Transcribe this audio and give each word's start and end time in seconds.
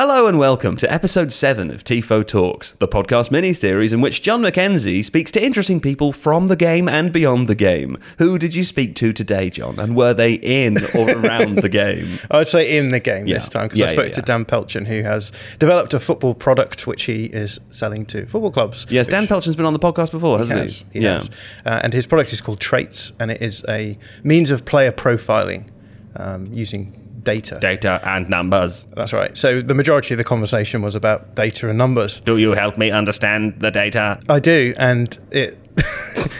Hello 0.00 0.26
and 0.26 0.38
welcome 0.38 0.78
to 0.78 0.90
episode 0.90 1.30
7 1.30 1.70
of 1.70 1.84
TIFO 1.84 2.26
Talks, 2.26 2.72
the 2.72 2.88
podcast 2.88 3.30
mini-series 3.30 3.92
in 3.92 4.00
which 4.00 4.22
John 4.22 4.40
Mackenzie 4.40 5.02
speaks 5.02 5.30
to 5.32 5.44
interesting 5.44 5.78
people 5.78 6.10
from 6.10 6.46
the 6.46 6.56
game 6.56 6.88
and 6.88 7.12
beyond 7.12 7.48
the 7.48 7.54
game. 7.54 7.98
Who 8.16 8.38
did 8.38 8.54
you 8.54 8.64
speak 8.64 8.94
to 8.94 9.12
today, 9.12 9.50
John? 9.50 9.78
And 9.78 9.94
were 9.94 10.14
they 10.14 10.32
in 10.32 10.78
or 10.94 11.10
around 11.18 11.58
the 11.58 11.68
game? 11.68 12.18
I 12.30 12.38
would 12.38 12.48
say 12.48 12.78
in 12.78 12.92
the 12.92 12.98
game 12.98 13.26
Yeah. 13.26 13.34
this 13.34 13.50
time 13.50 13.64
because 13.64 13.80
Yeah, 13.80 13.88
I 13.88 13.92
spoke 13.92 14.06
yeah, 14.06 14.12
to. 14.14 14.22
Dan 14.22 14.46
Pelchen, 14.46 14.86
who 14.86 15.02
has 15.02 15.32
developed 15.58 15.92
a 15.92 16.00
football 16.00 16.32
product 16.32 16.86
which 16.86 17.02
he 17.02 17.26
is 17.26 17.60
selling 17.68 18.06
to 18.06 18.24
football 18.24 18.52
clubs. 18.52 18.86
Yes, 18.88 19.06
Dan 19.06 19.26
Pelchen's 19.26 19.54
been 19.54 19.66
on 19.66 19.74
the 19.74 19.78
podcast 19.78 20.12
before, 20.12 20.38
hasn't 20.38 20.60
has, 20.60 20.82
he? 20.94 21.00
he 21.00 21.04
has. 21.04 21.28
Uh, 21.66 21.80
and 21.84 21.92
his 21.92 22.06
product 22.06 22.32
is 22.32 22.40
called 22.40 22.58
Traits, 22.58 23.12
and 23.20 23.30
it 23.30 23.42
is 23.42 23.62
a 23.68 23.98
means 24.24 24.50
of 24.50 24.64
player 24.64 24.92
profiling 24.92 25.68
um, 26.16 26.46
using 26.46 26.96
data. 27.22 27.58
Data 27.60 28.00
and 28.04 28.28
numbers. 28.28 28.86
That's 28.96 29.12
right. 29.12 29.36
So 29.36 29.60
the 29.62 29.74
majority 29.74 30.14
of 30.14 30.18
the 30.18 30.24
conversation 30.24 30.82
was 30.82 30.94
about 30.94 31.34
data 31.34 31.68
and 31.68 31.76
numbers. 31.78 32.20
Do 32.20 32.36
you 32.38 32.52
help 32.52 32.78
me 32.78 32.90
understand 32.90 33.60
the 33.60 33.70
data? 33.70 34.20
I 34.28 34.40
do, 34.40 34.74
and 34.78 35.16
it. 35.30 35.56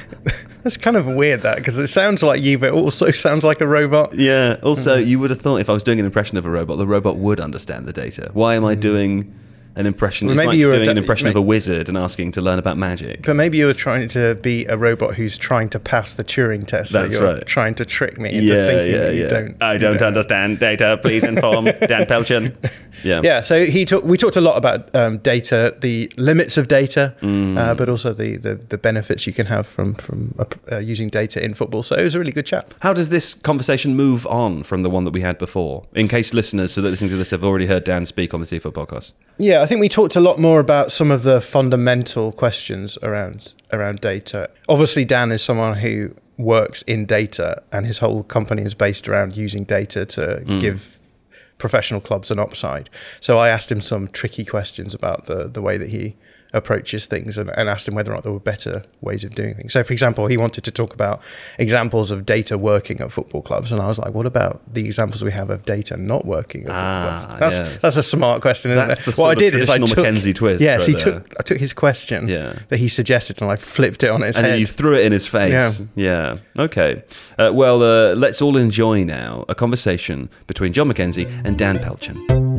That's 0.63 0.77
kind 0.77 0.97
of 0.99 1.07
weird 1.07 1.41
that 1.41 1.57
because 1.57 1.79
it 1.79 1.87
sounds 1.89 2.23
like 2.23 2.43
you, 2.43 2.59
but 2.59 2.73
also 2.73 3.11
sounds 3.13 3.45
like 3.45 3.63
a 3.63 3.67
robot. 3.67 4.15
Yeah. 4.15 4.59
Also, 4.63 4.97
Mm-hmm. 4.99 5.09
you 5.09 5.19
would 5.19 5.31
have 5.31 5.41
thought 5.41 5.57
if 5.57 5.71
I 5.71 5.73
was 5.73 5.83
doing 5.83 5.99
an 5.99 6.05
impression 6.05 6.37
of 6.37 6.45
a 6.45 6.51
robot, 6.51 6.77
the 6.77 6.87
robot 6.87 7.17
would 7.17 7.41
understand 7.41 7.87
the 7.87 7.93
data. 7.95 8.31
Why 8.35 8.57
am 8.57 8.65
I 8.67 8.75
doing 8.75 9.35
an 9.77 9.87
impression? 9.87 10.27
Well, 10.29 10.35
it's 10.35 10.39
maybe 10.39 10.49
like 10.49 10.59
you 10.59 10.67
were 10.67 10.73
doing 10.73 10.89
an 10.89 10.99
impression 10.99 11.29
of 11.29 11.37
a 11.37 11.41
wizard 11.41 11.89
and 11.89 11.97
asking 11.97 12.33
to 12.33 12.41
learn 12.41 12.59
about 12.59 12.77
magic. 12.77 13.23
But 13.23 13.35
maybe 13.37 13.59
you 13.59 13.67
were 13.67 13.75
trying 13.75 14.09
to 14.09 14.35
be 14.37 14.67
a 14.67 14.77
robot 14.77 15.15
who's 15.15 15.39
trying 15.39 15.69
to 15.71 15.79
pass 15.79 16.15
the 16.15 16.25
Turing 16.25 16.67
test. 16.67 16.93
That's 16.93 17.15
so 17.15 17.21
you're 17.21 17.35
right. 17.35 17.47
Trying 17.47 17.75
to 17.77 17.85
trick 17.85 18.19
me 18.19 18.31
into 18.31 18.55
thinking 18.55 19.01
that 19.01 19.15
you 19.15 19.27
don't. 19.29 19.63
I 19.63 19.77
don't, 19.77 20.01
understand 20.03 20.59
data. 20.59 20.99
Please 21.03 21.25
inform 21.25 21.65
Dan 21.87 22.07
Pelchen. 22.07 22.57
Yeah. 23.05 23.21
Yeah, 23.23 23.41
so 23.43 23.65
he 23.65 23.85
talk, 23.85 24.03
we 24.05 24.17
talked 24.19 24.37
a 24.37 24.41
lot 24.41 24.57
about 24.57 24.95
um, 24.95 25.19
data, 25.19 25.77
the 25.81 26.11
limits 26.17 26.57
of 26.57 26.69
data, 26.69 27.15
Mm. 27.21 27.59
uh, 27.59 27.75
but 27.75 27.89
also 27.89 28.13
the, 28.13 28.37
the, 28.37 28.55
the 28.55 28.79
benefits 28.79 29.27
you 29.27 29.33
can 29.33 29.47
have 29.47 29.67
from 29.67 29.95
from 29.95 30.35
uh, 30.39 30.45
uh, 30.73 30.79
using 30.79 31.09
data 31.09 31.43
in 31.45 31.55
football. 31.55 31.83
So 31.83 31.97
it 31.97 32.05
was 32.05 32.15
a 32.15 32.19
really 32.19 32.33
good 32.33 32.47
chat. 32.47 32.73
How 32.81 32.93
does 32.93 33.09
this 33.11 33.35
conversation 33.35 33.95
move 33.97 34.27
on 34.27 34.63
from 34.63 34.83
the 34.83 34.91
one 34.91 35.05
that 35.05 35.13
we 35.13 35.21
had 35.21 35.39
before? 35.39 35.87
In 35.95 36.09
case 36.09 36.33
listeners 36.35 36.73
so 36.73 36.83
that 36.83 36.91
listening 36.91 37.11
to 37.11 37.17
this 37.17 37.31
have 37.31 37.45
already 37.45 37.67
heard 37.67 37.85
Dan 37.85 38.07
speak 38.07 38.35
on 38.35 38.41
the 38.41 38.47
TIFO 38.47 38.73
podcast. 38.73 39.13
Yeah, 39.39 39.60
I 39.61 39.67
think 39.67 39.81
we 39.81 39.89
talked 39.89 40.17
a 40.17 40.21
lot 40.21 40.39
more 40.39 40.59
about 40.59 40.91
some 40.91 41.11
of 41.11 41.23
the 41.23 41.41
fundamental 41.41 42.33
questions 42.33 42.97
around 43.03 43.53
around 43.73 44.01
data. 44.01 44.49
Obviously, 44.69 45.05
Dan 45.05 45.31
is 45.31 45.43
someone 45.43 45.79
who 45.79 46.15
works 46.39 46.83
in 46.83 47.05
data, 47.05 47.63
and 47.71 47.87
his 47.87 47.99
whole 47.99 48.23
company 48.23 48.63
is 48.63 48.75
based 48.75 49.07
around 49.09 49.37
using 49.37 49.65
data 49.65 50.07
to 50.07 50.43
mm. 50.47 50.61
give 50.61 50.99
professional 51.59 52.01
clubs 52.01 52.31
an 52.31 52.39
upside. 52.39 52.89
So 53.21 53.37
I 53.39 53.51
asked 53.51 53.71
him 53.71 53.83
some 53.83 54.09
tricky 54.09 54.45
questions 54.45 54.95
about 54.95 55.27
the 55.27 55.47
the 55.47 55.61
way 55.61 55.77
that 55.77 55.91
he 55.91 56.17
approaches 56.53 57.07
things 57.07 57.39
and, 57.39 57.51
and 57.57 57.69
asked 57.69 57.87
him 57.89 57.95
whether 57.95 58.11
or 58.11 58.15
not 58.15 58.23
there 58.25 58.33
were 58.33 58.41
better 58.41 58.83
ways 59.01 59.25
of 59.25 59.35
doing 59.35 59.55
things. 59.55 59.73
So 59.73 59.83
for 59.85 59.93
example, 59.93 60.27
he 60.27 60.37
wanted 60.37 60.65
to 60.65 60.71
talk 60.71 60.93
about 60.95 61.21
examples 61.59 62.11
of 62.11 62.27
data 62.27 62.59
working 62.59 63.01
at 63.01 63.13
football 63.13 63.43
clubs 63.43 63.73
and 63.73 63.81
I 63.81 63.89
was 63.89 63.99
like, 63.99 64.15
what 64.15 64.27
about 64.27 64.61
the 64.73 64.85
examples 64.87 65.23
we 65.23 65.33
have 65.33 65.51
of 65.51 65.65
data 65.65 65.97
not 65.97 66.25
working 66.25 66.65
at 66.67 66.71
Ah, 66.71 67.19
football 67.21 67.39
clubs? 67.39 67.57
That's 67.57 67.71
yes. 67.73 67.83
that's 67.83 67.97
a 67.97 68.03
smart 68.03 68.43
question, 68.43 68.71
isn't 68.73 68.89
That's 68.89 69.03
the 69.03 69.11
what 69.11 69.17
sort 69.17 69.29
I 69.29 69.33
of 69.33 69.39
did 69.39 69.55
is 69.55 69.71
I 69.71 69.79
took, 69.79 69.97
Mackenzie 69.97 70.33
twist 70.33 70.63
Yes, 70.63 70.81
right 70.81 70.87
he 70.89 70.93
there. 71.05 71.21
took 71.21 71.35
I 71.39 71.43
took 71.43 71.59
his 71.59 71.73
question 71.73 72.29
Yeah. 72.29 72.59
that 72.69 72.79
he 72.79 72.89
suggested 72.89 73.41
and 73.43 73.51
I 73.51 73.57
flipped 73.57 74.03
it 74.03 74.11
on 74.11 74.23
its 74.23 74.37
and 74.37 74.45
head. 74.47 74.53
then 74.55 74.61
you 74.61 74.67
threw 74.67 74.97
it 74.97 75.05
in 75.07 75.13
his 75.13 75.27
face. 75.27 75.81
Yeah. 75.95 76.37
yeah. 76.57 76.63
Okay. 76.65 77.03
Uh, 77.39 77.51
well, 77.55 77.83
uh, 77.83 78.15
let's 78.15 78.43
all 78.43 78.57
enjoy 78.57 79.05
now 79.05 79.45
a 79.49 79.55
conversation 79.55 80.29
between 80.47 80.73
John 80.73 80.89
Mackenzie 80.89 81.27
and 81.45 81.57
Dan 81.59 81.79
Pelchen. 81.79 82.50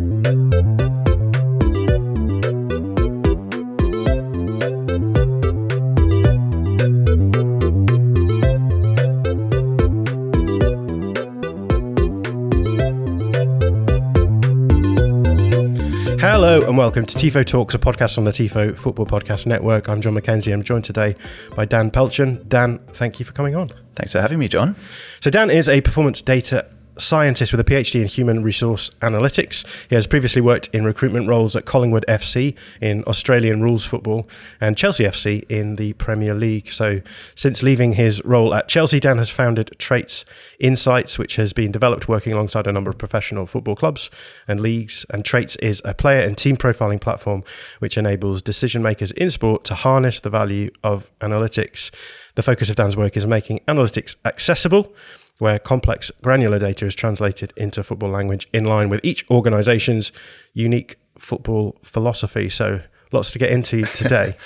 Hello 16.42 16.68
and 16.68 16.76
welcome 16.76 17.06
to 17.06 17.16
TIFO 17.16 17.46
Talks, 17.46 17.76
a 17.76 17.78
podcast 17.78 18.18
on 18.18 18.24
the 18.24 18.32
TIFO 18.32 18.76
Football 18.76 19.06
Podcast 19.06 19.46
Network. 19.46 19.88
I'm 19.88 20.02
John 20.02 20.16
Mackenzie. 20.16 20.52
I'm 20.52 20.64
joined 20.64 20.84
today 20.84 21.16
by 21.56 21.66
Dan 21.66 21.92
Pelchen. 21.92 22.50
Dan, 22.50 22.80
thank 22.94 23.20
you 23.20 23.26
for 23.26 23.32
coming 23.32 23.56
on. 23.56 23.70
Thanks 23.94 24.14
for 24.14 24.22
having 24.22 24.40
me, 24.40 24.48
John. 24.48 24.76
So 25.20 25.30
Dan 25.30 25.52
is 25.52 25.70
a 25.70 25.82
performance 25.82 26.20
data 26.20 26.66
scientist 26.98 27.52
with 27.52 27.60
a 27.60 27.64
PhD 27.64 28.02
in 28.02 28.08
human 28.08 28.44
resource 28.44 28.90
analytics. 29.02 29.66
He 29.90 29.96
has 29.96 30.08
previously 30.08 30.42
worked 30.42 30.70
in 30.74 30.84
recruitment 30.84 31.28
roles 31.28 31.56
at 31.56 31.66
Collingwood 31.66 32.06
FC 32.08 32.56
in 32.80 33.04
Australian 33.06 33.62
rules 33.62 33.86
football 33.86 34.28
and 34.60 34.78
Chelsea 34.78 35.04
FC 35.04 35.44
in 35.50 35.76
the 35.76 35.94
Premier 35.94 36.34
League. 36.34 36.72
So 36.72 37.02
since 37.36 37.64
leaving 37.64 37.94
his 37.94 38.24
role 38.26 38.54
at 38.54 38.68
Chelsea, 38.68 39.00
Dan 39.00 39.18
has 39.18 39.30
founded 39.30 39.76
Traits 39.78 40.26
Insights, 40.60 41.18
which 41.18 41.36
has 41.38 41.54
been 41.54 41.72
developed 41.72 42.08
working 42.08 42.34
alongside 42.34 42.68
a 42.68 42.72
number 42.72 42.90
of 42.90 42.98
professional 42.98 43.46
football 43.46 43.76
clubs 43.76 44.10
and 44.48 44.60
leagues. 44.60 45.06
And 45.10 45.24
Traits 45.24 45.56
is 45.58 45.82
a 45.86 45.94
player 45.94 46.22
and 46.22 46.38
team 46.38 46.58
profiling 46.58 47.02
platform 47.02 47.44
which 47.80 47.98
enables 47.98 48.42
decision 48.42 48.82
makers 48.82 49.12
in 49.12 49.32
sport 49.32 49.64
to 49.66 49.76
harness 49.76 50.20
the 50.20 50.30
value 50.30 50.70
of 50.84 51.12
analytics. 51.20 51.92
The 52.36 52.44
focus 52.44 52.70
of 52.70 52.76
Dan's 52.76 52.96
work 52.96 53.18
is 53.18 53.26
making 53.26 53.60
analytics 53.68 54.16
accessible 54.26 54.94
where 55.42 55.58
complex 55.58 56.12
granular 56.22 56.60
data 56.60 56.86
is 56.86 56.94
translated 56.94 57.52
into 57.58 57.84
football 57.84 58.12
language 58.12 58.48
in 58.54 58.64
line 58.64 58.90
with 58.90 59.04
each 59.04 59.28
organization's 59.32 60.12
unique 60.54 60.98
football 61.18 61.80
philosophy. 61.82 62.48
So 62.48 62.82
lots 63.12 63.32
to 63.32 63.40
get 63.40 63.50
into 63.50 63.82
today. 63.96 64.38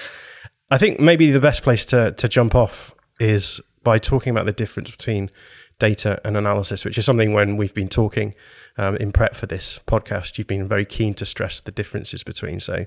I 0.72 0.78
think 0.78 1.02
maybe 1.02 1.32
the 1.32 1.42
best 1.42 1.64
place 1.64 1.84
to, 1.88 2.14
to 2.14 2.30
jump 2.30 2.56
off 2.56 2.96
is 3.20 3.60
by 3.84 4.00
talking 4.00 4.32
about 4.32 4.46
the 4.46 4.54
difference 4.54 4.90
between 4.90 5.32
data 5.80 6.22
and 6.24 6.38
analysis, 6.38 6.86
which 6.86 6.98
is 6.98 7.04
something 7.04 7.34
when 7.34 7.58
we've 7.58 7.74
been 7.74 7.90
talking 7.90 8.34
um, 8.78 8.96
in 8.96 9.12
prep 9.12 9.36
for 9.36 9.48
this 9.48 9.82
podcast, 9.86 10.38
you've 10.38 10.48
been 10.48 10.66
very 10.66 10.86
keen 10.86 11.14
to 11.16 11.26
stress 11.26 11.60
the 11.60 11.72
differences 11.72 12.24
between. 12.24 12.62
So, 12.62 12.78
do 12.78 12.86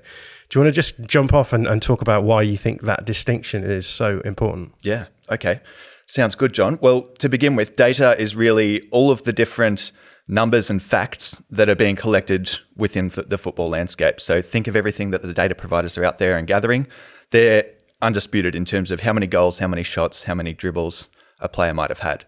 you 0.59 0.61
want 0.61 0.73
to 0.73 0.75
just 0.75 0.99
jump 1.01 1.31
off 1.31 1.53
and, 1.53 1.67
and 1.67 1.79
talk 1.79 2.01
about 2.01 2.23
why 2.23 2.41
you 2.41 2.57
think 2.57 2.81
that 2.81 3.05
distinction 3.05 3.63
is 3.63 3.85
so 3.85 4.19
important? 4.25 4.73
Yeah, 4.81 5.05
okay. 5.29 5.61
Sounds 6.09 6.33
good, 6.33 6.53
John. 6.53 6.79
Well, 6.81 7.03
to 7.19 7.29
begin 7.29 7.55
with, 7.55 7.75
data 7.75 8.19
is 8.19 8.35
really 8.35 8.89
all 8.89 9.11
of 9.11 9.25
the 9.25 9.31
different 9.31 9.91
numbers 10.27 10.67
and 10.71 10.81
facts 10.81 11.39
that 11.51 11.69
are 11.69 11.75
being 11.75 11.95
collected 11.95 12.49
within 12.75 13.09
the 13.09 13.37
football 13.37 13.69
landscape. 13.69 14.19
So 14.19 14.41
think 14.41 14.67
of 14.67 14.75
everything 14.75 15.11
that 15.11 15.21
the 15.21 15.35
data 15.35 15.53
providers 15.53 15.99
are 15.99 16.03
out 16.03 16.17
there 16.17 16.35
and 16.35 16.47
gathering. 16.47 16.87
They're 17.29 17.71
undisputed 18.01 18.55
in 18.55 18.65
terms 18.65 18.89
of 18.89 19.01
how 19.01 19.13
many 19.13 19.27
goals, 19.27 19.59
how 19.59 19.67
many 19.67 19.83
shots, 19.83 20.23
how 20.23 20.33
many 20.33 20.51
dribbles 20.51 21.09
a 21.39 21.47
player 21.47 21.75
might 21.75 21.91
have 21.91 21.99
had. 21.99 22.25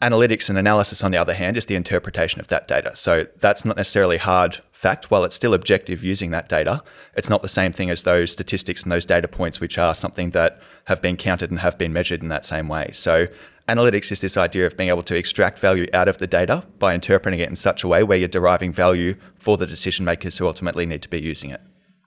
Analytics 0.00 0.48
and 0.48 0.56
analysis, 0.56 1.04
on 1.04 1.10
the 1.10 1.18
other 1.18 1.34
hand, 1.34 1.58
is 1.58 1.66
the 1.66 1.76
interpretation 1.76 2.40
of 2.40 2.48
that 2.48 2.66
data. 2.66 2.96
So 2.96 3.26
that's 3.40 3.62
not 3.62 3.76
necessarily 3.76 4.16
hard 4.16 4.62
fact. 4.82 5.10
While 5.10 5.24
it's 5.24 5.36
still 5.36 5.54
objective 5.54 6.02
using 6.02 6.30
that 6.32 6.48
data, 6.48 6.82
it's 7.16 7.30
not 7.30 7.40
the 7.40 7.48
same 7.48 7.72
thing 7.72 7.88
as 7.88 8.02
those 8.02 8.32
statistics 8.32 8.82
and 8.82 8.92
those 8.92 9.06
data 9.06 9.28
points, 9.28 9.60
which 9.60 9.78
are 9.78 9.94
something 9.94 10.30
that 10.30 10.60
have 10.86 11.00
been 11.00 11.16
counted 11.16 11.50
and 11.50 11.60
have 11.60 11.78
been 11.78 11.92
measured 11.92 12.22
in 12.22 12.28
that 12.28 12.44
same 12.44 12.68
way. 12.68 12.90
So 12.92 13.28
analytics 13.68 14.10
is 14.10 14.20
this 14.20 14.36
idea 14.36 14.66
of 14.66 14.76
being 14.76 14.88
able 14.88 15.04
to 15.04 15.16
extract 15.16 15.60
value 15.60 15.86
out 15.94 16.08
of 16.08 16.18
the 16.18 16.26
data 16.26 16.64
by 16.78 16.94
interpreting 16.94 17.40
it 17.40 17.48
in 17.48 17.56
such 17.56 17.84
a 17.84 17.88
way 17.88 18.02
where 18.02 18.18
you're 18.18 18.28
deriving 18.28 18.72
value 18.72 19.14
for 19.38 19.56
the 19.56 19.66
decision 19.66 20.04
makers 20.04 20.38
who 20.38 20.46
ultimately 20.46 20.84
need 20.84 21.02
to 21.02 21.08
be 21.08 21.20
using 21.20 21.50
it. 21.50 21.60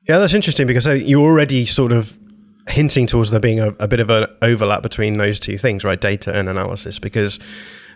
Yeah, 0.07 0.19
that's 0.19 0.33
interesting 0.33 0.67
because 0.67 0.85
uh, 0.85 0.91
you're 0.91 1.21
already 1.21 1.65
sort 1.65 1.91
of 1.91 2.19
hinting 2.67 3.07
towards 3.07 3.31
there 3.31 3.39
being 3.39 3.59
a, 3.59 3.69
a 3.79 3.87
bit 3.87 3.99
of 3.99 4.09
an 4.09 4.27
overlap 4.41 4.83
between 4.83 5.17
those 5.17 5.39
two 5.39 5.57
things, 5.57 5.83
right? 5.83 5.99
Data 5.99 6.35
and 6.35 6.49
analysis, 6.49 6.99
because 6.99 7.39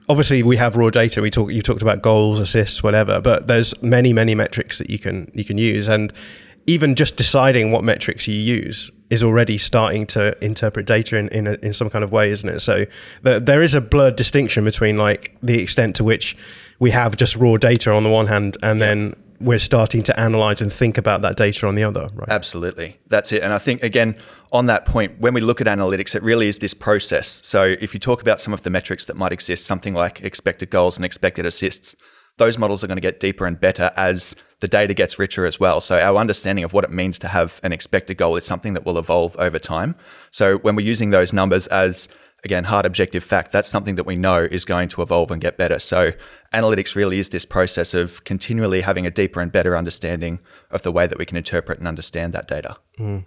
obviously 0.09 0.43
we 0.43 0.57
have 0.57 0.75
raw 0.75 0.89
data. 0.89 1.21
We 1.21 1.29
talk 1.29 1.51
you 1.51 1.61
talked 1.61 1.81
about 1.81 2.01
goals, 2.01 2.39
assists, 2.39 2.83
whatever, 2.83 3.21
but 3.21 3.47
there's 3.47 3.79
many 3.81 4.11
many 4.11 4.35
metrics 4.35 4.79
that 4.79 4.89
you 4.89 4.99
can 4.99 5.31
you 5.33 5.45
can 5.45 5.57
use, 5.57 5.87
and 5.87 6.11
even 6.65 6.95
just 6.95 7.15
deciding 7.15 7.71
what 7.71 7.83
metrics 7.83 8.27
you 8.27 8.35
use 8.35 8.91
is 9.09 9.23
already 9.23 9.57
starting 9.57 10.05
to 10.07 10.43
interpret 10.43 10.85
data 10.85 11.15
in 11.17 11.29
in, 11.29 11.47
a, 11.47 11.53
in 11.61 11.71
some 11.71 11.89
kind 11.89 12.03
of 12.03 12.11
way, 12.11 12.31
isn't 12.31 12.49
it? 12.49 12.59
So 12.59 12.85
the, 13.21 13.39
there 13.39 13.61
is 13.61 13.73
a 13.73 13.81
blurred 13.81 14.15
distinction 14.15 14.65
between 14.65 14.97
like 14.97 15.35
the 15.41 15.61
extent 15.61 15.95
to 15.97 16.03
which 16.03 16.35
we 16.79 16.91
have 16.91 17.15
just 17.15 17.35
raw 17.35 17.57
data 17.57 17.91
on 17.93 18.03
the 18.03 18.09
one 18.09 18.27
hand, 18.27 18.57
and 18.63 18.79
yeah. 18.79 18.85
then 18.87 19.15
we're 19.39 19.59
starting 19.59 20.03
to 20.03 20.19
analyze 20.19 20.61
and 20.61 20.71
think 20.71 20.97
about 20.97 21.21
that 21.21 21.37
data 21.37 21.65
on 21.67 21.75
the 21.75 21.83
other, 21.83 22.09
right? 22.13 22.29
Absolutely. 22.29 22.99
That's 23.07 23.31
it. 23.31 23.41
And 23.41 23.53
I 23.53 23.57
think, 23.57 23.83
again, 23.83 24.15
on 24.51 24.65
that 24.65 24.85
point, 24.85 25.19
when 25.19 25.33
we 25.33 25.41
look 25.41 25.61
at 25.61 25.67
analytics, 25.67 26.15
it 26.15 26.23
really 26.23 26.47
is 26.47 26.59
this 26.59 26.73
process. 26.73 27.41
So 27.45 27.75
if 27.79 27.93
you 27.93 27.99
talk 27.99 28.21
about 28.21 28.41
some 28.41 28.53
of 28.53 28.63
the 28.63 28.69
metrics 28.69 29.05
that 29.05 29.15
might 29.15 29.31
exist, 29.31 29.65
something 29.65 29.93
like 29.93 30.21
expected 30.21 30.69
goals 30.69 30.97
and 30.97 31.05
expected 31.05 31.45
assists, 31.45 31.95
those 32.37 32.57
models 32.57 32.83
are 32.83 32.87
going 32.87 32.97
to 32.97 33.01
get 33.01 33.19
deeper 33.19 33.45
and 33.45 33.59
better 33.59 33.91
as 33.95 34.35
the 34.59 34.67
data 34.67 34.93
gets 34.93 35.19
richer 35.19 35.45
as 35.45 35.59
well. 35.59 35.79
So 35.79 35.99
our 35.99 36.17
understanding 36.17 36.63
of 36.65 36.73
what 36.73 36.83
it 36.83 36.89
means 36.89 37.19
to 37.19 37.27
have 37.27 37.59
an 37.63 37.71
expected 37.71 38.17
goal 38.17 38.35
is 38.35 38.45
something 38.45 38.73
that 38.73 38.85
will 38.85 38.97
evolve 38.97 39.37
over 39.37 39.59
time. 39.59 39.95
So 40.31 40.57
when 40.57 40.75
we're 40.75 40.85
using 40.85 41.11
those 41.11 41.31
numbers 41.31 41.67
as 41.67 42.09
again, 42.43 42.65
hard 42.65 42.85
objective 42.85 43.23
fact, 43.23 43.51
that's 43.51 43.69
something 43.69 43.95
that 43.95 44.05
we 44.05 44.15
know 44.15 44.47
is 44.49 44.65
going 44.65 44.89
to 44.89 45.01
evolve 45.01 45.31
and 45.31 45.41
get 45.41 45.57
better. 45.57 45.79
So, 45.79 46.13
analytics 46.53 46.95
really 46.95 47.19
is 47.19 47.29
this 47.29 47.45
process 47.45 47.93
of 47.93 48.23
continually 48.23 48.81
having 48.81 49.05
a 49.05 49.11
deeper 49.11 49.41
and 49.41 49.51
better 49.51 49.75
understanding 49.75 50.39
of 50.71 50.83
the 50.83 50.91
way 50.91 51.07
that 51.07 51.17
we 51.17 51.25
can 51.25 51.37
interpret 51.37 51.79
and 51.79 51.87
understand 51.87 52.33
that 52.33 52.47
data. 52.47 52.77
Mm. 52.97 53.25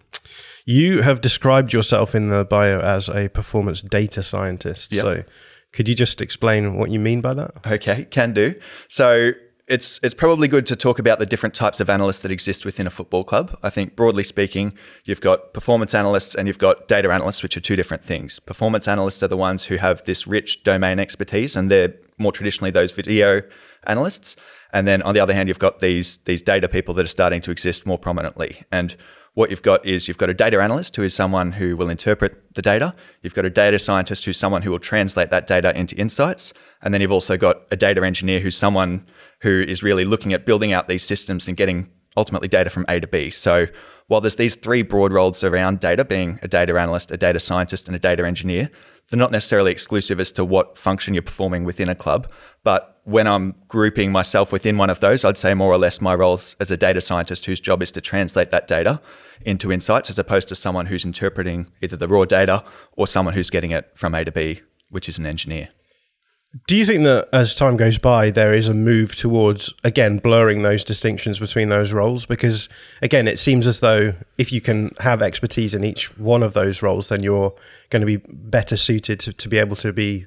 You 0.64 1.02
have 1.02 1.20
described 1.20 1.72
yourself 1.72 2.14
in 2.14 2.28
the 2.28 2.44
bio 2.44 2.80
as 2.80 3.08
a 3.08 3.28
performance 3.28 3.80
data 3.80 4.22
scientist. 4.22 4.92
Yep. 4.92 5.02
So, 5.02 5.24
could 5.72 5.88
you 5.88 5.94
just 5.94 6.20
explain 6.20 6.76
what 6.76 6.90
you 6.90 7.00
mean 7.00 7.20
by 7.20 7.34
that? 7.34 7.52
Okay, 7.66 8.04
can 8.04 8.32
do. 8.32 8.54
So, 8.88 9.32
it's 9.68 10.00
it's 10.02 10.14
probably 10.14 10.48
good 10.48 10.66
to 10.66 10.76
talk 10.76 10.98
about 10.98 11.18
the 11.18 11.26
different 11.26 11.54
types 11.54 11.80
of 11.80 11.88
analysts 11.88 12.20
that 12.22 12.32
exist 12.32 12.64
within 12.64 12.86
a 12.86 12.90
football 12.90 13.24
club. 13.24 13.56
I 13.62 13.70
think 13.70 13.94
broadly 13.94 14.24
speaking, 14.24 14.72
you've 15.04 15.20
got 15.20 15.54
performance 15.54 15.94
analysts 15.94 16.34
and 16.34 16.48
you've 16.48 16.58
got 16.58 16.88
data 16.88 17.10
analysts, 17.12 17.42
which 17.42 17.56
are 17.56 17.60
two 17.60 17.76
different 17.76 18.04
things. 18.04 18.40
Performance 18.40 18.88
analysts 18.88 19.22
are 19.22 19.28
the 19.28 19.36
ones 19.36 19.66
who 19.66 19.76
have 19.76 20.02
this 20.04 20.26
rich 20.26 20.64
domain 20.64 20.98
expertise, 20.98 21.54
and 21.54 21.70
they're 21.70 21.94
more 22.18 22.32
traditionally 22.32 22.70
those 22.70 22.92
video 22.92 23.42
analysts. 23.86 24.36
And 24.72 24.88
then 24.88 25.02
on 25.02 25.14
the 25.14 25.20
other 25.20 25.34
hand, 25.34 25.48
you've 25.48 25.58
got 25.58 25.78
these 25.78 26.18
these 26.24 26.42
data 26.42 26.68
people 26.68 26.94
that 26.94 27.04
are 27.04 27.08
starting 27.08 27.40
to 27.42 27.50
exist 27.50 27.86
more 27.86 27.98
prominently. 27.98 28.64
And 28.72 28.96
what 29.34 29.48
you've 29.48 29.62
got 29.62 29.86
is 29.86 30.08
you've 30.08 30.18
got 30.18 30.28
a 30.28 30.34
data 30.34 30.60
analyst 30.60 30.94
who 30.96 31.02
is 31.02 31.14
someone 31.14 31.52
who 31.52 31.74
will 31.76 31.88
interpret 31.88 32.54
the 32.54 32.60
data. 32.60 32.94
You've 33.22 33.34
got 33.34 33.46
a 33.46 33.50
data 33.50 33.78
scientist 33.78 34.26
who's 34.26 34.38
someone 34.38 34.62
who 34.62 34.70
will 34.70 34.78
translate 34.78 35.30
that 35.30 35.46
data 35.46 35.74
into 35.76 35.96
insights. 35.96 36.52
And 36.82 36.92
then 36.92 37.00
you've 37.00 37.12
also 37.12 37.38
got 37.38 37.64
a 37.70 37.76
data 37.76 38.04
engineer 38.04 38.40
who's 38.40 38.56
someone 38.56 39.06
who 39.42 39.64
is 39.66 39.82
really 39.82 40.04
looking 40.04 40.32
at 40.32 40.46
building 40.46 40.72
out 40.72 40.88
these 40.88 41.04
systems 41.04 41.46
and 41.46 41.56
getting 41.56 41.90
ultimately 42.16 42.48
data 42.48 42.70
from 42.70 42.84
A 42.88 43.00
to 43.00 43.06
B. 43.06 43.30
So 43.30 43.66
while 44.06 44.20
there's 44.20 44.36
these 44.36 44.54
three 44.54 44.82
broad 44.82 45.12
roles 45.12 45.42
around 45.44 45.80
data, 45.80 46.04
being 46.04 46.38
a 46.42 46.48
data 46.48 46.78
analyst, 46.78 47.10
a 47.10 47.16
data 47.16 47.40
scientist, 47.40 47.86
and 47.86 47.96
a 47.96 47.98
data 47.98 48.26
engineer, 48.26 48.70
they're 49.08 49.18
not 49.18 49.32
necessarily 49.32 49.72
exclusive 49.72 50.20
as 50.20 50.32
to 50.32 50.44
what 50.44 50.78
function 50.78 51.14
you're 51.14 51.22
performing 51.22 51.64
within 51.64 51.88
a 51.88 51.94
club. 51.94 52.30
But 52.62 53.00
when 53.04 53.26
I'm 53.26 53.54
grouping 53.68 54.12
myself 54.12 54.52
within 54.52 54.78
one 54.78 54.90
of 54.90 55.00
those, 55.00 55.24
I'd 55.24 55.38
say 55.38 55.54
more 55.54 55.72
or 55.72 55.78
less 55.78 56.00
my 56.00 56.14
roles 56.14 56.56
as 56.60 56.70
a 56.70 56.76
data 56.76 57.00
scientist 57.00 57.46
whose 57.46 57.58
job 57.58 57.82
is 57.82 57.90
to 57.92 58.00
translate 58.00 58.50
that 58.50 58.68
data 58.68 59.00
into 59.44 59.72
insights 59.72 60.08
as 60.08 60.18
opposed 60.18 60.48
to 60.48 60.54
someone 60.54 60.86
who's 60.86 61.04
interpreting 61.04 61.72
either 61.80 61.96
the 61.96 62.08
raw 62.08 62.24
data 62.24 62.64
or 62.96 63.06
someone 63.08 63.34
who's 63.34 63.50
getting 63.50 63.72
it 63.72 63.90
from 63.94 64.14
A 64.14 64.24
to 64.24 64.30
B, 64.30 64.62
which 64.88 65.08
is 65.08 65.18
an 65.18 65.26
engineer. 65.26 65.70
Do 66.66 66.76
you 66.76 66.84
think 66.84 67.04
that 67.04 67.28
as 67.32 67.54
time 67.54 67.78
goes 67.78 67.96
by, 67.96 68.30
there 68.30 68.52
is 68.52 68.68
a 68.68 68.74
move 68.74 69.16
towards, 69.16 69.72
again, 69.84 70.18
blurring 70.18 70.62
those 70.62 70.84
distinctions 70.84 71.38
between 71.38 71.70
those 71.70 71.92
roles? 71.92 72.26
Because, 72.26 72.68
again, 73.00 73.26
it 73.26 73.38
seems 73.38 73.66
as 73.66 73.80
though 73.80 74.14
if 74.36 74.52
you 74.52 74.60
can 74.60 74.94
have 75.00 75.22
expertise 75.22 75.74
in 75.74 75.82
each 75.82 76.16
one 76.18 76.42
of 76.42 76.52
those 76.52 76.82
roles, 76.82 77.08
then 77.08 77.22
you're 77.22 77.54
going 77.88 78.02
to 78.02 78.06
be 78.06 78.18
better 78.28 78.76
suited 78.76 79.18
to, 79.20 79.32
to 79.32 79.48
be 79.48 79.58
able 79.58 79.76
to 79.76 79.94
be 79.94 80.26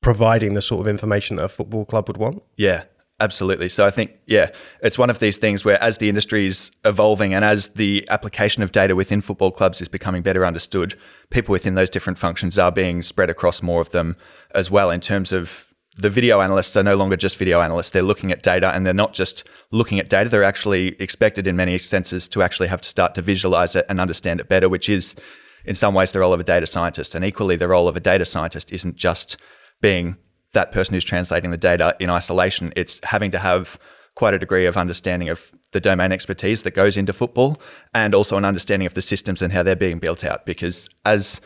providing 0.00 0.54
the 0.54 0.62
sort 0.62 0.80
of 0.80 0.88
information 0.88 1.36
that 1.36 1.44
a 1.44 1.48
football 1.48 1.84
club 1.84 2.08
would 2.08 2.16
want. 2.16 2.42
Yeah, 2.56 2.84
Absolutely. 3.20 3.68
So 3.68 3.84
I 3.84 3.90
think, 3.90 4.20
yeah, 4.26 4.50
it's 4.80 4.96
one 4.96 5.10
of 5.10 5.18
these 5.18 5.36
things 5.36 5.64
where 5.64 5.82
as 5.82 5.98
the 5.98 6.08
industry 6.08 6.46
is 6.46 6.70
evolving 6.84 7.34
and 7.34 7.44
as 7.44 7.66
the 7.68 8.06
application 8.10 8.62
of 8.62 8.70
data 8.70 8.94
within 8.94 9.20
football 9.20 9.50
clubs 9.50 9.80
is 9.80 9.88
becoming 9.88 10.22
better 10.22 10.46
understood, 10.46 10.96
people 11.30 11.52
within 11.52 11.74
those 11.74 11.90
different 11.90 12.16
functions 12.16 12.58
are 12.58 12.70
being 12.70 13.02
spread 13.02 13.28
across 13.28 13.60
more 13.60 13.80
of 13.80 13.90
them 13.90 14.16
as 14.54 14.70
well 14.70 14.90
in 14.90 15.00
terms 15.00 15.32
of 15.32 15.66
the 15.96 16.10
video 16.10 16.40
analysts 16.40 16.76
are 16.76 16.84
no 16.84 16.94
longer 16.94 17.16
just 17.16 17.36
video 17.36 17.60
analysts. 17.60 17.90
They're 17.90 18.02
looking 18.02 18.30
at 18.30 18.40
data 18.40 18.72
and 18.72 18.86
they're 18.86 18.94
not 18.94 19.14
just 19.14 19.42
looking 19.72 19.98
at 19.98 20.08
data. 20.08 20.30
They're 20.30 20.44
actually 20.44 20.94
expected 21.00 21.48
in 21.48 21.56
many 21.56 21.76
senses 21.78 22.28
to 22.28 22.42
actually 22.42 22.68
have 22.68 22.82
to 22.82 22.88
start 22.88 23.16
to 23.16 23.22
visualize 23.22 23.74
it 23.74 23.84
and 23.88 23.98
understand 23.98 24.38
it 24.38 24.48
better, 24.48 24.68
which 24.68 24.88
is 24.88 25.16
in 25.64 25.74
some 25.74 25.94
ways 25.94 26.12
the 26.12 26.20
role 26.20 26.32
of 26.32 26.38
a 26.38 26.44
data 26.44 26.68
scientist. 26.68 27.16
And 27.16 27.24
equally, 27.24 27.56
the 27.56 27.66
role 27.66 27.88
of 27.88 27.96
a 27.96 28.00
data 28.00 28.24
scientist 28.24 28.72
isn't 28.72 28.94
just 28.94 29.36
being 29.80 30.18
that 30.52 30.72
person 30.72 30.94
who's 30.94 31.04
translating 31.04 31.50
the 31.50 31.56
data 31.56 31.96
in 31.98 32.10
isolation. 32.10 32.72
It's 32.76 33.00
having 33.04 33.30
to 33.32 33.38
have 33.38 33.78
quite 34.14 34.34
a 34.34 34.38
degree 34.38 34.66
of 34.66 34.76
understanding 34.76 35.28
of 35.28 35.52
the 35.72 35.80
domain 35.80 36.10
expertise 36.10 36.62
that 36.62 36.72
goes 36.72 36.96
into 36.96 37.12
football 37.12 37.60
and 37.94 38.14
also 38.14 38.36
an 38.36 38.44
understanding 38.44 38.86
of 38.86 38.94
the 38.94 39.02
systems 39.02 39.42
and 39.42 39.52
how 39.52 39.62
they're 39.62 39.76
being 39.76 39.98
built 39.98 40.24
out. 40.24 40.44
Because 40.44 40.88
as 41.04 41.40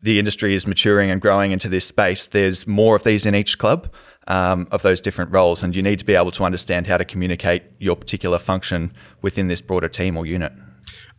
the 0.00 0.18
industry 0.18 0.54
is 0.54 0.66
maturing 0.66 1.10
and 1.10 1.20
growing 1.20 1.52
into 1.52 1.68
this 1.68 1.86
space, 1.86 2.26
there's 2.26 2.66
more 2.66 2.96
of 2.96 3.04
these 3.04 3.26
in 3.26 3.34
each 3.34 3.58
club 3.58 3.92
um, 4.26 4.66
of 4.72 4.82
those 4.82 5.00
different 5.00 5.30
roles. 5.30 5.62
And 5.62 5.76
you 5.76 5.82
need 5.82 5.98
to 6.00 6.04
be 6.04 6.14
able 6.14 6.32
to 6.32 6.44
understand 6.44 6.86
how 6.88 6.96
to 6.96 7.04
communicate 7.04 7.62
your 7.78 7.94
particular 7.94 8.38
function 8.38 8.92
within 9.22 9.46
this 9.46 9.60
broader 9.60 9.88
team 9.88 10.16
or 10.16 10.26
unit. 10.26 10.52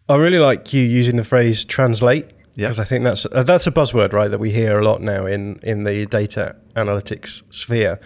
I 0.10 0.16
really 0.16 0.40
like 0.40 0.74
you 0.74 0.84
using 0.84 1.16
the 1.16 1.24
phrase 1.24 1.64
translate 1.64 2.28
because 2.58 2.80
I 2.80 2.86
think 2.86 3.04
that's 3.04 3.26
uh, 3.32 3.44
that's 3.44 3.68
a 3.68 3.72
buzzword, 3.72 4.14
right, 4.14 4.30
that 4.30 4.40
we 4.40 4.52
hear 4.52 4.80
a 4.80 4.84
lot 4.84 5.02
now 5.02 5.26
in 5.26 5.60
in 5.62 5.84
the 5.84 6.06
data 6.08 6.56
analytics 6.76 7.44
sphere, 7.54 8.00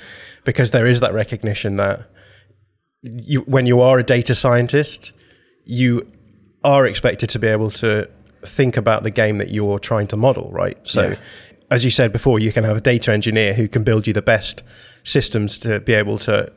because 0.44 0.72
there 0.72 0.86
is 0.86 1.00
that 1.00 1.14
recognition 1.14 1.78
that 1.78 2.10
you 3.02 3.42
when 3.42 3.66
you 3.66 3.80
are 3.82 3.98
a 3.98 4.04
data 4.04 4.36
scientist, 4.36 5.14
you 5.64 6.06
are 6.64 6.86
expected 6.86 7.30
to 7.30 7.40
be 7.40 7.48
able 7.48 7.70
to 7.72 8.10
think 8.44 8.76
about 8.76 9.04
the 9.04 9.12
game 9.12 9.38
that 9.38 9.50
you're 9.50 9.80
trying 9.80 10.08
to 10.08 10.18
model, 10.18 10.52
right? 10.52 10.78
So, 10.84 11.10
yeah. 11.10 11.16
as 11.70 11.86
you 11.86 11.92
said 11.92 12.12
before, 12.12 12.40
you 12.40 12.52
can 12.52 12.64
have 12.64 12.78
a 12.78 12.82
data 12.82 13.12
engineer 13.12 13.54
who 13.54 13.68
can 13.68 13.84
build 13.84 14.06
you 14.06 14.14
the 14.14 14.22
best 14.22 14.64
systems 15.04 15.58
to 15.60 15.80
be 15.80 15.94
able 15.94 16.18
to 16.20 16.52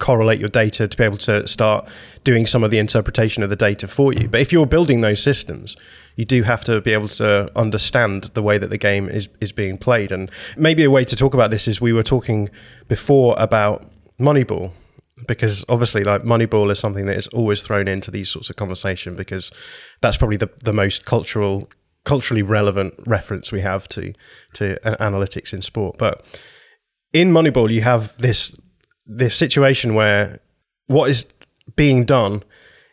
correlate 0.00 0.40
your 0.40 0.48
data 0.48 0.88
to 0.88 0.96
be 0.96 1.04
able 1.04 1.18
to 1.18 1.46
start 1.46 1.86
doing 2.24 2.46
some 2.46 2.64
of 2.64 2.72
the 2.72 2.78
interpretation 2.78 3.44
of 3.44 3.50
the 3.50 3.56
data 3.56 3.86
for 3.86 4.12
you. 4.12 4.26
But 4.26 4.40
if 4.40 4.52
you're 4.52 4.66
building 4.66 5.02
those 5.02 5.22
systems, 5.22 5.76
you 6.16 6.24
do 6.24 6.42
have 6.42 6.64
to 6.64 6.80
be 6.80 6.92
able 6.92 7.08
to 7.08 7.50
understand 7.56 8.24
the 8.34 8.42
way 8.42 8.58
that 8.58 8.70
the 8.70 8.78
game 8.78 9.08
is, 9.08 9.28
is 9.40 9.52
being 9.52 9.78
played. 9.78 10.10
And 10.10 10.30
maybe 10.56 10.82
a 10.82 10.90
way 10.90 11.04
to 11.04 11.14
talk 11.14 11.34
about 11.34 11.50
this 11.50 11.68
is 11.68 11.80
we 11.80 11.92
were 11.92 12.02
talking 12.02 12.50
before 12.88 13.36
about 13.38 13.88
Moneyball. 14.18 14.72
Because 15.28 15.66
obviously, 15.68 16.02
like 16.02 16.22
Moneyball 16.22 16.72
is 16.72 16.78
something 16.78 17.04
that 17.04 17.18
is 17.18 17.26
always 17.28 17.60
thrown 17.60 17.86
into 17.86 18.10
these 18.10 18.30
sorts 18.30 18.48
of 18.48 18.56
conversation 18.56 19.14
because 19.14 19.52
that's 20.00 20.16
probably 20.16 20.38
the, 20.38 20.48
the 20.64 20.72
most 20.72 21.04
cultural, 21.04 21.68
culturally 22.04 22.40
relevant 22.40 22.94
reference 23.06 23.52
we 23.52 23.60
have 23.60 23.86
to 23.88 24.14
to 24.54 24.78
analytics 24.82 25.52
in 25.52 25.60
sport. 25.60 25.98
But 25.98 26.24
in 27.12 27.32
Moneyball, 27.32 27.70
you 27.70 27.82
have 27.82 28.16
this 28.16 28.56
this 29.10 29.34
situation 29.34 29.94
where 29.94 30.38
what 30.86 31.10
is 31.10 31.26
being 31.74 32.04
done 32.04 32.42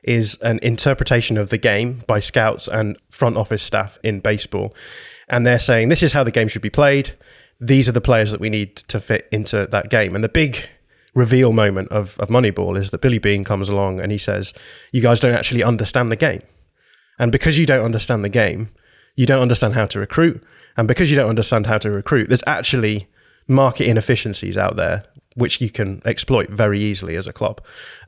is 0.04 0.36
an 0.42 0.60
interpretation 0.64 1.38
of 1.38 1.50
the 1.50 1.58
game 1.58 2.04
by 2.08 2.20
scouts 2.20 2.68
and 2.68 2.98
front 3.10 3.38
office 3.38 3.62
staff 3.62 4.00
in 4.04 4.20
baseball. 4.20 4.74
And 5.30 5.46
they're 5.46 5.60
saying, 5.60 5.90
this 5.90 6.02
is 6.02 6.14
how 6.14 6.24
the 6.24 6.32
game 6.32 6.48
should 6.48 6.62
be 6.62 6.70
played. 6.70 7.14
These 7.60 7.88
are 7.88 7.92
the 7.92 8.02
players 8.02 8.32
that 8.32 8.40
we 8.40 8.50
need 8.50 8.78
to 8.78 9.00
fit 9.00 9.28
into 9.32 9.68
that 9.70 9.90
game. 9.90 10.16
And 10.16 10.24
the 10.24 10.30
big 10.30 10.70
reveal 11.14 11.52
moment 11.52 11.90
of, 11.90 12.18
of 12.20 12.30
Moneyball 12.30 12.80
is 12.80 12.90
that 12.92 13.02
Billy 13.02 13.20
Beane 13.20 13.44
comes 13.44 13.70
along 13.70 14.00
and 14.00 14.12
he 14.12 14.18
says, 14.18 14.54
You 14.92 15.02
guys 15.02 15.20
don't 15.20 15.36
actually 15.36 15.64
understand 15.64 16.12
the 16.12 16.16
game. 16.16 16.42
And 17.20 17.32
because 17.32 17.60
you 17.60 17.66
don't 17.66 17.84
understand 17.84 18.24
the 18.24 18.30
game, 18.30 18.70
you 19.16 19.26
don't 19.26 19.42
understand 19.42 19.74
how 19.74 19.86
to 19.88 20.00
recruit. 20.00 20.44
And 20.78 20.88
because 20.88 21.12
you 21.12 21.18
don't 21.18 21.30
understand 21.30 21.66
how 21.66 21.80
to 21.80 21.92
recruit, 21.92 22.30
there's 22.30 22.44
actually 22.48 23.08
market 23.48 23.88
inefficiencies 23.88 24.58
out 24.58 24.76
there 24.76 25.04
which 25.38 25.62
you 25.62 25.70
can 25.70 26.02
exploit 26.04 26.50
very 26.50 26.80
easily 26.80 27.16
as 27.16 27.28
a 27.28 27.34
club. 27.34 27.62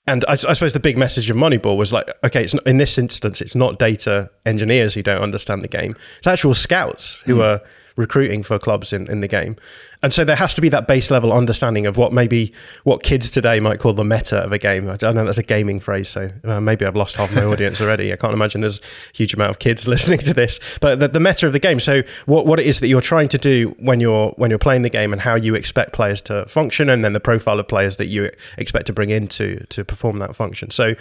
And 0.07 0.25
I, 0.27 0.33
I 0.33 0.35
suppose 0.35 0.73
the 0.73 0.79
big 0.79 0.97
message 0.97 1.29
of 1.29 1.37
Moneyball 1.37 1.77
was 1.77 1.93
like, 1.93 2.09
okay, 2.23 2.43
it's 2.43 2.55
not, 2.55 2.65
in 2.65 2.77
this 2.77 2.97
instance, 2.97 3.39
it's 3.39 3.53
not 3.53 3.77
data 3.77 4.31
engineers 4.45 4.95
who 4.95 5.03
don't 5.03 5.21
understand 5.21 5.63
the 5.63 5.67
game; 5.67 5.95
it's 6.17 6.27
actual 6.27 6.55
scouts 6.55 7.21
who 7.21 7.37
mm. 7.37 7.43
are 7.43 7.61
recruiting 7.99 8.41
for 8.41 8.57
clubs 8.57 8.93
in, 8.93 9.11
in 9.11 9.19
the 9.19 9.27
game. 9.27 9.57
And 10.01 10.13
so 10.13 10.23
there 10.23 10.37
has 10.37 10.55
to 10.55 10.61
be 10.61 10.69
that 10.69 10.87
base 10.87 11.11
level 11.11 11.33
understanding 11.33 11.85
of 11.85 11.97
what 11.97 12.13
maybe 12.13 12.53
what 12.85 13.03
kids 13.03 13.29
today 13.29 13.59
might 13.59 13.81
call 13.81 13.91
the 13.91 14.05
meta 14.05 14.37
of 14.37 14.53
a 14.53 14.57
game. 14.57 14.89
I 14.89 15.11
know 15.11 15.25
that's 15.25 15.37
a 15.37 15.43
gaming 15.43 15.81
phrase, 15.81 16.07
so 16.07 16.31
uh, 16.45 16.61
maybe 16.61 16.85
I've 16.85 16.95
lost 16.95 17.17
half 17.17 17.33
my 17.33 17.43
audience 17.43 17.81
already. 17.81 18.13
I 18.13 18.15
can't 18.15 18.33
imagine 18.33 18.61
there's 18.61 18.79
a 18.79 19.17
huge 19.17 19.33
amount 19.33 19.49
of 19.49 19.59
kids 19.59 19.87
listening 19.93 20.19
to 20.19 20.33
this. 20.33 20.61
But 20.79 21.01
the, 21.01 21.09
the 21.09 21.19
meta 21.19 21.45
of 21.45 21.51
the 21.51 21.59
game. 21.59 21.81
So 21.81 22.03
what, 22.25 22.45
what 22.45 22.59
it 22.59 22.65
is 22.65 22.79
that 22.79 22.87
you're 22.87 23.01
trying 23.01 23.27
to 23.29 23.37
do 23.37 23.75
when 23.79 23.99
you're 23.99 24.29
when 24.37 24.49
you're 24.49 24.59
playing 24.59 24.83
the 24.83 24.89
game 24.89 25.11
and 25.11 25.21
how 25.21 25.35
you 25.35 25.53
expect 25.53 25.91
players 25.91 26.21
to 26.21 26.45
function, 26.45 26.89
and 26.89 27.03
then 27.03 27.11
the 27.11 27.19
profile 27.19 27.59
of 27.59 27.67
players 27.67 27.97
that 27.97 28.07
you 28.07 28.31
expect 28.57 28.87
to 28.87 28.93
bring 28.93 29.09
in 29.09 29.27
to 29.27 29.65
to 29.65 29.83
perform 29.83 30.19
that 30.19 30.33
function. 30.33 30.71
So 30.71 30.95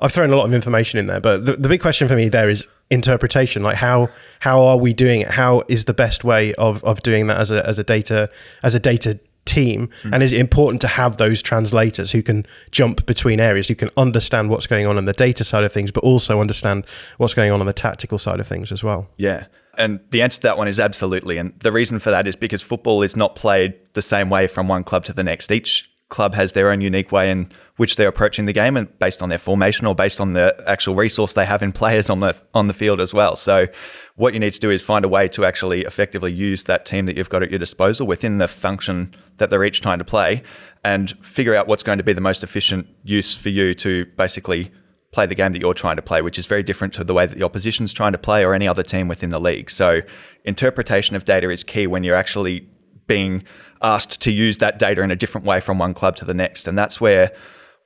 I've 0.00 0.12
thrown 0.12 0.32
a 0.32 0.36
lot 0.36 0.46
of 0.46 0.54
information 0.54 0.98
in 0.98 1.06
there, 1.06 1.20
but 1.20 1.46
the, 1.46 1.56
the 1.56 1.68
big 1.68 1.80
question 1.80 2.08
for 2.08 2.16
me 2.16 2.28
there 2.28 2.50
is 2.50 2.66
interpretation. 2.92 3.62
Like 3.62 3.76
how 3.76 4.08
how 4.40 4.62
are 4.62 4.76
we 4.76 4.92
doing 4.92 5.20
it? 5.22 5.28
How 5.28 5.62
is 5.68 5.86
the 5.86 5.94
best 5.94 6.22
way 6.22 6.54
of 6.54 6.84
of 6.84 7.02
doing 7.02 7.26
that 7.26 7.38
as 7.38 7.50
a 7.50 7.66
as 7.66 7.78
a 7.78 7.84
data 7.84 8.30
as 8.62 8.74
a 8.74 8.80
data 8.80 9.18
team 9.44 9.88
mm. 10.04 10.10
and 10.12 10.22
is 10.22 10.32
it 10.32 10.38
important 10.38 10.80
to 10.80 10.86
have 10.86 11.16
those 11.16 11.42
translators 11.42 12.12
who 12.12 12.22
can 12.22 12.46
jump 12.70 13.04
between 13.06 13.40
areas 13.40 13.66
who 13.66 13.74
can 13.74 13.90
understand 13.96 14.48
what's 14.48 14.68
going 14.68 14.86
on 14.86 14.96
on 14.96 15.04
the 15.04 15.12
data 15.12 15.42
side 15.42 15.64
of 15.64 15.72
things 15.72 15.90
but 15.90 16.04
also 16.04 16.40
understand 16.40 16.84
what's 17.16 17.34
going 17.34 17.50
on 17.50 17.58
on 17.58 17.66
the 17.66 17.72
tactical 17.72 18.18
side 18.18 18.38
of 18.38 18.46
things 18.46 18.70
as 18.70 18.84
well 18.84 19.08
yeah 19.16 19.46
and 19.76 19.98
the 20.10 20.22
answer 20.22 20.36
to 20.36 20.42
that 20.44 20.56
one 20.56 20.68
is 20.68 20.78
absolutely 20.78 21.38
and 21.38 21.58
the 21.58 21.72
reason 21.72 21.98
for 21.98 22.12
that 22.12 22.28
is 22.28 22.36
because 22.36 22.62
football 22.62 23.02
is 23.02 23.16
not 23.16 23.34
played 23.34 23.74
the 23.94 24.02
same 24.02 24.30
way 24.30 24.46
from 24.46 24.68
one 24.68 24.84
club 24.84 25.04
to 25.04 25.12
the 25.12 25.24
next 25.24 25.50
each 25.50 25.90
club 26.08 26.34
has 26.34 26.52
their 26.52 26.70
own 26.70 26.80
unique 26.80 27.10
way 27.10 27.28
in 27.28 27.50
which 27.82 27.96
they're 27.96 28.06
approaching 28.06 28.44
the 28.44 28.52
game 28.52 28.76
and 28.76 28.96
based 29.00 29.24
on 29.24 29.28
their 29.28 29.38
formation 29.38 29.88
or 29.88 29.92
based 29.92 30.20
on 30.20 30.34
the 30.34 30.54
actual 30.68 30.94
resource 30.94 31.32
they 31.32 31.44
have 31.44 31.64
in 31.64 31.72
players 31.72 32.08
on 32.08 32.20
the 32.20 32.32
on 32.54 32.68
the 32.68 32.72
field 32.72 33.00
as 33.00 33.12
well. 33.12 33.34
So 33.34 33.66
what 34.14 34.34
you 34.34 34.38
need 34.38 34.52
to 34.52 34.60
do 34.60 34.70
is 34.70 34.80
find 34.80 35.04
a 35.04 35.08
way 35.08 35.26
to 35.26 35.44
actually 35.44 35.80
effectively 35.80 36.32
use 36.32 36.62
that 36.62 36.86
team 36.86 37.06
that 37.06 37.16
you've 37.16 37.28
got 37.28 37.42
at 37.42 37.50
your 37.50 37.58
disposal 37.58 38.06
within 38.06 38.38
the 38.38 38.46
function 38.46 39.12
that 39.38 39.50
they're 39.50 39.64
each 39.64 39.80
trying 39.80 39.98
to 39.98 40.04
play 40.04 40.44
and 40.84 41.10
figure 41.24 41.56
out 41.56 41.66
what's 41.66 41.82
going 41.82 41.98
to 41.98 42.04
be 42.04 42.12
the 42.12 42.20
most 42.20 42.44
efficient 42.44 42.86
use 43.02 43.34
for 43.34 43.48
you 43.48 43.74
to 43.74 44.06
basically 44.16 44.70
play 45.10 45.26
the 45.26 45.34
game 45.34 45.50
that 45.50 45.60
you're 45.60 45.74
trying 45.74 45.96
to 45.96 46.02
play, 46.02 46.22
which 46.22 46.38
is 46.38 46.46
very 46.46 46.62
different 46.62 46.94
to 46.94 47.02
the 47.02 47.12
way 47.12 47.26
that 47.26 47.36
the 47.36 47.44
opposition's 47.44 47.92
trying 47.92 48.12
to 48.12 48.18
play 48.18 48.44
or 48.44 48.54
any 48.54 48.68
other 48.68 48.84
team 48.84 49.08
within 49.08 49.30
the 49.30 49.40
league. 49.40 49.68
So 49.68 50.02
interpretation 50.44 51.16
of 51.16 51.24
data 51.24 51.50
is 51.50 51.64
key 51.64 51.88
when 51.88 52.04
you're 52.04 52.14
actually 52.14 52.68
being 53.08 53.42
asked 53.82 54.22
to 54.22 54.30
use 54.30 54.58
that 54.58 54.78
data 54.78 55.02
in 55.02 55.10
a 55.10 55.16
different 55.16 55.44
way 55.44 55.58
from 55.58 55.78
one 55.78 55.94
club 55.94 56.14
to 56.14 56.24
the 56.24 56.32
next. 56.32 56.68
And 56.68 56.78
that's 56.78 57.00
where, 57.00 57.32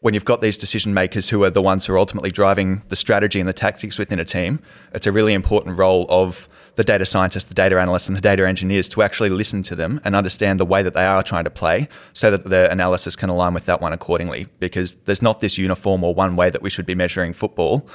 when 0.00 0.15
you've 0.15 0.25
got 0.25 0.41
these 0.41 0.57
decision 0.57 0.93
makers 0.93 1.31
who 1.31 1.43
are 1.45 1.50
the 1.50 1.62
ones 1.62 1.87
who 1.87 1.93
are 1.93 1.99
ultimately 1.99 2.31
driving 2.31 2.83
the 2.88 2.97
strategy 2.97 3.41
and 3.41 3.49
the 3.49 3.53
tactics 3.53 3.99
within 3.99 4.19
a 4.19 4.25
team, 4.25 4.61
it's 4.93 5.07
a 5.07 5.12
really 5.12 5.33
important 5.33 5.79
role 5.79 6.07
of 6.09 6.49
the 6.76 6.85
data 6.85 7.07
scientists, 7.07 7.45
the 7.45 7.55
data 7.55 7.81
analysts, 7.81 8.07
and 8.07 8.17
the 8.17 8.21
data 8.21 8.47
engineers 8.47 8.88
to 8.91 9.03
actually 9.03 9.31
listen 9.31 9.62
to 9.62 9.75
them 9.75 10.00
and 10.05 10.15
understand 10.15 10.61
the 10.61 10.67
way 10.67 10.83
that 10.83 10.93
they 10.93 11.05
are 11.05 11.23
trying 11.23 11.45
to 11.45 11.50
play 11.50 11.88
so 12.12 12.31
that 12.31 12.45
the 12.45 12.71
analysis 12.71 13.17
can 13.17 13.31
align 13.31 13.55
with 13.55 13.65
that 13.65 13.81
one 13.81 13.95
accordingly. 13.95 14.47
Because 14.59 14.95
there's 15.07 15.23
not 15.23 15.41
this 15.41 15.57
uniform 15.57 16.05
or 16.05 16.15
one 16.15 16.37
way 16.37 16.50
that 16.50 16.61
we 16.61 16.69
should 16.69 16.87
be 16.87 16.95
measuring 16.95 17.33
football 17.33 17.88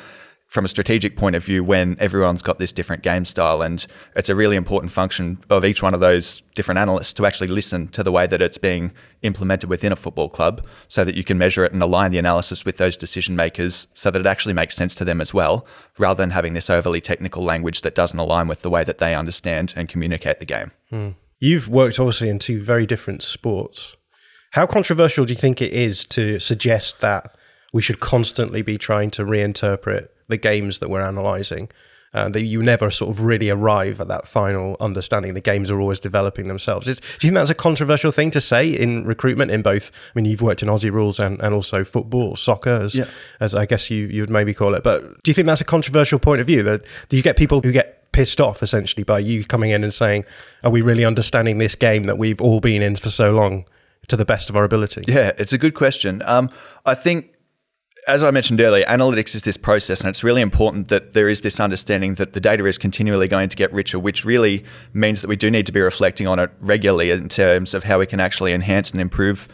from 0.51 0.65
a 0.65 0.67
strategic 0.67 1.15
point 1.15 1.33
of 1.33 1.45
view 1.45 1.63
when 1.63 1.95
everyone's 1.97 2.41
got 2.41 2.59
this 2.59 2.73
different 2.73 3.01
game 3.03 3.23
style. 3.23 3.61
And 3.61 3.87
it's 4.17 4.27
a 4.27 4.35
really 4.35 4.57
important 4.57 4.91
function 4.91 5.41
of 5.49 5.63
each 5.63 5.81
one 5.81 5.93
of 5.93 6.01
those 6.01 6.43
different 6.55 6.77
analysts 6.77 7.13
to 7.13 7.25
actually 7.25 7.47
listen 7.47 7.87
to 7.87 8.03
the 8.03 8.11
way 8.11 8.27
that 8.27 8.41
it's 8.41 8.57
being 8.57 8.91
implemented 9.21 9.69
within 9.69 9.93
a 9.93 9.95
football 9.95 10.27
club 10.27 10.67
so 10.89 11.05
that 11.05 11.15
you 11.15 11.23
can 11.23 11.37
measure 11.37 11.63
it 11.63 11.71
and 11.71 11.81
align 11.81 12.11
the 12.11 12.17
analysis 12.17 12.65
with 12.65 12.75
those 12.75 12.97
decision 12.97 13.33
makers 13.33 13.87
so 13.93 14.11
that 14.11 14.19
it 14.19 14.25
actually 14.25 14.53
makes 14.53 14.75
sense 14.75 14.93
to 14.95 15.05
them 15.05 15.21
as 15.21 15.33
well, 15.33 15.65
rather 15.97 16.21
than 16.21 16.31
having 16.31 16.51
this 16.51 16.69
overly 16.69 16.99
technical 16.99 17.41
language 17.41 17.79
that 17.79 17.95
doesn't 17.95 18.19
align 18.19 18.49
with 18.49 18.61
the 18.61 18.69
way 18.69 18.83
that 18.83 18.97
they 18.97 19.15
understand 19.15 19.73
and 19.77 19.87
communicate 19.87 20.41
the 20.41 20.45
game. 20.45 20.71
Hmm. 20.89 21.09
You've 21.39 21.69
worked 21.69 21.97
obviously 21.97 22.27
in 22.27 22.39
two 22.39 22.61
very 22.61 22.85
different 22.85 23.23
sports. 23.23 23.95
How 24.51 24.65
controversial 24.65 25.23
do 25.23 25.31
you 25.31 25.39
think 25.39 25.61
it 25.61 25.71
is 25.71 26.03
to 26.07 26.41
suggest 26.41 26.99
that 26.99 27.37
we 27.71 27.81
should 27.81 28.01
constantly 28.01 28.61
be 28.61 28.77
trying 28.77 29.11
to 29.11 29.23
reinterpret 29.23 30.09
the 30.31 30.37
games 30.37 30.79
that 30.79 30.89
we're 30.89 31.01
analyzing. 31.01 31.69
Uh, 32.13 32.27
that 32.27 32.41
you 32.41 32.61
never 32.61 32.91
sort 32.91 33.09
of 33.09 33.23
really 33.23 33.49
arrive 33.49 34.01
at 34.01 34.09
that 34.09 34.27
final 34.27 34.75
understanding. 34.81 35.33
The 35.33 35.39
games 35.39 35.71
are 35.71 35.79
always 35.79 35.97
developing 35.97 36.49
themselves. 36.49 36.85
Is, 36.89 36.99
do 36.99 37.05
you 37.25 37.29
think 37.29 37.35
that's 37.35 37.49
a 37.49 37.55
controversial 37.55 38.11
thing 38.11 38.31
to 38.31 38.41
say 38.41 38.69
in 38.69 39.05
recruitment? 39.05 39.49
In 39.49 39.61
both, 39.61 39.91
I 39.93 40.11
mean, 40.19 40.25
you've 40.25 40.41
worked 40.41 40.61
in 40.61 40.67
Aussie 40.67 40.91
rules 40.91 41.21
and, 41.21 41.39
and 41.39 41.55
also 41.55 41.85
football, 41.85 42.35
soccer, 42.35 42.81
as, 42.81 42.95
yeah. 42.95 43.05
as 43.39 43.55
I 43.55 43.65
guess 43.65 43.89
you 43.89 44.07
you 44.07 44.23
would 44.23 44.29
maybe 44.29 44.53
call 44.53 44.75
it. 44.75 44.83
But 44.83 45.23
do 45.23 45.31
you 45.31 45.33
think 45.33 45.47
that's 45.47 45.61
a 45.61 45.63
controversial 45.63 46.19
point 46.19 46.41
of 46.41 46.47
view? 46.47 46.63
That 46.63 46.83
do 47.07 47.15
you 47.15 47.23
get 47.23 47.37
people 47.37 47.61
who 47.61 47.71
get 47.71 48.11
pissed 48.11 48.41
off 48.41 48.61
essentially 48.61 49.05
by 49.05 49.19
you 49.19 49.45
coming 49.45 49.69
in 49.71 49.81
and 49.81 49.93
saying, 49.93 50.25
"Are 50.65 50.69
we 50.69 50.81
really 50.81 51.05
understanding 51.05 51.59
this 51.59 51.75
game 51.75 52.03
that 52.03 52.17
we've 52.17 52.41
all 52.41 52.59
been 52.59 52.81
in 52.81 52.97
for 52.97 53.09
so 53.09 53.31
long?" 53.31 53.63
To 54.07 54.17
the 54.17 54.25
best 54.25 54.49
of 54.49 54.57
our 54.57 54.65
ability. 54.65 55.03
Yeah, 55.07 55.31
it's 55.37 55.53
a 55.53 55.57
good 55.57 55.75
question. 55.75 56.21
Um, 56.25 56.49
I 56.85 56.93
think 56.95 57.31
as 58.07 58.23
I 58.23 58.31
mentioned 58.31 58.59
earlier, 58.61 58.83
analytics 58.85 59.35
is 59.35 59.43
this 59.43 59.57
process, 59.57 60.01
and 60.01 60.09
it's 60.09 60.23
really 60.23 60.41
important 60.41 60.87
that 60.87 61.13
there 61.13 61.29
is 61.29 61.41
this 61.41 61.59
understanding 61.59 62.15
that 62.15 62.33
the 62.33 62.39
data 62.39 62.65
is 62.65 62.77
continually 62.77 63.27
going 63.27 63.49
to 63.49 63.55
get 63.55 63.71
richer, 63.71 63.99
which 63.99 64.25
really 64.25 64.63
means 64.93 65.21
that 65.21 65.27
we 65.27 65.35
do 65.35 65.51
need 65.51 65.65
to 65.67 65.71
be 65.71 65.81
reflecting 65.81 66.27
on 66.27 66.39
it 66.39 66.49
regularly 66.59 67.11
in 67.11 67.29
terms 67.29 67.73
of 67.73 67.83
how 67.83 67.99
we 67.99 68.07
can 68.07 68.19
actually 68.19 68.53
enhance 68.53 68.91
and 68.91 68.99
improve 68.99 69.47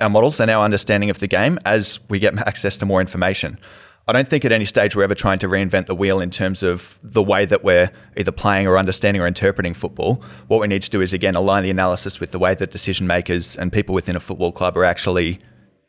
our 0.00 0.10
models 0.10 0.38
and 0.40 0.50
our 0.50 0.64
understanding 0.64 1.08
of 1.08 1.18
the 1.20 1.26
game 1.26 1.58
as 1.64 1.98
we 2.08 2.18
get 2.18 2.36
access 2.46 2.76
to 2.76 2.86
more 2.86 3.00
information. 3.00 3.58
I 4.06 4.12
don't 4.12 4.28
think 4.28 4.44
at 4.44 4.52
any 4.52 4.66
stage 4.66 4.94
we're 4.94 5.04
ever 5.04 5.14
trying 5.14 5.38
to 5.38 5.48
reinvent 5.48 5.86
the 5.86 5.94
wheel 5.94 6.20
in 6.20 6.28
terms 6.28 6.62
of 6.62 6.98
the 7.02 7.22
way 7.22 7.46
that 7.46 7.64
we're 7.64 7.90
either 8.18 8.32
playing 8.32 8.66
or 8.66 8.76
understanding 8.76 9.22
or 9.22 9.26
interpreting 9.26 9.72
football. 9.72 10.22
What 10.46 10.60
we 10.60 10.66
need 10.66 10.82
to 10.82 10.90
do 10.90 11.00
is, 11.00 11.14
again, 11.14 11.34
align 11.34 11.62
the 11.62 11.70
analysis 11.70 12.20
with 12.20 12.30
the 12.30 12.38
way 12.38 12.54
that 12.54 12.70
decision 12.70 13.06
makers 13.06 13.56
and 13.56 13.72
people 13.72 13.94
within 13.94 14.14
a 14.14 14.20
football 14.20 14.52
club 14.52 14.76
are 14.76 14.84
actually 14.84 15.38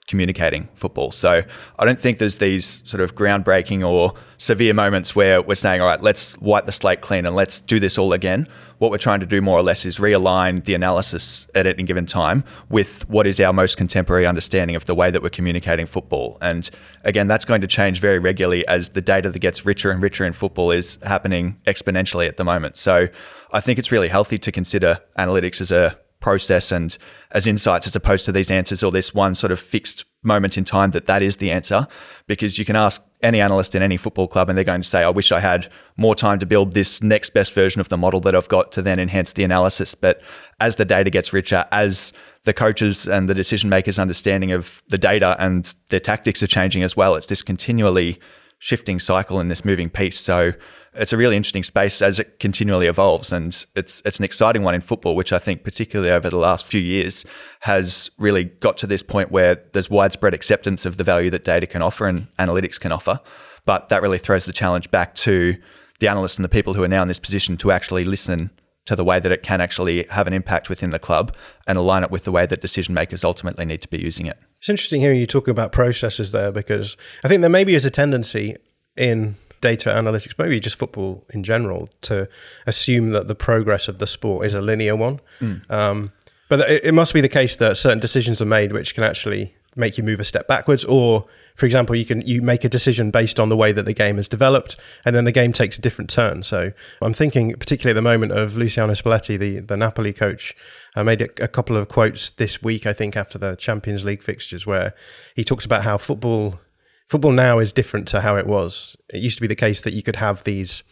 communicating 0.07 0.69
football. 0.75 1.12
So 1.12 1.41
I 1.79 1.85
don't 1.85 2.00
think 2.00 2.19
there's 2.19 2.38
these 2.38 2.88
sort 2.88 3.01
of 3.01 3.15
groundbreaking 3.15 3.88
or 3.88 4.13
severe 4.38 4.74
moments 4.74 5.15
where 5.15 5.41
we're 5.41 5.55
saying, 5.55 5.81
all 5.81 5.88
right, 5.88 6.01
let's 6.01 6.38
wipe 6.38 6.65
the 6.65 6.71
slate 6.71 7.01
clean 7.01 7.25
and 7.25 7.35
let's 7.35 7.59
do 7.59 7.79
this 7.79 7.97
all 7.97 8.13
again. 8.13 8.47
What 8.77 8.91
we're 8.91 8.97
trying 8.97 9.21
to 9.21 9.25
do 9.25 9.41
more 9.41 9.57
or 9.57 9.63
less 9.63 9.85
is 9.85 9.97
realign 9.97 10.63
the 10.65 10.75
analysis 10.75 11.47
at 11.55 11.65
any 11.65 11.83
given 11.83 12.05
time 12.05 12.43
with 12.69 13.07
what 13.09 13.25
is 13.25 13.39
our 13.39 13.53
most 13.53 13.77
contemporary 13.77 14.25
understanding 14.27 14.75
of 14.75 14.85
the 14.85 14.93
way 14.93 15.09
that 15.09 15.24
we're 15.24 15.29
communicating 15.29 15.85
football. 15.85 16.38
And 16.41 16.69
again, 17.03 17.27
that's 17.27 17.45
going 17.45 17.62
to 17.62 17.67
change 17.67 18.00
very 18.00 18.19
regularly 18.19 18.67
as 18.67 18.89
the 18.89 19.01
data 19.01 19.31
that 19.31 19.39
gets 19.39 19.65
richer 19.65 19.91
and 19.91 20.03
richer 20.03 20.25
in 20.25 20.33
football 20.33 20.71
is 20.71 21.00
happening 21.03 21.59
exponentially 21.65 22.27
at 22.27 22.38
the 22.38 22.43
moment. 22.43 22.77
So 22.77 23.07
I 23.51 23.62
think 23.62 23.79
it's 23.79 23.91
really 23.91 24.09
healthy 24.09 24.38
to 24.39 24.51
consider 24.51 25.00
analytics 25.17 25.62
as 25.62 25.71
a 25.71 25.97
process 26.19 26.72
and 26.72 26.98
as 27.31 27.45
insights 27.45 27.88
as 27.88 27.95
opposed 27.95 28.25
to 28.25 28.31
these 28.31 28.50
answers 28.50 28.81
or 28.81 28.91
this 28.91 29.13
one 29.13 29.36
sort 29.36 29.51
of 29.51 29.60
fixed 29.60 30.05
moment 30.24 30.57
in 30.57 30.65
time 30.65 30.91
that 30.91 31.05
that 31.05 31.22
is 31.22 31.36
the 31.38 31.51
answer. 31.51 31.88
Because 32.27 32.57
you 32.57 32.65
can 32.65 32.75
ask 32.75 33.03
any 33.22 33.39
analyst 33.39 33.75
in 33.75 33.81
any 33.81 33.98
football 33.98 34.27
club 34.27 34.50
and 34.50 34.57
they're 34.57 34.63
going 34.63 34.81
to 34.81 34.88
say 34.88 35.03
I 35.03 35.10
wish 35.10 35.31
I 35.31 35.39
had 35.39 35.72
more 35.98 36.15
time 36.15 36.39
to 36.39 36.45
build 36.45 36.74
this 36.74 37.01
next 37.03 37.31
best 37.31 37.53
version 37.53 37.81
of 37.81 37.89
the 37.89 37.98
model 37.98 38.19
that 38.22 38.36
I've 38.36 38.48
got 38.48 38.72
to 38.74 38.81
then 38.81 39.00
enhance 39.00 39.34
the 39.34 39.43
analysis. 39.43 39.95
But 39.95 40.22
as 40.60 40.75
the 40.75 40.86
data 40.86 41.10
gets 41.10 41.31
richer 41.34 41.65
as 41.72 42.12
the 42.43 42.53
coaches 42.53 43.07
and 43.07 43.27
the 43.29 43.34
decision 43.34 43.69
makers 43.69 44.00
understanding 44.00 44.51
of 44.51 44.84
the 44.88 44.98
data 44.98 45.36
and 45.39 45.74
their 45.89 46.00
tactics 46.00 46.43
are 46.43 46.48
changing 46.48 46.84
as 46.84 46.95
well 46.95 47.15
it's 47.15 47.27
this 47.27 47.41
continually 47.41 48.19
shifting 48.60 49.00
cycle 49.00 49.39
in 49.39 49.48
this 49.48 49.65
moving 49.65 49.89
piece. 49.89 50.19
So 50.19 50.53
it's 50.95 51.13
a 51.13 51.17
really 51.17 51.35
interesting 51.35 51.63
space 51.63 52.01
as 52.01 52.19
it 52.19 52.39
continually 52.39 52.87
evolves, 52.87 53.31
and 53.31 53.65
it's 53.75 54.01
it's 54.05 54.19
an 54.19 54.25
exciting 54.25 54.63
one 54.63 54.75
in 54.75 54.81
football, 54.81 55.15
which 55.15 55.33
I 55.33 55.39
think 55.39 55.63
particularly 55.63 56.11
over 56.11 56.29
the 56.29 56.37
last 56.37 56.65
few 56.65 56.81
years 56.81 57.25
has 57.61 58.09
really 58.17 58.45
got 58.45 58.77
to 58.79 58.87
this 58.87 59.03
point 59.03 59.31
where 59.31 59.63
there's 59.73 59.89
widespread 59.89 60.33
acceptance 60.33 60.85
of 60.85 60.97
the 60.97 61.03
value 61.03 61.29
that 61.31 61.43
data 61.43 61.67
can 61.67 61.81
offer 61.81 62.07
and 62.07 62.27
analytics 62.37 62.79
can 62.79 62.91
offer. 62.91 63.19
But 63.65 63.89
that 63.89 64.01
really 64.01 64.19
throws 64.19 64.45
the 64.45 64.53
challenge 64.53 64.91
back 64.91 65.15
to 65.15 65.57
the 65.99 66.07
analysts 66.07 66.37
and 66.37 66.45
the 66.45 66.49
people 66.49 66.73
who 66.73 66.83
are 66.83 66.87
now 66.87 67.01
in 67.01 67.07
this 67.07 67.19
position 67.19 67.57
to 67.57 67.71
actually 67.71 68.03
listen 68.03 68.51
to 68.85 68.95
the 68.95 69.03
way 69.03 69.19
that 69.19 69.31
it 69.31 69.41
can 69.41 69.61
actually 69.61 70.03
have 70.11 70.27
an 70.27 70.33
impact 70.33 70.69
within 70.69 70.91
the 70.91 70.99
club 70.99 71.35
and 71.65 71.77
align 71.77 72.03
it 72.03 72.11
with 72.11 72.23
the 72.23 72.31
way 72.31 72.45
that 72.45 72.61
decision 72.61 72.93
makers 72.93 73.23
ultimately 73.23 73.65
need 73.65 73.81
to 73.81 73.87
be 73.87 73.97
using 73.97 74.27
it. 74.27 74.37
It's 74.59 74.69
interesting 74.69 75.01
hearing 75.01 75.19
you 75.19 75.25
talk 75.25 75.47
about 75.47 75.71
processes 75.71 76.31
there 76.31 76.51
because 76.51 76.95
I 77.23 77.27
think 77.27 77.41
there 77.41 77.49
maybe 77.49 77.73
is 77.73 77.85
a 77.85 77.89
tendency 77.89 78.55
in 78.95 79.35
data 79.65 79.89
analytics, 79.89 80.36
maybe 80.38 80.60
just 80.60 80.77
football 80.77 81.25
in 81.34 81.43
general, 81.43 81.89
to 82.01 82.29
assume 82.67 83.10
that 83.10 83.27
the 83.27 83.34
progress 83.34 83.88
of 83.88 83.98
the 83.98 84.05
sport 84.05 84.45
is 84.45 84.53
a 84.53 84.62
linear 84.62 84.95
one. 84.95 85.19
Mm. 85.41 85.72
Um, 85.72 86.12
but 86.50 86.60
it, 86.69 86.86
it, 86.86 86.93
must 86.93 87.15
be 87.15 87.22
the 87.22 87.36
case 87.39 87.55
that 87.55 87.75
certain 87.75 88.00
decisions 88.00 88.39
are 88.43 88.51
made 88.60 88.72
which 88.72 88.93
can 88.93 89.03
actually 89.03 89.55
make 89.75 89.98
you 89.98 90.03
move 90.03 90.19
a 90.19 90.24
step 90.24 90.48
backwards 90.48 90.86
or 90.86 91.25
for 91.55 91.65
example 91.65 91.95
you 91.95 92.05
can 92.05 92.22
you 92.22 92.43
make 92.43 92.63
a 92.63 92.69
decision 92.69 93.10
based 93.10 93.39
on 93.39 93.50
the 93.50 93.57
way 93.57 93.72
that 93.72 93.86
the 93.86 93.93
game 93.93 94.19
is 94.19 94.27
developed 94.27 94.77
and 95.03 95.15
then 95.15 95.25
the 95.25 95.31
game 95.31 95.51
takes 95.51 95.77
a 95.77 95.81
different 95.81 96.10
turn 96.10 96.43
so 96.43 96.72
i'm 97.01 97.12
thinking 97.12 97.51
particularly 97.53 97.91
at 97.91 98.00
the 98.01 98.10
moment 98.10 98.31
of 98.31 98.55
luciano 98.55 98.93
spalletti 98.93 99.38
the, 99.38 99.60
the 99.60 99.75
napoli 99.75 100.13
coach 100.13 100.55
i 100.95 101.03
made 101.03 101.22
a, 101.22 101.43
a 101.43 101.48
couple 101.48 101.75
of 101.75 101.89
quotes 101.89 102.29
this 102.31 102.63
week 102.63 102.86
i 102.86 102.93
think 102.93 103.17
after 103.17 103.38
the 103.38 103.55
champions 103.57 104.05
league 104.05 104.24
fixtures 104.24 104.65
where 104.65 104.93
he 105.36 105.43
talks 105.43 105.65
about 105.65 105.84
how 105.84 105.98
football 105.98 106.60
football 107.07 107.31
now 107.31 107.59
is 107.59 107.71
different 107.71 108.07
to 108.09 108.21
how 108.21 108.35
it 108.35 108.47
was. 108.47 108.95
It 109.13 109.21
used 109.21 109.38
to 109.38 109.41
be 109.41 109.47
the 109.47 109.55
case 109.55 109.81
that 109.81 109.93
you 109.93 110.01
could 110.03 110.15
have 110.17 110.43
these 110.43 110.83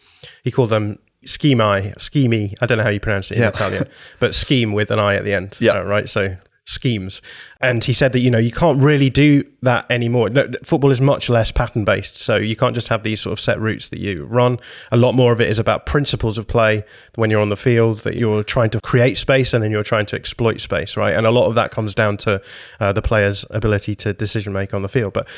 he 0.42 0.50
called 0.50 0.70
them 0.70 0.98
schemi 1.26 1.94
schemi 1.96 2.54
i 2.60 2.66
don't 2.66 2.76
know 2.78 2.84
how 2.84 2.90
you 2.90 3.00
pronounce 3.00 3.30
it 3.30 3.36
in 3.36 3.42
Yeah. 3.42 3.48
italian 3.48 3.88
but 4.20 4.34
scheme 4.34 4.72
with 4.72 4.90
an 4.90 4.98
i 4.98 5.14
at 5.16 5.24
the 5.24 5.32
end 5.32 5.56
Yeah. 5.58 5.78
uh, 5.80 5.82
right? 5.82 6.08
So 6.08 6.36
schemes. 6.66 7.20
And 7.60 7.84
he 7.84 7.92
said 7.92 8.12
that 8.12 8.20
you 8.20 8.30
know 8.30 8.38
you 8.38 8.50
can't 8.50 8.80
really 8.80 9.10
do 9.10 9.44
that 9.60 9.84
anymore. 9.90 10.30
No, 10.30 10.48
football 10.62 10.90
is 10.90 10.98
much 10.98 11.28
less 11.28 11.52
pattern 11.52 11.84
based 11.84 12.16
so 12.16 12.36
you 12.36 12.56
can't 12.56 12.74
just 12.74 12.88
have 12.88 13.02
these 13.02 13.20
sort 13.20 13.32
of 13.34 13.40
set 13.40 13.60
routes 13.60 13.90
that 13.90 13.98
you 13.98 14.24
run. 14.24 14.58
A 14.90 14.96
lot 14.96 15.12
more 15.14 15.30
of 15.32 15.42
it 15.42 15.50
is 15.50 15.58
about 15.58 15.84
principles 15.84 16.38
of 16.38 16.46
play 16.48 16.82
when 17.16 17.30
you're 17.30 17.42
on 17.42 17.50
the 17.50 17.56
field 17.56 17.98
that 17.98 18.16
you're 18.16 18.42
trying 18.42 18.70
to 18.70 18.80
create 18.80 19.18
space 19.18 19.52
and 19.52 19.62
then 19.62 19.70
you're 19.70 19.82
trying 19.82 20.06
to 20.06 20.16
exploit 20.16 20.60
space 20.62 20.96
right? 20.96 21.14
And 21.14 21.26
a 21.26 21.30
lot 21.30 21.48
of 21.48 21.54
that 21.54 21.70
comes 21.70 21.94
down 21.94 22.16
to 22.18 22.40
uh, 22.80 22.92
the 22.94 23.02
player's 23.02 23.44
ability 23.50 23.94
to 23.96 24.14
decision 24.14 24.54
make 24.54 24.72
on 24.72 24.80
the 24.80 24.88
field. 24.88 25.12
But 25.12 25.28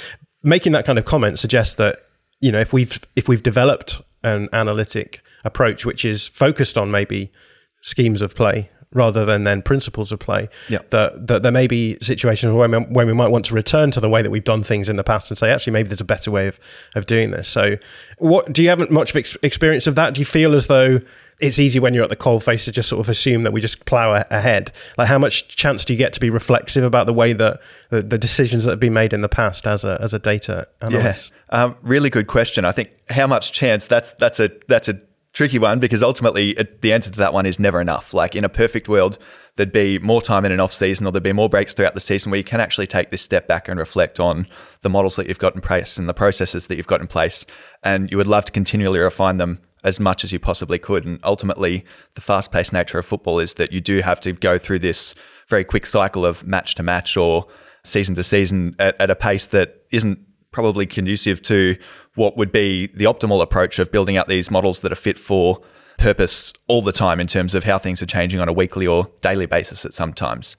making 0.43 0.73
that 0.73 0.85
kind 0.85 0.99
of 0.99 1.05
comment 1.05 1.39
suggests 1.39 1.75
that 1.77 1.99
you 2.41 2.53
know 2.53 2.61
if 2.61 2.73
we've 2.73 3.05
if 3.17 3.29
we've 3.29 3.43
developed 3.43 4.01
an 4.23 4.49
analytic 4.53 5.23
approach 5.45 5.87
which 5.87 6.05
is 6.05 6.29
focused 6.29 6.77
on 6.77 6.91
maybe 6.91 7.33
schemes 7.81 8.21
of 8.21 8.35
play 8.35 8.71
rather 8.93 9.25
than 9.25 9.45
then 9.45 9.63
principles 9.63 10.11
of 10.11 10.19
play. 10.19 10.49
Yeah. 10.69 10.79
That, 10.91 11.27
that 11.27 11.43
there 11.43 11.53
may 11.53 11.67
be 11.67 11.99
situations 12.01 12.53
where 12.53 12.69
we, 12.69 12.79
where 12.79 13.07
we 13.07 13.13
might 13.13 13.29
want 13.29 13.45
to 13.47 13.55
return 13.55 13.91
to 13.93 14.01
the 14.01 14.09
way 14.09 14.23
that 14.23 14.31
we've 14.31 14.45
done 14.45 14.63
things 14.63 14.89
in 14.89 14.97
the 14.97 15.05
past 15.05 15.31
and 15.31 15.37
say, 15.37 15.51
actually, 15.51 15.75
maybe 15.75 15.89
there's 15.89 16.01
a 16.01 16.05
better 16.05 16.31
way 16.31 16.49
of, 16.49 16.59
of 16.95 17.07
doing 17.07 17.31
this. 17.31 17.47
So, 17.47 17.77
what 18.19 18.53
do 18.53 18.63
you 18.63 18.71
have 18.71 18.91
much 18.91 19.11
of 19.11 19.17
ex- 19.17 19.37
experience 19.43 19.87
of 19.87 19.95
that? 19.97 20.15
Do 20.15 20.21
you 20.21 20.25
feel 20.25 20.55
as 20.55 20.67
though 20.67 21.01
it's 21.41 21.59
easy 21.59 21.79
when 21.79 21.93
you're 21.93 22.05
at 22.05 22.11
the 22.11 22.17
coal 22.17 22.41
face 22.41 22.65
to 22.65 22.73
just 22.73 22.89
sort 22.89 23.01
of 23.01 23.09
assume 23.09 23.43
that 23.43 23.53
we 23.53 23.61
just 23.61 23.85
plow 23.85 24.25
ahead? 24.31 24.73
Like, 24.97 25.09
how 25.09 25.19
much 25.19 25.49
chance 25.49 25.85
do 25.85 25.93
you 25.93 25.99
get 25.99 26.13
to 26.15 26.21
be 26.21 26.31
reflexive 26.31 26.83
about 26.83 27.07
the 27.07 27.13
way 27.13 27.33
that 27.35 27.61
the, 27.91 28.03
the 28.03 28.19
decisions 28.19 28.65
that 28.65 28.71
have 28.71 28.81
been 28.81 28.95
made 28.95 29.13
in 29.13 29.21
the 29.21 29.29
past 29.29 29.67
as 29.67 29.85
a 29.85 29.99
as 30.01 30.15
a 30.15 30.19
data 30.19 30.69
analyst? 30.81 31.33
Yeah, 31.53 31.65
um, 31.65 31.77
really 31.83 32.11
good 32.11 32.27
question. 32.27 32.65
I 32.65 32.73
think 32.73 32.91
how 33.11 33.27
much 33.27 33.53
chance? 33.53 33.87
That's 33.87 34.13
that's 34.13 34.41
a 34.41 34.51
that's 34.69 34.89
a 34.89 35.01
tricky 35.37 35.59
one 35.59 35.79
because 35.79 36.03
ultimately 36.03 36.53
it, 36.53 36.81
the 36.81 36.95
answer 36.95 37.11
to 37.11 37.19
that 37.19 37.35
one 37.35 37.45
is 37.45 37.61
never 37.61 37.79
enough. 37.79 38.15
Like 38.15 38.35
in 38.35 38.43
a 38.43 38.49
perfect 38.49 38.89
world, 38.89 39.19
there'd 39.57 39.71
be 39.71 39.99
more 39.99 40.23
time 40.23 40.47
in 40.47 40.53
an 40.53 40.61
off 40.61 40.73
season, 40.73 41.07
or 41.07 41.13
there'd 41.13 41.23
be 41.23 41.35
more 41.35 41.51
breaks 41.51 41.75
throughout 41.75 41.93
the 41.93 42.01
season 42.01 42.31
where 42.31 42.39
you 42.39 42.45
can 42.45 42.61
actually 42.61 42.87
take 42.87 43.11
this 43.11 43.21
step 43.21 43.47
back 43.47 43.69
and 43.69 43.79
reflect 43.79 44.19
on 44.19 44.47
the 44.81 44.89
models 44.89 45.17
that 45.17 45.29
you've 45.29 45.39
got 45.39 45.55
in 45.55 45.61
place 45.61 45.99
and 45.99 46.09
the 46.09 46.15
processes 46.15 46.69
that 46.69 46.77
you've 46.77 46.87
got 46.87 47.03
in 47.03 47.07
place, 47.07 47.45
and 47.83 48.11
you 48.11 48.17
would 48.17 48.27
love 48.27 48.47
to 48.47 48.53
continually 48.53 48.99
refine 48.99 49.37
them 49.37 49.61
as 49.87 50.01
much 50.01 50.25
as 50.25 50.33
you 50.33 50.41
possibly 50.41 50.81
could. 50.81 51.07
And 51.07 51.21
ultimately, 51.23 51.85
the 52.15 52.21
fast 52.21 52.51
paced 52.51 52.73
nature 52.73 52.99
of 52.99 53.07
football 53.07 53.39
is 53.39 53.55
that 53.55 53.73
you 53.73 53.81
do 53.81 54.01
have 54.01 54.21
to 54.23 54.33
go 54.33 54.59
through 54.59 54.81
this 54.81 55.15
very 55.49 55.65
quick 55.65 55.87
cycle 55.87 56.27
of 56.27 56.45
match 56.45 56.75
to 56.75 56.83
match 56.83 57.17
or 57.17 57.47
season 57.85 58.17
to 58.17 58.25
season 58.25 58.75
at, 58.81 59.01
at 59.01 59.11
a 59.11 59.15
pace 59.15 59.47
that 59.47 59.87
isn't 59.93 60.19
probably 60.51 60.87
conducive 60.87 61.41
to 61.43 61.77
what 62.17 62.37
would 62.37 62.51
be 62.51 62.89
the 62.89 63.05
optimal 63.05 63.41
approach 63.41 63.79
of 63.79 63.93
building 63.93 64.17
out 64.17 64.27
these 64.27 64.51
models 64.51 64.81
that 64.81 64.91
are 64.91 64.97
fit 64.97 65.21
for 65.21 65.61
purpose 65.99 66.53
all 66.67 66.83
the 66.83 66.93
time 66.93 67.21
in 67.21 67.29
terms 67.29 67.55
of 67.55 67.63
how 67.63 67.79
things 67.79 68.03
are 68.03 68.07
changing 68.07 68.41
on 68.41 68.49
a 68.49 68.53
weekly 68.53 68.89
or 68.89 69.09
daily 69.21 69.47
basis 69.47 69.85
at 69.85 69.95
some 69.95 70.13
times. 70.13 70.57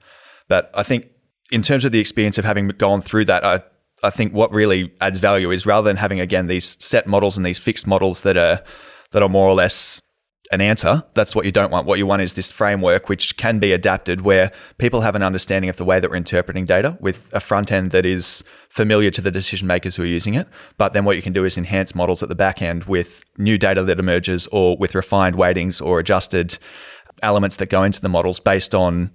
But 0.48 0.70
I 0.72 0.82
think 0.82 1.08
in 1.52 1.60
terms 1.60 1.84
of 1.84 1.92
the 1.92 2.00
experience 2.00 2.38
of 2.38 2.46
having 2.46 2.68
gone 2.68 3.02
through 3.02 3.26
that, 3.26 3.44
I, 3.44 3.62
I 4.02 4.08
think 4.08 4.32
what 4.32 4.50
really 4.52 4.94
adds 5.02 5.20
value 5.20 5.50
is 5.50 5.66
rather 5.66 5.86
than 5.86 5.96
having 5.98 6.18
again 6.18 6.46
these 6.46 6.82
set 6.82 7.06
models 7.06 7.36
and 7.36 7.44
these 7.44 7.58
fixed 7.58 7.86
models 7.86 8.22
that 8.22 8.38
are 8.38 8.62
that 9.12 9.22
are 9.22 9.28
more 9.28 9.48
or 9.48 9.54
less 9.54 10.00
an 10.50 10.60
answer. 10.60 11.04
That's 11.14 11.34
what 11.36 11.44
you 11.44 11.52
don't 11.52 11.70
want. 11.70 11.86
What 11.86 11.98
you 11.98 12.06
want 12.06 12.22
is 12.22 12.32
this 12.32 12.52
framework 12.52 13.08
which 13.08 13.36
can 13.36 13.58
be 13.58 13.72
adapted 13.72 14.22
where 14.22 14.50
people 14.78 15.02
have 15.02 15.14
an 15.14 15.22
understanding 15.22 15.68
of 15.68 15.76
the 15.76 15.84
way 15.84 16.00
that 16.00 16.10
we're 16.10 16.16
interpreting 16.16 16.64
data 16.64 16.96
with 17.00 17.30
a 17.32 17.40
front 17.40 17.70
end 17.70 17.90
that 17.90 18.06
is 18.06 18.42
familiar 18.68 19.10
to 19.10 19.20
the 19.20 19.30
decision 19.30 19.66
makers 19.66 19.96
who 19.96 20.02
are 20.02 20.06
using 20.06 20.34
it. 20.34 20.48
But 20.76 20.92
then 20.92 21.04
what 21.04 21.16
you 21.16 21.22
can 21.22 21.32
do 21.32 21.44
is 21.44 21.58
enhance 21.58 21.94
models 21.94 22.22
at 22.22 22.28
the 22.28 22.34
back 22.34 22.62
end 22.62 22.84
with 22.84 23.24
new 23.36 23.58
data 23.58 23.82
that 23.82 23.98
emerges 23.98 24.46
or 24.48 24.76
with 24.76 24.94
refined 24.94 25.36
weightings 25.36 25.80
or 25.80 25.98
adjusted 25.98 26.58
elements 27.22 27.56
that 27.56 27.68
go 27.68 27.82
into 27.82 28.00
the 28.00 28.08
models 28.08 28.40
based 28.40 28.74
on 28.74 29.10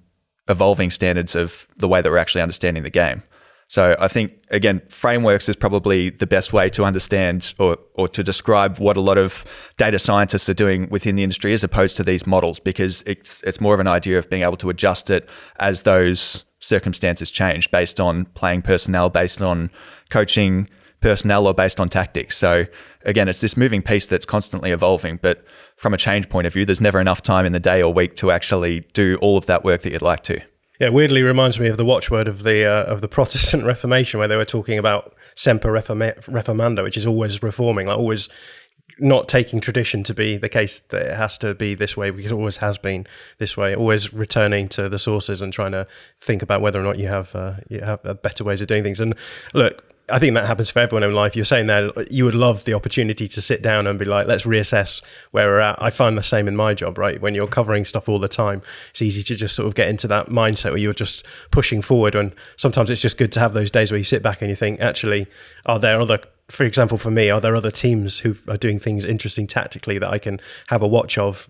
evolving 0.48 0.92
standards 0.92 1.36
of 1.36 1.68
the 1.78 1.88
way 1.88 2.02
that 2.02 2.12
we're 2.12 2.18
actually 2.18 2.42
understanding 2.42 2.84
the 2.84 2.90
game. 2.90 3.24
So 3.74 3.96
I 4.00 4.08
think 4.08 4.34
again, 4.52 4.84
frameworks 4.88 5.50
is 5.50 5.56
probably 5.56 6.12
the 6.12 6.28
best 6.28 6.54
way 6.54 6.70
to 6.70 6.84
understand 6.84 7.56
or, 7.58 7.80
or 7.96 8.08
to 8.08 8.24
describe 8.24 8.78
what 8.78 8.98
a 8.98 9.02
lot 9.02 9.18
of 9.18 9.44
data 9.78 9.98
scientists 9.98 10.48
are 10.48 10.54
doing 10.54 10.88
within 10.92 11.16
the 11.16 11.24
industry 11.24 11.54
as 11.54 11.64
opposed 11.64 11.98
to 11.98 12.04
these 12.04 12.28
models, 12.28 12.60
because 12.60 13.04
it's 13.08 13.42
it's 13.42 13.60
more 13.60 13.74
of 13.74 13.80
an 13.80 13.88
idea 13.88 14.20
of 14.20 14.30
being 14.30 14.44
able 14.44 14.58
to 14.58 14.70
adjust 14.70 15.10
it 15.10 15.28
as 15.58 15.82
those 15.82 16.44
circumstances 16.60 17.32
change 17.32 17.72
based 17.72 18.00
on 18.00 18.26
playing 18.36 18.62
personnel, 18.62 19.10
based 19.10 19.42
on 19.42 19.72
coaching 20.12 20.70
personnel 21.02 21.48
or 21.48 21.56
based 21.56 21.80
on 21.80 21.90
tactics. 21.90 22.38
So 22.38 22.68
again, 23.06 23.28
it's 23.28 23.42
this 23.42 23.58
moving 23.58 23.82
piece 23.82 24.06
that's 24.06 24.28
constantly 24.28 24.70
evolving, 24.70 25.18
but 25.20 25.44
from 25.78 25.96
a 25.96 25.98
change 25.98 26.30
point 26.30 26.46
of 26.46 26.54
view, 26.54 26.64
there's 26.64 26.80
never 26.80 27.00
enough 27.00 27.24
time 27.24 27.44
in 27.44 27.54
the 27.54 27.60
day 27.60 27.82
or 27.82 27.92
week 27.92 28.16
to 28.18 28.30
actually 28.30 28.82
do 28.94 29.18
all 29.20 29.36
of 29.36 29.48
that 29.48 29.64
work 29.64 29.82
that 29.82 29.94
you'd 29.94 30.04
like 30.04 30.22
to. 30.26 30.44
Yeah, 30.84 30.90
weirdly 30.90 31.24
reminds 31.24 31.62
me 31.62 31.70
of 31.70 31.78
the 31.78 31.86
watchword 31.86 32.28
of 32.28 32.44
the 32.44 32.66
uh, 32.66 32.84
of 32.84 33.00
the 33.00 33.08
Protestant 33.08 33.64
Reformation, 33.74 34.18
where 34.20 34.28
they 34.28 34.36
were 34.36 34.44
talking 34.44 34.78
about 34.78 35.16
semper 35.34 35.72
reforma- 35.72 36.22
reformanda, 36.26 36.84
which 36.84 36.98
is 36.98 37.06
always 37.06 37.42
reforming, 37.42 37.88
like 37.88 37.98
always 37.98 38.28
not 39.00 39.30
taking 39.30 39.62
tradition 39.62 40.04
to 40.04 40.14
be 40.14 40.36
the 40.36 40.50
case 40.50 40.82
that 40.90 41.02
it 41.04 41.16
has 41.16 41.38
to 41.38 41.56
be 41.56 41.74
this 41.74 41.96
way 41.96 42.10
because 42.10 42.32
it 42.32 42.36
always 42.36 42.58
has 42.58 42.78
been 42.78 43.08
this 43.38 43.56
way. 43.56 43.74
Always 43.74 44.12
returning 44.12 44.68
to 44.70 44.90
the 44.90 45.00
sources 45.00 45.42
and 45.42 45.54
trying 45.54 45.72
to 45.72 45.88
think 46.20 46.42
about 46.42 46.60
whether 46.60 46.82
or 46.82 46.84
not 46.84 47.00
you 47.00 47.08
have 47.08 47.34
uh, 47.34 47.54
you 47.70 47.80
have 47.80 48.06
uh, 48.06 48.16
better 48.16 48.44
ways 48.44 48.60
of 48.60 48.68
doing 48.68 48.84
things. 48.84 49.00
And 49.00 49.16
look, 49.54 49.86
I 50.10 50.20
think 50.20 50.34
that 50.34 50.48
happens 50.48 50.70
for 50.70 50.80
everyone 50.80 51.04
in 51.04 51.16
life. 51.16 51.34
You're 51.34 51.46
saying 51.46 51.68
there 51.68 51.92
you 52.12 52.26
would 52.26 52.36
love 52.36 52.66
the 52.66 52.74
opportunity 52.74 53.28
to 53.30 53.42
sit 53.42 53.62
down 53.62 53.88
and 53.88 53.98
be 53.98 54.04
like, 54.04 54.28
let's 54.28 54.44
reassess 54.44 55.02
where 55.32 55.48
we're 55.48 55.60
at. 55.60 55.82
I 55.82 55.92
find 55.92 56.18
the 56.18 56.24
same 56.24 56.48
in 56.48 56.58
my 56.58 56.74
job, 56.74 56.98
right? 56.98 57.22
When 57.22 57.34
you're 57.34 57.48
covering 57.48 57.86
stuff 57.86 58.10
all 58.10 58.20
the 58.20 58.28
time, 58.28 58.62
it's 58.90 59.02
easy 59.02 59.24
to 59.24 59.36
just 59.36 59.56
sort 59.56 59.68
of 59.68 59.76
get 59.76 59.88
into 59.88 60.08
that 60.10 60.28
mindset 60.28 60.72
where 60.72 60.78
you're 60.78 60.94
just 60.94 61.26
pushing 61.52 61.82
forward. 61.82 62.16
And 62.16 62.36
sometimes 62.58 62.90
it's 62.90 63.02
just 63.02 63.18
good 63.18 63.32
to 63.34 63.40
have 63.40 63.54
those 63.54 63.72
days 63.72 63.92
where 63.92 63.98
you 63.98 64.04
sit 64.04 64.22
back 64.22 64.42
and 64.42 64.50
you 64.50 64.58
think, 64.58 64.82
actually, 64.82 65.28
are 65.66 65.80
there 65.80 66.00
other 66.00 66.20
for 66.50 66.66
example, 66.66 66.98
for 66.98 67.10
me, 67.10 67.30
are 67.30 67.40
there 67.40 67.56
other 67.56 67.72
teams 67.72 68.20
who 68.20 68.36
are 68.50 68.58
doing 68.58 68.78
things 68.78 69.06
interesting 69.06 69.48
tactically 69.48 69.98
that 69.98 70.10
I 70.10 70.20
can 70.20 70.42
have 70.68 70.82
a 70.82 70.88
watch 70.88 71.18
of 71.18 71.50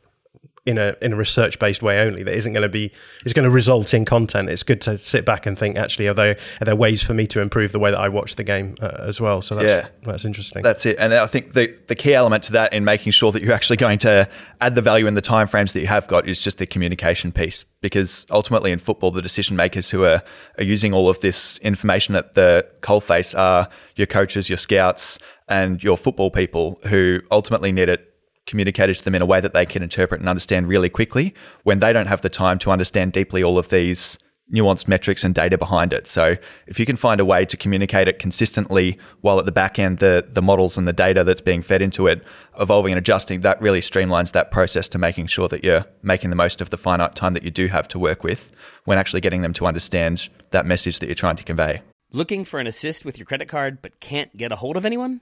in 0.65 0.77
a 0.77 0.95
in 1.01 1.13
a 1.13 1.15
research 1.15 1.59
based 1.59 1.81
way 1.81 1.99
only? 1.99 2.23
That 2.23 2.35
isn't 2.35 2.53
going 2.53 2.63
to 2.63 2.69
be 2.69 2.91
is 3.25 3.33
going 3.33 3.43
to 3.43 3.49
result 3.49 3.93
in 3.93 4.05
content. 4.05 4.49
It's 4.49 4.63
good 4.63 4.81
to 4.81 4.97
sit 4.97 5.25
back 5.25 5.45
and 5.45 5.57
think. 5.57 5.77
Actually, 5.77 6.07
are 6.07 6.13
there 6.13 6.37
are 6.61 6.65
there 6.65 6.75
ways 6.75 7.03
for 7.03 7.13
me 7.13 7.27
to 7.27 7.41
improve 7.41 7.71
the 7.71 7.79
way 7.79 7.91
that 7.91 7.99
I 7.99 8.09
watch 8.09 8.35
the 8.35 8.43
game 8.43 8.75
uh, 8.81 8.91
as 8.99 9.19
well? 9.19 9.41
So 9.41 9.55
that's 9.55 9.67
Yeah. 9.67 9.87
that's 10.03 10.25
interesting. 10.25 10.63
That's 10.63 10.85
it. 10.85 10.97
And 10.99 11.13
I 11.13 11.27
think 11.27 11.53
the, 11.53 11.75
the 11.87 11.95
key 11.95 12.13
element 12.13 12.43
to 12.45 12.51
that 12.53 12.73
in 12.73 12.83
making 12.85 13.11
sure 13.11 13.31
that 13.31 13.43
you're 13.43 13.53
actually 13.53 13.77
going 13.77 13.99
to 13.99 14.27
add 14.61 14.75
the 14.75 14.81
value 14.81 15.07
in 15.07 15.15
the 15.15 15.21
timeframes 15.21 15.73
that 15.73 15.81
you 15.81 15.87
have 15.87 16.07
got 16.07 16.27
is 16.27 16.41
just 16.41 16.57
the 16.57 16.65
communication 16.65 17.31
piece. 17.31 17.65
Because 17.81 18.25
ultimately 18.31 18.71
in 18.71 18.79
football, 18.79 19.11
the 19.11 19.21
decision 19.21 19.57
makers 19.57 19.89
who 19.89 20.05
are, 20.05 20.23
are 20.57 20.63
using 20.63 20.93
all 20.93 21.09
of 21.09 21.19
this 21.19 21.57
information 21.57 22.15
at 22.15 22.35
the 22.35 22.65
coalface 22.81 23.37
are 23.37 23.67
your 23.95 24.07
coaches, 24.07 24.47
your 24.49 24.57
scouts, 24.57 25.19
and 25.49 25.83
your 25.83 25.97
football 25.97 26.31
people 26.31 26.79
who 26.85 27.19
ultimately 27.29 27.73
need 27.73 27.89
it 27.89 28.12
communicated 28.45 28.97
to 28.97 29.03
them 29.03 29.15
in 29.15 29.21
a 29.21 29.25
way 29.25 29.39
that 29.39 29.53
they 29.53 29.65
can 29.65 29.83
interpret 29.83 30.19
and 30.19 30.29
understand 30.29 30.67
really 30.67 30.89
quickly 30.89 31.33
when 31.63 31.79
they 31.79 31.93
don't 31.93 32.07
have 32.07 32.21
the 32.21 32.29
time 32.29 32.59
to 32.59 32.71
understand 32.71 33.13
deeply 33.13 33.43
all 33.43 33.57
of 33.57 33.69
these 33.69 34.17
nuanced 34.53 34.87
metrics 34.87 35.23
and 35.23 35.33
data 35.33 35.57
behind 35.57 35.93
it. 35.93 36.07
So 36.07 36.35
if 36.67 36.79
you 36.79 36.85
can 36.85 36.95
find 36.95 37.21
a 37.21 37.25
way 37.25 37.45
to 37.45 37.57
communicate 37.57 38.07
it 38.07 38.19
consistently 38.19 38.99
while 39.21 39.39
at 39.39 39.45
the 39.45 39.51
back 39.51 39.79
end 39.79 39.99
the 39.99 40.27
the 40.29 40.41
models 40.41 40.77
and 40.77 40.87
the 40.87 40.93
data 40.93 41.23
that's 41.23 41.41
being 41.41 41.61
fed 41.61 41.81
into 41.81 42.07
it 42.07 42.23
evolving 42.59 42.91
and 42.91 42.99
adjusting, 42.99 43.41
that 43.41 43.61
really 43.61 43.79
streamlines 43.79 44.31
that 44.33 44.51
process 44.51 44.87
to 44.89 44.97
making 44.97 45.27
sure 45.27 45.47
that 45.47 45.63
you're 45.63 45.85
making 46.01 46.29
the 46.29 46.35
most 46.35 46.61
of 46.61 46.69
the 46.69 46.77
finite 46.77 47.15
time 47.15 47.33
that 47.33 47.43
you 47.43 47.51
do 47.51 47.67
have 47.67 47.87
to 47.89 47.99
work 47.99 48.23
with 48.23 48.53
when 48.85 48.97
actually 48.97 49.21
getting 49.21 49.41
them 49.41 49.53
to 49.53 49.65
understand 49.65 50.29
that 50.51 50.65
message 50.65 50.99
that 50.99 51.07
you're 51.07 51.15
trying 51.15 51.37
to 51.37 51.43
convey. 51.43 51.81
Looking 52.11 52.45
for 52.45 52.59
an 52.59 52.67
assist 52.67 53.05
with 53.05 53.17
your 53.17 53.25
credit 53.25 53.47
card 53.47 53.81
but 53.81 53.99
can't 53.99 54.35
get 54.37 54.51
a 54.51 54.57
hold 54.57 54.77
of 54.77 54.85
anyone? 54.85 55.21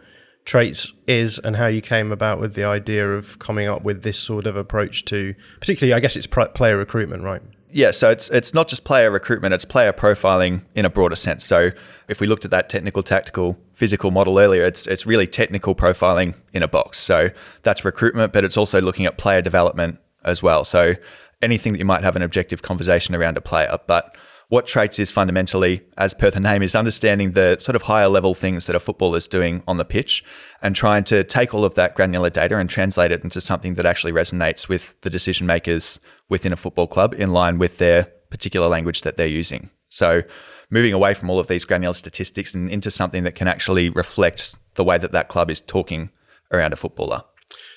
traits 0.45 0.93
is 1.07 1.39
and 1.39 1.55
how 1.55 1.67
you 1.67 1.81
came 1.81 2.11
about 2.11 2.39
with 2.39 2.55
the 2.55 2.63
idea 2.63 3.09
of 3.11 3.39
coming 3.39 3.67
up 3.67 3.83
with 3.83 4.03
this 4.03 4.17
sort 4.19 4.47
of 4.47 4.55
approach 4.55 5.05
to, 5.05 5.35
particularly, 5.59 5.93
I 5.93 5.99
guess 5.99 6.15
it's 6.15 6.27
player 6.27 6.77
recruitment, 6.77 7.23
right? 7.23 7.41
Yeah, 7.73 7.91
so 7.91 8.09
it's 8.09 8.29
it's 8.29 8.53
not 8.53 8.67
just 8.67 8.83
player 8.83 9.09
recruitment; 9.09 9.53
it's 9.53 9.63
player 9.63 9.93
profiling 9.93 10.65
in 10.75 10.83
a 10.83 10.89
broader 10.89 11.15
sense. 11.15 11.45
So 11.45 11.71
if 12.09 12.19
we 12.19 12.27
looked 12.27 12.43
at 12.43 12.51
that 12.51 12.67
technical, 12.67 13.01
tactical, 13.01 13.57
physical 13.73 14.11
model 14.11 14.39
earlier, 14.39 14.65
it's 14.65 14.87
it's 14.87 15.05
really 15.05 15.25
technical 15.25 15.73
profiling 15.73 16.35
in 16.51 16.63
a 16.63 16.67
box. 16.67 16.97
So 16.99 17.29
that's 17.63 17.85
recruitment, 17.85 18.33
but 18.33 18.43
it's 18.43 18.57
also 18.57 18.81
looking 18.81 19.05
at 19.05 19.17
player 19.17 19.41
development 19.41 19.99
as 20.25 20.43
well. 20.43 20.65
So 20.65 20.95
anything 21.41 21.71
that 21.73 21.79
you 21.79 21.85
might 21.85 22.03
have 22.03 22.15
an 22.15 22.21
objective 22.21 22.61
conversation 22.61 23.15
around 23.15 23.37
a 23.37 23.41
player, 23.41 23.77
but 23.87 24.15
what 24.51 24.67
traits 24.67 24.99
is 24.99 25.13
fundamentally, 25.13 25.81
as 25.97 26.13
per 26.13 26.29
the 26.29 26.41
name, 26.41 26.61
is 26.61 26.75
understanding 26.75 27.31
the 27.31 27.55
sort 27.57 27.73
of 27.73 27.83
higher 27.83 28.09
level 28.09 28.33
things 28.33 28.65
that 28.65 28.75
a 28.75 28.81
footballer 28.81 29.17
is 29.17 29.25
doing 29.25 29.63
on 29.65 29.77
the 29.77 29.85
pitch 29.85 30.25
and 30.61 30.75
trying 30.75 31.05
to 31.05 31.23
take 31.23 31.53
all 31.53 31.63
of 31.63 31.75
that 31.75 31.95
granular 31.95 32.29
data 32.29 32.57
and 32.57 32.69
translate 32.69 33.13
it 33.13 33.23
into 33.23 33.39
something 33.39 33.75
that 33.75 33.85
actually 33.85 34.11
resonates 34.11 34.67
with 34.67 34.99
the 35.03 35.09
decision 35.09 35.47
makers 35.47 36.01
within 36.27 36.51
a 36.51 36.57
football 36.57 36.85
club 36.85 37.13
in 37.13 37.31
line 37.31 37.59
with 37.59 37.77
their 37.77 38.11
particular 38.29 38.67
language 38.67 39.03
that 39.03 39.15
they're 39.15 39.25
using. 39.25 39.69
So, 39.87 40.23
moving 40.69 40.91
away 40.91 41.13
from 41.13 41.29
all 41.29 41.39
of 41.39 41.47
these 41.47 41.63
granular 41.63 41.93
statistics 41.93 42.53
and 42.53 42.69
into 42.69 42.91
something 42.91 43.23
that 43.23 43.35
can 43.35 43.47
actually 43.47 43.87
reflect 43.87 44.55
the 44.73 44.83
way 44.83 44.97
that 44.97 45.13
that 45.13 45.29
club 45.29 45.49
is 45.49 45.61
talking 45.61 46.09
around 46.51 46.73
a 46.73 46.75
footballer. 46.75 47.23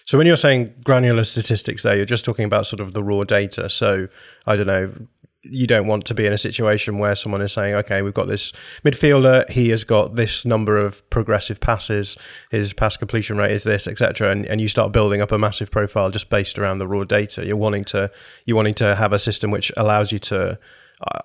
So 0.04 0.18
when 0.18 0.26
you're 0.26 0.36
saying 0.36 0.74
granular 0.84 1.24
statistics 1.24 1.82
there, 1.82 1.96
you're 1.96 2.04
just 2.04 2.24
talking 2.24 2.44
about 2.44 2.66
sort 2.66 2.80
of 2.80 2.92
the 2.92 3.02
raw 3.02 3.24
data. 3.24 3.68
So 3.68 4.08
I 4.46 4.56
don't 4.56 4.66
know, 4.66 4.92
you 5.44 5.66
don't 5.66 5.86
want 5.86 6.04
to 6.06 6.14
be 6.14 6.26
in 6.26 6.32
a 6.32 6.38
situation 6.38 6.98
where 6.98 7.14
someone 7.14 7.40
is 7.42 7.52
saying, 7.52 7.74
okay, 7.74 8.02
we've 8.02 8.14
got 8.14 8.28
this 8.28 8.52
midfielder, 8.84 9.48
he 9.50 9.70
has 9.70 9.84
got 9.84 10.16
this 10.16 10.44
number 10.44 10.78
of 10.78 11.08
progressive 11.10 11.60
passes, 11.60 12.16
his 12.50 12.72
pass 12.72 12.96
completion 12.96 13.36
rate 13.36 13.52
is 13.52 13.64
this, 13.64 13.86
etc. 13.86 14.30
And, 14.30 14.46
and 14.46 14.60
you 14.60 14.68
start 14.68 14.92
building 14.92 15.20
up 15.20 15.32
a 15.32 15.38
massive 15.38 15.70
profile 15.70 16.10
just 16.10 16.30
based 16.30 16.58
around 16.58 16.78
the 16.78 16.86
raw 16.86 17.04
data. 17.04 17.44
You're 17.46 17.56
wanting 17.56 17.84
to 17.86 18.10
you're 18.46 18.56
wanting 18.56 18.74
to 18.74 18.94
have 18.94 19.12
a 19.12 19.18
system 19.18 19.50
which 19.50 19.72
allows 19.76 20.12
you 20.12 20.18
to, 20.20 20.58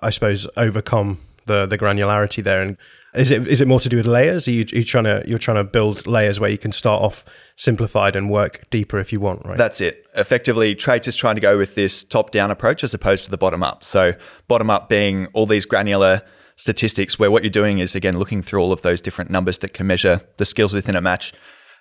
I 0.02 0.10
suppose, 0.10 0.46
overcome 0.56 1.20
the 1.46 1.66
the 1.66 1.78
granularity 1.78 2.44
there 2.44 2.62
and 2.62 2.76
is 3.14 3.30
it 3.30 3.46
is 3.48 3.60
it 3.60 3.66
more 3.66 3.80
to 3.80 3.88
do 3.88 3.96
with 3.96 4.06
layers? 4.06 4.46
Are 4.46 4.52
you, 4.52 4.64
are 4.72 4.76
you 4.76 4.84
trying 4.84 5.04
to 5.04 5.22
you're 5.26 5.38
trying 5.38 5.56
to 5.56 5.64
build 5.64 6.06
layers 6.06 6.38
where 6.38 6.50
you 6.50 6.58
can 6.58 6.72
start 6.72 7.02
off 7.02 7.24
simplified 7.56 8.14
and 8.14 8.30
work 8.30 8.62
deeper 8.70 8.98
if 8.98 9.12
you 9.12 9.20
want, 9.20 9.44
right? 9.44 9.56
That's 9.56 9.80
it. 9.80 10.06
Effectively, 10.14 10.74
Traits 10.74 11.08
is 11.08 11.16
trying 11.16 11.34
to 11.34 11.40
go 11.40 11.58
with 11.58 11.74
this 11.74 12.04
top 12.04 12.30
down 12.30 12.50
approach 12.50 12.84
as 12.84 12.94
opposed 12.94 13.24
to 13.24 13.30
the 13.30 13.38
bottom 13.38 13.62
up. 13.62 13.82
So 13.82 14.12
bottom 14.46 14.70
up 14.70 14.88
being 14.88 15.26
all 15.32 15.46
these 15.46 15.66
granular 15.66 16.22
statistics 16.54 17.18
where 17.18 17.30
what 17.30 17.42
you're 17.42 17.50
doing 17.50 17.78
is 17.78 17.94
again 17.94 18.18
looking 18.18 18.42
through 18.42 18.60
all 18.60 18.72
of 18.72 18.82
those 18.82 19.00
different 19.00 19.30
numbers 19.30 19.58
that 19.58 19.72
can 19.72 19.86
measure 19.86 20.20
the 20.36 20.44
skills 20.44 20.74
within 20.74 20.94
a 20.94 21.00
match 21.00 21.32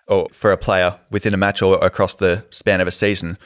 or 0.07 0.27
for 0.31 0.51
a 0.51 0.57
player 0.57 0.99
within 1.11 1.33
a 1.33 1.37
match 1.37 1.61
or 1.61 1.77
across 1.83 2.15
the 2.15 2.45
span 2.49 2.79
of 2.79 2.87
a 2.87 2.91
season 2.91 3.37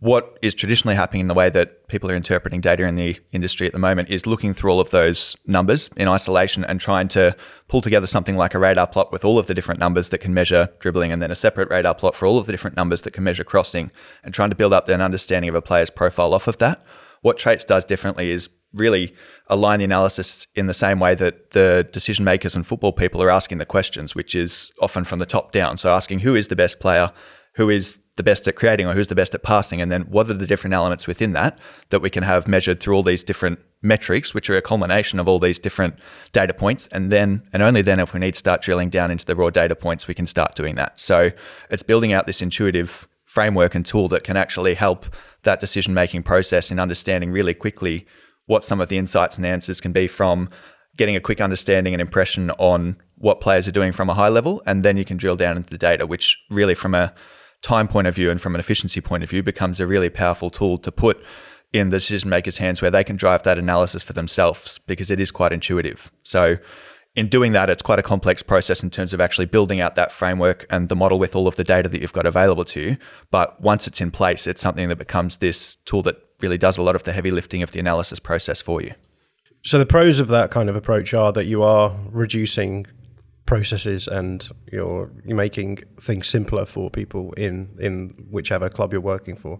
what 0.00 0.38
is 0.40 0.54
traditionally 0.54 0.96
happening 0.96 1.20
in 1.20 1.26
the 1.28 1.34
way 1.34 1.50
that 1.50 1.86
people 1.86 2.10
are 2.10 2.14
interpreting 2.14 2.62
data 2.62 2.84
in 2.84 2.96
the 2.96 3.18
industry 3.32 3.66
at 3.66 3.72
the 3.74 3.78
moment 3.78 4.08
is 4.08 4.26
looking 4.26 4.54
through 4.54 4.70
all 4.70 4.80
of 4.80 4.90
those 4.90 5.36
numbers 5.46 5.90
in 5.94 6.08
isolation 6.08 6.64
and 6.64 6.80
trying 6.80 7.06
to 7.06 7.36
pull 7.68 7.82
together 7.82 8.06
something 8.06 8.34
like 8.34 8.54
a 8.54 8.58
radar 8.58 8.86
plot 8.86 9.12
with 9.12 9.26
all 9.26 9.38
of 9.38 9.46
the 9.46 9.52
different 9.52 9.78
numbers 9.78 10.08
that 10.08 10.18
can 10.18 10.32
measure 10.32 10.70
dribbling 10.78 11.12
and 11.12 11.20
then 11.20 11.30
a 11.30 11.36
separate 11.36 11.68
radar 11.68 11.94
plot 11.94 12.16
for 12.16 12.24
all 12.24 12.38
of 12.38 12.46
the 12.46 12.52
different 12.52 12.76
numbers 12.76 13.02
that 13.02 13.12
can 13.12 13.22
measure 13.22 13.44
crossing 13.44 13.92
and 14.24 14.32
trying 14.32 14.48
to 14.48 14.56
build 14.56 14.72
up 14.72 14.88
an 14.88 15.02
understanding 15.02 15.50
of 15.50 15.54
a 15.54 15.62
player's 15.62 15.90
profile 15.90 16.32
off 16.32 16.48
of 16.48 16.56
that. 16.58 16.82
What 17.20 17.36
Traits 17.36 17.66
does 17.66 17.84
differently 17.84 18.30
is 18.30 18.48
really 18.72 19.14
align 19.48 19.80
the 19.80 19.84
analysis 19.84 20.46
in 20.54 20.66
the 20.66 20.72
same 20.72 20.98
way 20.98 21.14
that 21.16 21.50
the 21.50 21.86
decision 21.92 22.24
makers 22.24 22.56
and 22.56 22.66
football 22.66 22.92
people 22.92 23.22
are 23.22 23.28
asking 23.28 23.58
the 23.58 23.66
questions, 23.66 24.14
which 24.14 24.34
is 24.34 24.72
often 24.80 25.04
from 25.04 25.18
the 25.18 25.26
top 25.26 25.52
down. 25.52 25.76
So 25.76 25.92
asking 25.92 26.20
who 26.20 26.34
is 26.34 26.46
the 26.46 26.56
best 26.56 26.80
player, 26.80 27.12
who 27.54 27.68
is 27.68 27.98
the 28.16 28.22
best 28.22 28.46
at 28.48 28.56
creating 28.56 28.86
or 28.86 28.92
who's 28.92 29.08
the 29.08 29.14
best 29.14 29.34
at 29.34 29.42
passing 29.42 29.80
and 29.80 29.90
then 29.90 30.02
what 30.02 30.30
are 30.30 30.34
the 30.34 30.46
different 30.46 30.74
elements 30.74 31.06
within 31.06 31.32
that 31.32 31.58
that 31.90 32.02
we 32.02 32.10
can 32.10 32.22
have 32.22 32.48
measured 32.48 32.80
through 32.80 32.94
all 32.94 33.02
these 33.02 33.24
different 33.24 33.60
metrics 33.82 34.34
which 34.34 34.50
are 34.50 34.56
a 34.56 34.62
culmination 34.62 35.18
of 35.18 35.26
all 35.26 35.38
these 35.38 35.58
different 35.58 35.94
data 36.32 36.52
points. 36.52 36.86
And 36.88 37.10
then 37.10 37.42
and 37.52 37.62
only 37.62 37.82
then 37.82 38.00
if 38.00 38.12
we 38.12 38.20
need 38.20 38.32
to 38.32 38.38
start 38.38 38.62
drilling 38.62 38.90
down 38.90 39.10
into 39.10 39.24
the 39.24 39.36
raw 39.36 39.50
data 39.50 39.74
points 39.74 40.06
we 40.06 40.14
can 40.14 40.26
start 40.26 40.54
doing 40.54 40.74
that. 40.74 41.00
So 41.00 41.30
it's 41.70 41.82
building 41.82 42.12
out 42.12 42.26
this 42.26 42.42
intuitive 42.42 43.08
framework 43.24 43.74
and 43.74 43.86
tool 43.86 44.08
that 44.08 44.24
can 44.24 44.36
actually 44.36 44.74
help 44.74 45.06
that 45.44 45.60
decision 45.60 45.94
making 45.94 46.22
process 46.22 46.70
in 46.70 46.80
understanding 46.80 47.30
really 47.30 47.54
quickly 47.54 48.06
what 48.46 48.64
some 48.64 48.80
of 48.80 48.88
the 48.88 48.98
insights 48.98 49.36
and 49.36 49.46
answers 49.46 49.80
can 49.80 49.92
be 49.92 50.08
from 50.08 50.50
getting 50.96 51.14
a 51.14 51.20
quick 51.20 51.40
understanding 51.40 51.94
and 51.94 52.00
impression 52.00 52.50
on 52.58 52.96
what 53.16 53.40
players 53.40 53.68
are 53.68 53.72
doing 53.72 53.92
from 53.92 54.10
a 54.10 54.14
high 54.14 54.28
level 54.28 54.60
and 54.66 54.84
then 54.84 54.96
you 54.96 55.04
can 55.04 55.16
drill 55.16 55.36
down 55.36 55.56
into 55.56 55.70
the 55.70 55.78
data 55.78 56.06
which 56.06 56.44
really 56.50 56.74
from 56.74 56.94
a 56.94 57.14
time 57.62 57.88
point 57.88 58.06
of 58.06 58.14
view 58.14 58.30
and 58.30 58.40
from 58.40 58.54
an 58.54 58.60
efficiency 58.60 59.00
point 59.00 59.22
of 59.22 59.30
view 59.30 59.42
becomes 59.42 59.80
a 59.80 59.86
really 59.86 60.08
powerful 60.08 60.50
tool 60.50 60.78
to 60.78 60.90
put 60.90 61.22
in 61.72 61.90
the 61.90 61.98
decision 61.98 62.28
makers' 62.28 62.58
hands 62.58 62.82
where 62.82 62.90
they 62.90 63.04
can 63.04 63.16
drive 63.16 63.42
that 63.44 63.58
analysis 63.58 64.02
for 64.02 64.12
themselves 64.12 64.78
because 64.86 65.10
it 65.10 65.20
is 65.20 65.30
quite 65.30 65.52
intuitive. 65.52 66.10
So, 66.22 66.56
in 67.16 67.28
doing 67.28 67.52
that, 67.52 67.68
it's 67.68 67.82
quite 67.82 67.98
a 67.98 68.04
complex 68.04 68.40
process 68.40 68.84
in 68.84 68.90
terms 68.90 69.12
of 69.12 69.20
actually 69.20 69.46
building 69.46 69.80
out 69.80 69.96
that 69.96 70.12
framework 70.12 70.64
and 70.70 70.88
the 70.88 70.94
model 70.94 71.18
with 71.18 71.34
all 71.34 71.48
of 71.48 71.56
the 71.56 71.64
data 71.64 71.88
that 71.88 72.00
you've 72.00 72.12
got 72.12 72.24
available 72.24 72.64
to 72.66 72.80
you. 72.80 72.96
But 73.32 73.60
once 73.60 73.88
it's 73.88 74.00
in 74.00 74.12
place, 74.12 74.46
it's 74.46 74.60
something 74.60 74.88
that 74.88 74.96
becomes 74.96 75.38
this 75.38 75.76
tool 75.84 76.02
that 76.04 76.24
really 76.38 76.56
does 76.56 76.78
a 76.78 76.82
lot 76.82 76.94
of 76.94 77.02
the 77.02 77.12
heavy 77.12 77.32
lifting 77.32 77.64
of 77.64 77.72
the 77.72 77.80
analysis 77.80 78.20
process 78.20 78.62
for 78.62 78.80
you. 78.80 78.92
So, 79.62 79.78
the 79.78 79.86
pros 79.86 80.20
of 80.20 80.28
that 80.28 80.50
kind 80.50 80.68
of 80.68 80.76
approach 80.76 81.12
are 81.12 81.32
that 81.32 81.46
you 81.46 81.62
are 81.62 81.96
reducing 82.10 82.86
processes 83.50 84.06
and 84.06 84.48
you're 84.70 85.10
making 85.24 85.78
things 85.98 86.28
simpler 86.28 86.64
for 86.64 86.88
people 86.88 87.32
in 87.32 87.68
in 87.80 87.94
whichever 88.30 88.70
club 88.70 88.92
you're 88.92 89.08
working 89.14 89.34
for. 89.34 89.58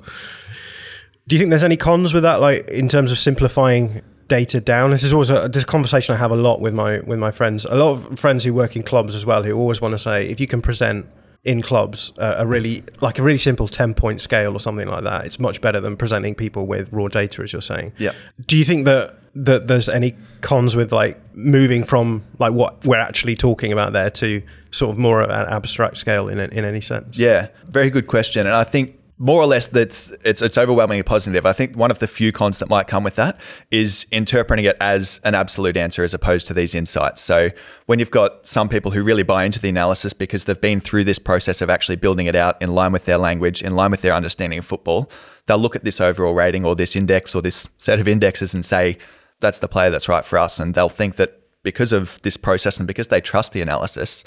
Do 1.26 1.34
you 1.34 1.40
think 1.40 1.50
there's 1.50 1.64
any 1.64 1.76
cons 1.76 2.14
with 2.14 2.22
that, 2.22 2.40
like 2.40 2.68
in 2.68 2.88
terms 2.88 3.10
of 3.10 3.18
simplifying 3.18 4.02
data 4.28 4.60
down? 4.60 4.92
This 4.92 5.02
is 5.02 5.12
always 5.12 5.30
a, 5.30 5.48
this 5.48 5.64
conversation 5.64 6.14
I 6.14 6.18
have 6.18 6.30
a 6.30 6.36
lot 6.36 6.60
with 6.60 6.72
my 6.72 7.00
with 7.00 7.18
my 7.18 7.32
friends. 7.32 7.64
A 7.64 7.74
lot 7.74 7.90
of 7.94 8.18
friends 8.18 8.44
who 8.44 8.54
work 8.54 8.76
in 8.76 8.84
clubs 8.84 9.16
as 9.16 9.26
well, 9.26 9.42
who 9.42 9.56
always 9.56 9.80
want 9.80 9.92
to 9.92 9.98
say, 9.98 10.28
if 10.28 10.38
you 10.38 10.46
can 10.46 10.62
present 10.62 11.06
in 11.42 11.62
clubs 11.62 12.12
uh, 12.18 12.34
a 12.36 12.46
really 12.46 12.82
like 13.00 13.18
a 13.18 13.22
really 13.22 13.38
simple 13.38 13.66
10 13.66 13.94
point 13.94 14.20
scale 14.20 14.54
or 14.54 14.60
something 14.60 14.86
like 14.86 15.04
that 15.04 15.24
it's 15.24 15.38
much 15.38 15.60
better 15.62 15.80
than 15.80 15.96
presenting 15.96 16.34
people 16.34 16.66
with 16.66 16.92
raw 16.92 17.08
data 17.08 17.42
as 17.42 17.52
you're 17.52 17.62
saying. 17.62 17.92
Yeah. 17.96 18.12
Do 18.44 18.56
you 18.56 18.64
think 18.64 18.84
that 18.84 19.16
that 19.34 19.66
there's 19.66 19.88
any 19.88 20.16
cons 20.42 20.76
with 20.76 20.92
like 20.92 21.18
moving 21.34 21.82
from 21.84 22.24
like 22.38 22.52
what 22.52 22.84
we're 22.84 22.98
actually 22.98 23.36
talking 23.36 23.72
about 23.72 23.94
there 23.94 24.10
to 24.10 24.42
sort 24.70 24.90
of 24.90 24.98
more 24.98 25.22
of 25.22 25.30
an 25.30 25.46
abstract 25.48 25.96
scale 25.96 26.28
in 26.28 26.38
in 26.38 26.64
any 26.64 26.80
sense? 26.82 27.16
Yeah 27.16 27.48
very 27.66 27.88
good 27.88 28.06
question. 28.06 28.46
And 28.46 28.54
i 28.54 28.64
think 28.64 28.99
more 29.22 29.42
or 29.42 29.46
less 29.46 29.66
that's 29.66 30.10
it's 30.24 30.40
it's 30.40 30.56
overwhelmingly 30.56 31.02
positive. 31.02 31.44
I 31.44 31.52
think 31.52 31.76
one 31.76 31.90
of 31.90 31.98
the 31.98 32.08
few 32.08 32.32
cons 32.32 32.58
that 32.58 32.70
might 32.70 32.86
come 32.86 33.04
with 33.04 33.16
that 33.16 33.38
is 33.70 34.06
interpreting 34.10 34.64
it 34.64 34.78
as 34.80 35.20
an 35.24 35.34
absolute 35.34 35.76
answer 35.76 36.02
as 36.02 36.14
opposed 36.14 36.46
to 36.46 36.54
these 36.54 36.74
insights. 36.74 37.20
So 37.20 37.50
when 37.84 37.98
you've 37.98 38.10
got 38.10 38.48
some 38.48 38.70
people 38.70 38.92
who 38.92 39.02
really 39.02 39.22
buy 39.22 39.44
into 39.44 39.60
the 39.60 39.68
analysis 39.68 40.14
because 40.14 40.44
they've 40.44 40.58
been 40.58 40.80
through 40.80 41.04
this 41.04 41.18
process 41.18 41.60
of 41.60 41.68
actually 41.68 41.96
building 41.96 42.28
it 42.28 42.34
out 42.34 42.60
in 42.62 42.74
line 42.74 42.92
with 42.92 43.04
their 43.04 43.18
language, 43.18 43.62
in 43.62 43.76
line 43.76 43.90
with 43.90 44.00
their 44.00 44.14
understanding 44.14 44.58
of 44.58 44.64
football, 44.64 45.10
they'll 45.46 45.58
look 45.58 45.76
at 45.76 45.84
this 45.84 46.00
overall 46.00 46.32
rating 46.32 46.64
or 46.64 46.74
this 46.74 46.96
index 46.96 47.34
or 47.34 47.42
this 47.42 47.68
set 47.76 48.00
of 48.00 48.08
indexes 48.08 48.54
and 48.54 48.64
say 48.64 48.96
that's 49.38 49.58
the 49.58 49.68
player 49.68 49.90
that's 49.90 50.08
right 50.08 50.24
for 50.24 50.38
us 50.38 50.58
and 50.58 50.74
they'll 50.74 50.88
think 50.88 51.16
that 51.16 51.42
because 51.62 51.92
of 51.92 52.18
this 52.22 52.38
process 52.38 52.78
and 52.78 52.86
because 52.86 53.08
they 53.08 53.20
trust 53.20 53.52
the 53.52 53.60
analysis 53.60 54.24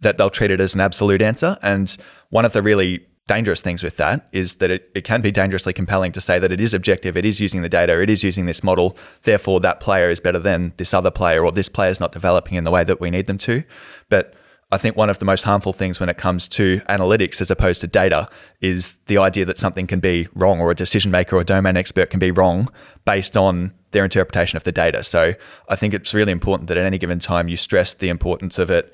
that 0.00 0.18
they'll 0.18 0.28
treat 0.28 0.50
it 0.50 0.60
as 0.60 0.74
an 0.74 0.80
absolute 0.80 1.22
answer 1.22 1.56
and 1.62 1.96
one 2.28 2.44
of 2.44 2.52
the 2.52 2.60
really 2.62 3.06
dangerous 3.28 3.60
things 3.60 3.82
with 3.82 3.96
that 3.96 4.28
is 4.32 4.56
that 4.56 4.70
it, 4.70 4.90
it 4.94 5.02
can 5.02 5.20
be 5.20 5.32
dangerously 5.32 5.72
compelling 5.72 6.12
to 6.12 6.20
say 6.20 6.38
that 6.38 6.52
it 6.52 6.60
is 6.60 6.72
objective, 6.72 7.16
it 7.16 7.24
is 7.24 7.40
using 7.40 7.62
the 7.62 7.68
data, 7.68 8.00
it 8.00 8.08
is 8.08 8.22
using 8.22 8.46
this 8.46 8.62
model, 8.62 8.96
therefore 9.22 9.58
that 9.60 9.80
player 9.80 10.10
is 10.10 10.20
better 10.20 10.38
than 10.38 10.72
this 10.76 10.94
other 10.94 11.10
player, 11.10 11.44
or 11.44 11.50
this 11.50 11.68
player 11.68 11.90
is 11.90 12.00
not 12.00 12.12
developing 12.12 12.56
in 12.56 12.64
the 12.64 12.70
way 12.70 12.84
that 12.84 13.00
we 13.00 13.10
need 13.10 13.26
them 13.26 13.38
to. 13.38 13.64
But 14.08 14.34
I 14.70 14.78
think 14.78 14.96
one 14.96 15.10
of 15.10 15.20
the 15.20 15.24
most 15.24 15.44
harmful 15.44 15.72
things 15.72 16.00
when 16.00 16.08
it 16.08 16.18
comes 16.18 16.48
to 16.48 16.80
analytics 16.88 17.40
as 17.40 17.50
opposed 17.50 17.80
to 17.82 17.86
data 17.86 18.28
is 18.60 18.98
the 19.06 19.18
idea 19.18 19.44
that 19.44 19.58
something 19.58 19.86
can 19.86 20.00
be 20.00 20.26
wrong 20.34 20.60
or 20.60 20.70
a 20.70 20.74
decision 20.74 21.10
maker 21.10 21.36
or 21.36 21.40
a 21.40 21.44
domain 21.44 21.76
expert 21.76 22.10
can 22.10 22.18
be 22.18 22.32
wrong 22.32 22.68
based 23.04 23.36
on 23.36 23.72
their 23.92 24.04
interpretation 24.04 24.56
of 24.56 24.64
the 24.64 24.72
data. 24.72 25.04
So 25.04 25.34
I 25.68 25.76
think 25.76 25.94
it's 25.94 26.12
really 26.12 26.32
important 26.32 26.68
that 26.68 26.76
at 26.76 26.84
any 26.84 26.98
given 26.98 27.20
time 27.20 27.48
you 27.48 27.56
stress 27.56 27.94
the 27.94 28.08
importance 28.08 28.58
of 28.58 28.68
it 28.70 28.92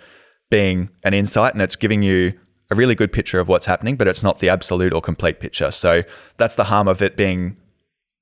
being 0.50 0.90
an 1.04 1.14
insight 1.14 1.54
and 1.54 1.62
it's 1.62 1.76
giving 1.76 2.02
you 2.02 2.38
a 2.72 2.74
really 2.74 2.94
good 2.94 3.12
picture 3.12 3.38
of 3.38 3.48
what's 3.48 3.66
happening, 3.66 3.96
but 3.96 4.08
it's 4.08 4.22
not 4.22 4.40
the 4.40 4.48
absolute 4.48 4.92
or 4.92 5.00
complete 5.00 5.38
picture. 5.38 5.70
So 5.70 6.02
that's 6.38 6.56
the 6.56 6.64
harm 6.64 6.88
of 6.88 7.00
it 7.02 7.16
being 7.16 7.56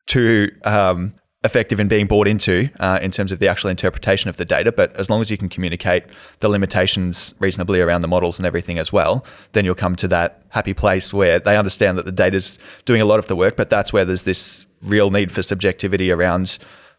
too 0.06 0.50
um, 0.64 1.14
effective 1.42 1.80
in 1.80 1.88
being 1.88 2.06
bought 2.06 2.28
into 2.28 2.68
uh, 2.80 2.98
in 3.00 3.10
terms 3.10 3.32
of 3.32 3.38
the 3.38 3.48
actual 3.48 3.70
interpretation 3.70 4.28
of 4.28 4.36
the 4.36 4.44
data. 4.44 4.72
But 4.72 4.94
as 4.96 5.08
long 5.08 5.20
as 5.20 5.30
you 5.30 5.38
can 5.38 5.48
communicate 5.48 6.04
the 6.40 6.48
limitations 6.48 7.32
reasonably 7.38 7.80
around 7.80 8.02
the 8.02 8.08
models 8.08 8.38
and 8.38 8.44
everything 8.44 8.78
as 8.78 8.92
well, 8.92 9.24
then 9.52 9.64
you'll 9.64 9.74
come 9.74 9.96
to 9.96 10.08
that 10.08 10.42
happy 10.50 10.74
place 10.74 11.14
where 11.14 11.38
they 11.38 11.56
understand 11.56 11.96
that 11.96 12.04
the 12.04 12.12
data's 12.12 12.58
doing 12.84 13.00
a 13.00 13.04
lot 13.06 13.18
of 13.18 13.28
the 13.28 13.36
work, 13.36 13.56
but 13.56 13.70
that's 13.70 13.92
where 13.92 14.04
there's 14.04 14.24
this 14.24 14.66
real 14.82 15.10
need 15.10 15.32
for 15.32 15.42
subjectivity 15.42 16.10
around 16.10 16.58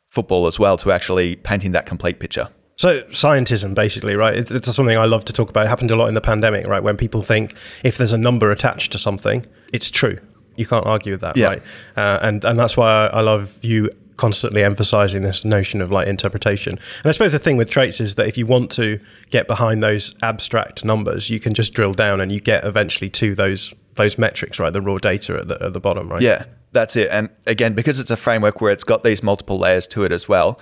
football 0.09 0.47
as 0.47 0.57
well 0.57 0.77
to 0.77 0.91
actually 0.91 1.35
painting 1.35 1.71
that 1.71 1.85
complete 1.85 2.19
picture. 2.19 2.49
So 2.81 3.03
scientism, 3.11 3.75
basically, 3.75 4.15
right? 4.15 4.35
It's, 4.35 4.49
it's 4.49 4.73
something 4.73 4.97
I 4.97 5.05
love 5.05 5.23
to 5.25 5.33
talk 5.33 5.51
about. 5.51 5.67
It 5.67 5.69
happened 5.69 5.91
a 5.91 5.95
lot 5.95 6.07
in 6.07 6.15
the 6.15 6.19
pandemic, 6.21 6.65
right? 6.65 6.81
When 6.81 6.97
people 6.97 7.21
think 7.21 7.53
if 7.83 7.95
there's 7.95 8.11
a 8.11 8.17
number 8.17 8.49
attached 8.49 8.91
to 8.93 8.97
something, 8.97 9.45
it's 9.71 9.91
true. 9.91 10.17
You 10.55 10.65
can't 10.65 10.87
argue 10.87 11.11
with 11.13 11.21
that, 11.21 11.37
Yeah. 11.37 11.45
right? 11.45 11.61
Uh, 11.95 12.17
and 12.23 12.43
and 12.43 12.57
that's 12.57 12.75
why 12.75 12.89
I, 13.05 13.19
I 13.19 13.21
love 13.21 13.55
you 13.61 13.91
constantly 14.17 14.63
emphasizing 14.63 15.21
this 15.21 15.45
notion 15.45 15.79
of 15.79 15.91
like 15.91 16.07
interpretation. 16.07 16.79
And 17.03 17.05
I 17.05 17.11
suppose 17.11 17.33
the 17.33 17.37
thing 17.37 17.55
with 17.55 17.69
traits 17.69 18.01
is 18.01 18.15
that 18.15 18.25
if 18.25 18.35
you 18.35 18.47
want 18.47 18.71
to 18.71 18.99
get 19.29 19.45
behind 19.45 19.83
those 19.83 20.15
abstract 20.23 20.83
numbers, 20.83 21.29
you 21.29 21.39
can 21.39 21.53
just 21.53 21.73
drill 21.75 21.93
down 21.93 22.19
and 22.19 22.31
you 22.31 22.39
get 22.39 22.65
eventually 22.65 23.11
to 23.11 23.35
those 23.35 23.75
those 23.93 24.17
metrics, 24.17 24.57
right? 24.57 24.73
The 24.73 24.81
raw 24.81 24.97
data 24.97 25.35
at 25.35 25.47
the, 25.47 25.63
at 25.63 25.73
the 25.73 25.79
bottom, 25.79 26.09
right? 26.09 26.23
Yeah, 26.23 26.45
that's 26.71 26.95
it. 26.95 27.09
And 27.11 27.29
again, 27.45 27.75
because 27.75 27.99
it's 27.99 28.09
a 28.09 28.17
framework 28.17 28.59
where 28.59 28.71
it's 28.71 28.83
got 28.83 29.03
these 29.03 29.21
multiple 29.21 29.59
layers 29.59 29.85
to 29.89 30.03
it 30.03 30.11
as 30.11 30.27
well, 30.27 30.59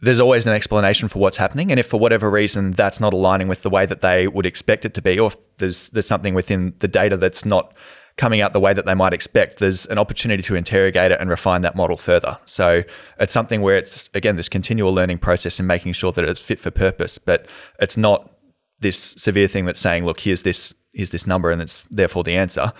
there's 0.00 0.20
always 0.20 0.46
an 0.46 0.52
explanation 0.52 1.08
for 1.08 1.18
what's 1.18 1.38
happening. 1.38 1.70
And 1.70 1.80
if 1.80 1.86
for 1.86 1.98
whatever 1.98 2.30
reason 2.30 2.72
that's 2.72 3.00
not 3.00 3.12
aligning 3.12 3.48
with 3.48 3.62
the 3.62 3.70
way 3.70 3.84
that 3.86 4.00
they 4.00 4.28
would 4.28 4.46
expect 4.46 4.84
it 4.84 4.94
to 4.94 5.02
be, 5.02 5.18
or 5.18 5.32
there's 5.58 5.88
there's 5.90 6.06
something 6.06 6.34
within 6.34 6.74
the 6.78 6.88
data 6.88 7.16
that's 7.16 7.44
not 7.44 7.74
coming 8.16 8.40
out 8.40 8.52
the 8.52 8.60
way 8.60 8.74
that 8.74 8.84
they 8.84 8.94
might 8.94 9.12
expect, 9.12 9.58
there's 9.58 9.86
an 9.86 9.96
opportunity 9.96 10.42
to 10.42 10.56
interrogate 10.56 11.12
it 11.12 11.20
and 11.20 11.30
refine 11.30 11.62
that 11.62 11.76
model 11.76 11.96
further. 11.96 12.36
So 12.44 12.82
it's 13.18 13.32
something 13.32 13.62
where 13.62 13.76
it's 13.76 14.08
again 14.14 14.36
this 14.36 14.48
continual 14.48 14.92
learning 14.92 15.18
process 15.18 15.58
and 15.58 15.66
making 15.66 15.92
sure 15.94 16.12
that 16.12 16.24
it's 16.24 16.40
fit 16.40 16.60
for 16.60 16.70
purpose, 16.70 17.18
but 17.18 17.46
it's 17.80 17.96
not 17.96 18.30
this 18.80 18.98
severe 18.98 19.48
thing 19.48 19.64
that's 19.64 19.80
saying, 19.80 20.04
look, 20.04 20.20
here's 20.20 20.42
this 20.42 20.74
here's 20.92 21.10
this 21.10 21.26
number 21.26 21.50
and 21.50 21.62
it's 21.62 21.84
therefore 21.90 22.24
the 22.24 22.36
answer. 22.36 22.72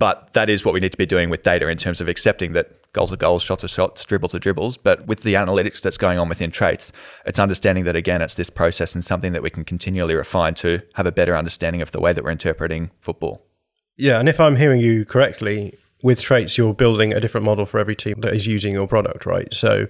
But 0.00 0.32
that 0.32 0.48
is 0.48 0.64
what 0.64 0.72
we 0.72 0.80
need 0.80 0.92
to 0.92 0.98
be 0.98 1.04
doing 1.04 1.28
with 1.28 1.42
data 1.42 1.68
in 1.68 1.76
terms 1.76 2.00
of 2.00 2.08
accepting 2.08 2.54
that 2.54 2.90
goals 2.94 3.12
are 3.12 3.16
goals, 3.16 3.42
shots 3.42 3.62
are 3.62 3.68
shots, 3.68 4.02
dribbles 4.02 4.34
are 4.34 4.38
dribbles. 4.38 4.78
But 4.78 5.06
with 5.06 5.20
the 5.20 5.34
analytics 5.34 5.82
that's 5.82 5.98
going 5.98 6.18
on 6.18 6.26
within 6.26 6.50
traits, 6.50 6.90
it's 7.26 7.38
understanding 7.38 7.84
that 7.84 7.94
again, 7.94 8.22
it's 8.22 8.34
this 8.34 8.48
process 8.48 8.94
and 8.94 9.04
something 9.04 9.32
that 9.34 9.42
we 9.42 9.50
can 9.50 9.62
continually 9.62 10.14
refine 10.14 10.54
to 10.54 10.80
have 10.94 11.06
a 11.06 11.12
better 11.12 11.36
understanding 11.36 11.82
of 11.82 11.92
the 11.92 12.00
way 12.00 12.14
that 12.14 12.24
we're 12.24 12.30
interpreting 12.30 12.90
football. 13.02 13.46
Yeah, 13.98 14.18
and 14.18 14.26
if 14.26 14.40
I'm 14.40 14.56
hearing 14.56 14.80
you 14.80 15.04
correctly, 15.04 15.78
with 16.02 16.22
traits, 16.22 16.56
you're 16.56 16.72
building 16.72 17.12
a 17.12 17.20
different 17.20 17.44
model 17.44 17.66
for 17.66 17.78
every 17.78 17.94
team 17.94 18.22
that 18.22 18.34
is 18.34 18.46
using 18.46 18.72
your 18.72 18.88
product, 18.88 19.26
right? 19.26 19.52
So 19.52 19.86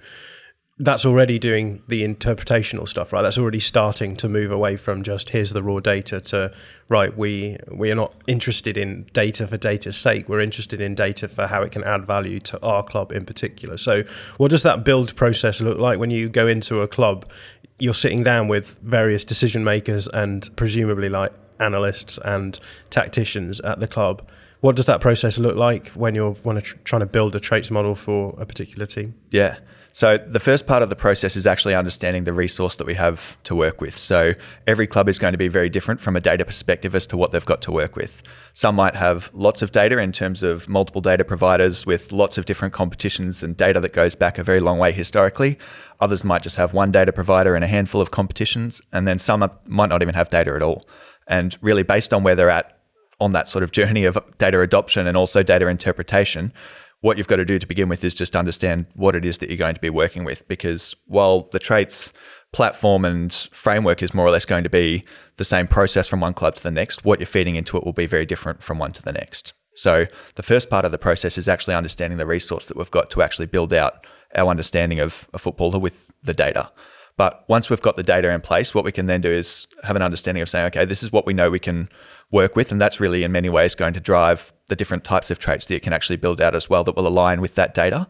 that's 0.81 1.05
already 1.05 1.39
doing 1.39 1.83
the 1.89 2.03
interpretational 2.03 2.89
stuff, 2.89 3.13
right? 3.13 3.21
That's 3.21 3.37
already 3.37 3.61
starting 3.61 4.17
to 4.17 4.29
move 4.31 4.51
away 4.51 4.79
from 4.79 5.03
just 5.03 5.29
here's 5.29 5.53
the 5.53 5.63
raw 5.63 5.79
data 5.79 6.23
to 6.23 6.53
right. 6.89 7.15
We 7.15 7.59
we 7.71 7.91
are 7.91 7.95
not 7.95 8.15
interested 8.27 8.79
in 8.79 9.07
data 9.13 9.47
for 9.47 9.59
data's 9.59 9.99
sake. 9.99 10.27
We're 10.27 10.41
interested 10.41 10.81
in 10.81 10.95
data 10.95 11.29
for 11.29 11.49
how 11.49 11.63
it 11.63 11.71
can 11.71 11.85
add 11.85 12.07
value 12.07 12.41
to 12.41 12.63
our 12.63 12.83
club 12.83 13.13
in 13.13 13.27
particular. 13.27 13.77
So, 13.77 14.05
what 14.39 14.51
does 14.51 14.63
that 14.63 14.83
build 14.83 15.15
process 15.17 15.61
look 15.61 15.79
like 15.79 15.99
when 15.99 16.11
you 16.11 16.31
go 16.31 16.47
into 16.47 16.81
a 16.81 16.89
club? 16.89 17.31
You're 17.79 17.95
sitting 17.95 18.23
down 18.23 18.49
with 18.49 18.79
various 18.81 19.25
decision 19.25 19.63
makers 19.63 20.09
and 20.09 20.49
presumably 20.57 21.11
like 21.11 21.33
analysts 21.59 22.19
and 22.25 22.59
tacticians 22.89 23.61
at 23.61 23.81
the 23.81 23.87
club. 23.87 24.27
What 24.61 24.77
does 24.77 24.87
that 24.87 25.01
process 25.03 25.39
look 25.39 25.57
like 25.57 25.89
when 25.89 26.15
you're 26.15 26.37
trying 26.85 27.01
to 27.01 27.07
build 27.07 27.35
a 27.35 27.41
traits 27.41 27.71
model 27.71 27.95
for 27.95 28.35
a 28.39 28.47
particular 28.47 28.87
team? 28.87 29.15
Yeah. 29.31 29.57
So 29.93 30.19
the 30.19 30.41
first 30.41 30.67
part 30.67 30.83
of 30.83 30.91
the 30.91 30.97
process 30.97 31.37
is 31.37 31.47
actually 31.47 31.75
understanding 31.75 32.25
the 32.25 32.33
resource 32.33 32.77
that 32.77 32.87
we 32.87 32.95
have 32.95 33.37
to 33.45 33.55
work 33.55 33.81
with. 33.81 33.99
So 33.99 34.35
every 34.67 34.87
club 34.87 35.09
is 35.09 35.19
going 35.19 35.33
to 35.33 35.39
be 35.39 35.49
very 35.49 35.69
different 35.69 36.01
from 36.01 36.17
a 36.17 36.21
data 36.21 36.45
perspective 36.45 36.95
as 36.95 37.07
to 37.09 37.17
what 37.17 37.33
they've 37.33 37.45
got 37.45 37.61
to 37.63 37.73
work 37.73 37.97
with. 37.97 38.23
Some 38.53 38.77
might 38.77 38.95
have 38.95 39.31
lots 39.33 39.63
of 39.63 39.73
data 39.73 39.99
in 39.99 40.13
terms 40.13 40.43
of 40.43 40.69
multiple 40.69 41.01
data 41.01 41.25
providers 41.25 41.87
with 41.87 42.13
lots 42.13 42.39
of 42.39 42.45
different 42.45 42.73
competitions 42.73 43.43
and 43.43 43.57
data 43.57 43.81
that 43.81 43.93
goes 43.93 44.15
back 44.15 44.39
a 44.39 44.45
very 44.45 44.61
long 44.61 44.79
way 44.79 44.93
historically. 44.93 45.59
Others 46.01 46.25
might 46.25 46.43
just 46.43 46.57
have 46.57 46.73
one 46.73 46.93
data 46.93 47.13
provider 47.13 47.55
and 47.55 47.65
a 47.65 47.69
handful 47.69 48.01
of 48.01 48.11
competitions, 48.11 48.81
and 48.93 49.07
then 49.07 49.19
some 49.19 49.49
might 49.67 49.89
not 49.89 50.03
even 50.03 50.15
have 50.15 50.31
data 50.31 50.55
at 50.55 50.63
all. 50.63 50.87
And 51.27 51.57
really, 51.61 51.83
based 51.83 52.15
on 52.15 52.23
where 52.23 52.35
they're 52.35 52.51
at 52.51 52.79
on 53.21 53.33
that 53.33 53.47
sort 53.49 53.63
of 53.63 53.71
journey 53.71 54.05
of 54.05 54.19
data 54.39 54.61
adoption 54.61 55.07
and 55.07 55.17
also 55.17 55.43
data 55.43 55.67
interpretation, 55.69 56.53
what 57.01 57.17
you've 57.17 57.29
got 57.29 57.37
to 57.37 57.45
do 57.45 57.59
to 57.59 57.67
begin 57.67 57.89
with 57.89 58.05
is 58.05 58.15
just 58.15 58.37
understand 58.37 58.87
what 58.95 59.17
it 59.17 59.25
is 59.25 59.39
that 59.39 59.49
you're 59.49 59.57
going 59.57 59.75
to 59.75 59.81
be 59.81 59.91
working 59.91 60.25
with. 60.25 60.47
Because 60.49 60.95
while 61.07 61.49
the 61.53 61.59
traits 61.59 62.13
platform 62.53 63.05
and 63.05 63.33
framework 63.53 64.03
is 64.03 64.13
more 64.13 64.27
or 64.27 64.31
less 64.31 64.45
going 64.45 64.65
to 64.65 64.71
be 64.71 65.05
the 65.37 65.45
same 65.45 65.67
process 65.67 66.07
from 66.07 66.21
one 66.21 66.35
club 66.35 66.57
to 66.57 66.63
the 66.63 66.71
next, 66.71 67.05
what 67.05 67.19
you're 67.19 67.27
feeding 67.27 67.57
into 67.57 67.77
it 67.77 67.85
will 67.85 67.93
be 67.93 68.07
very 68.07 68.27
different 68.27 68.63
from 68.63 68.79
one 68.79 68.93
to 68.93 69.03
the 69.03 69.13
next. 69.13 69.55
So 69.75 70.07
the 70.35 70.43
first 70.43 70.69
part 70.69 70.85
of 70.85 70.93
the 70.93 70.99
process 70.99 71.39
is 71.39 71.49
actually 71.49 71.75
understanding 71.75 72.19
the 72.19 72.27
resource 72.27 72.67
that 72.67 72.77
we've 72.77 72.91
got 72.91 73.11
to 73.11 73.23
actually 73.23 73.47
build 73.47 73.73
out 73.73 74.07
our 74.35 74.49
understanding 74.49 75.01
of 75.01 75.29
a 75.33 75.39
footballer 75.39 75.79
with 75.79 76.11
the 76.23 76.35
data. 76.35 76.71
But 77.17 77.45
once 77.49 77.71
we've 77.71 77.83
got 77.83 77.97
the 77.97 78.03
data 78.03 78.31
in 78.31 78.41
place, 78.41 78.75
what 78.75 78.85
we 78.85 78.93
can 78.93 79.07
then 79.07 79.21
do 79.21 79.31
is 79.31 79.67
have 79.85 79.97
an 79.97 80.03
understanding 80.03 80.43
of 80.43 80.49
saying, 80.49 80.67
okay, 80.67 80.85
this 80.85 81.03
is 81.03 81.13
what 81.13 81.27
we 81.27 81.35
know 81.35 81.51
we 81.51 81.59
can 81.59 81.89
work 82.31 82.57
with. 82.57 82.71
And 82.71 82.81
that's 82.81 83.01
really, 83.01 83.25
in 83.25 83.33
many 83.33 83.49
ways, 83.49 83.75
going 83.75 83.95
to 83.95 84.01
drive 84.01 84.53
the 84.69 84.77
different 84.77 85.05
types 85.05 85.31
of 85.31 85.39
traits 85.39 85.67
that 85.67 85.75
you 85.75 85.81
can 85.81 85.93
actually 85.93 86.17
build 86.17 86.41
out 86.41 86.55
as 86.55 86.71
well 86.71 86.85
that 86.85 86.97
will 86.97 87.07
align 87.07 87.41
with 87.41 87.55
that 87.57 87.75
data. 87.75 88.07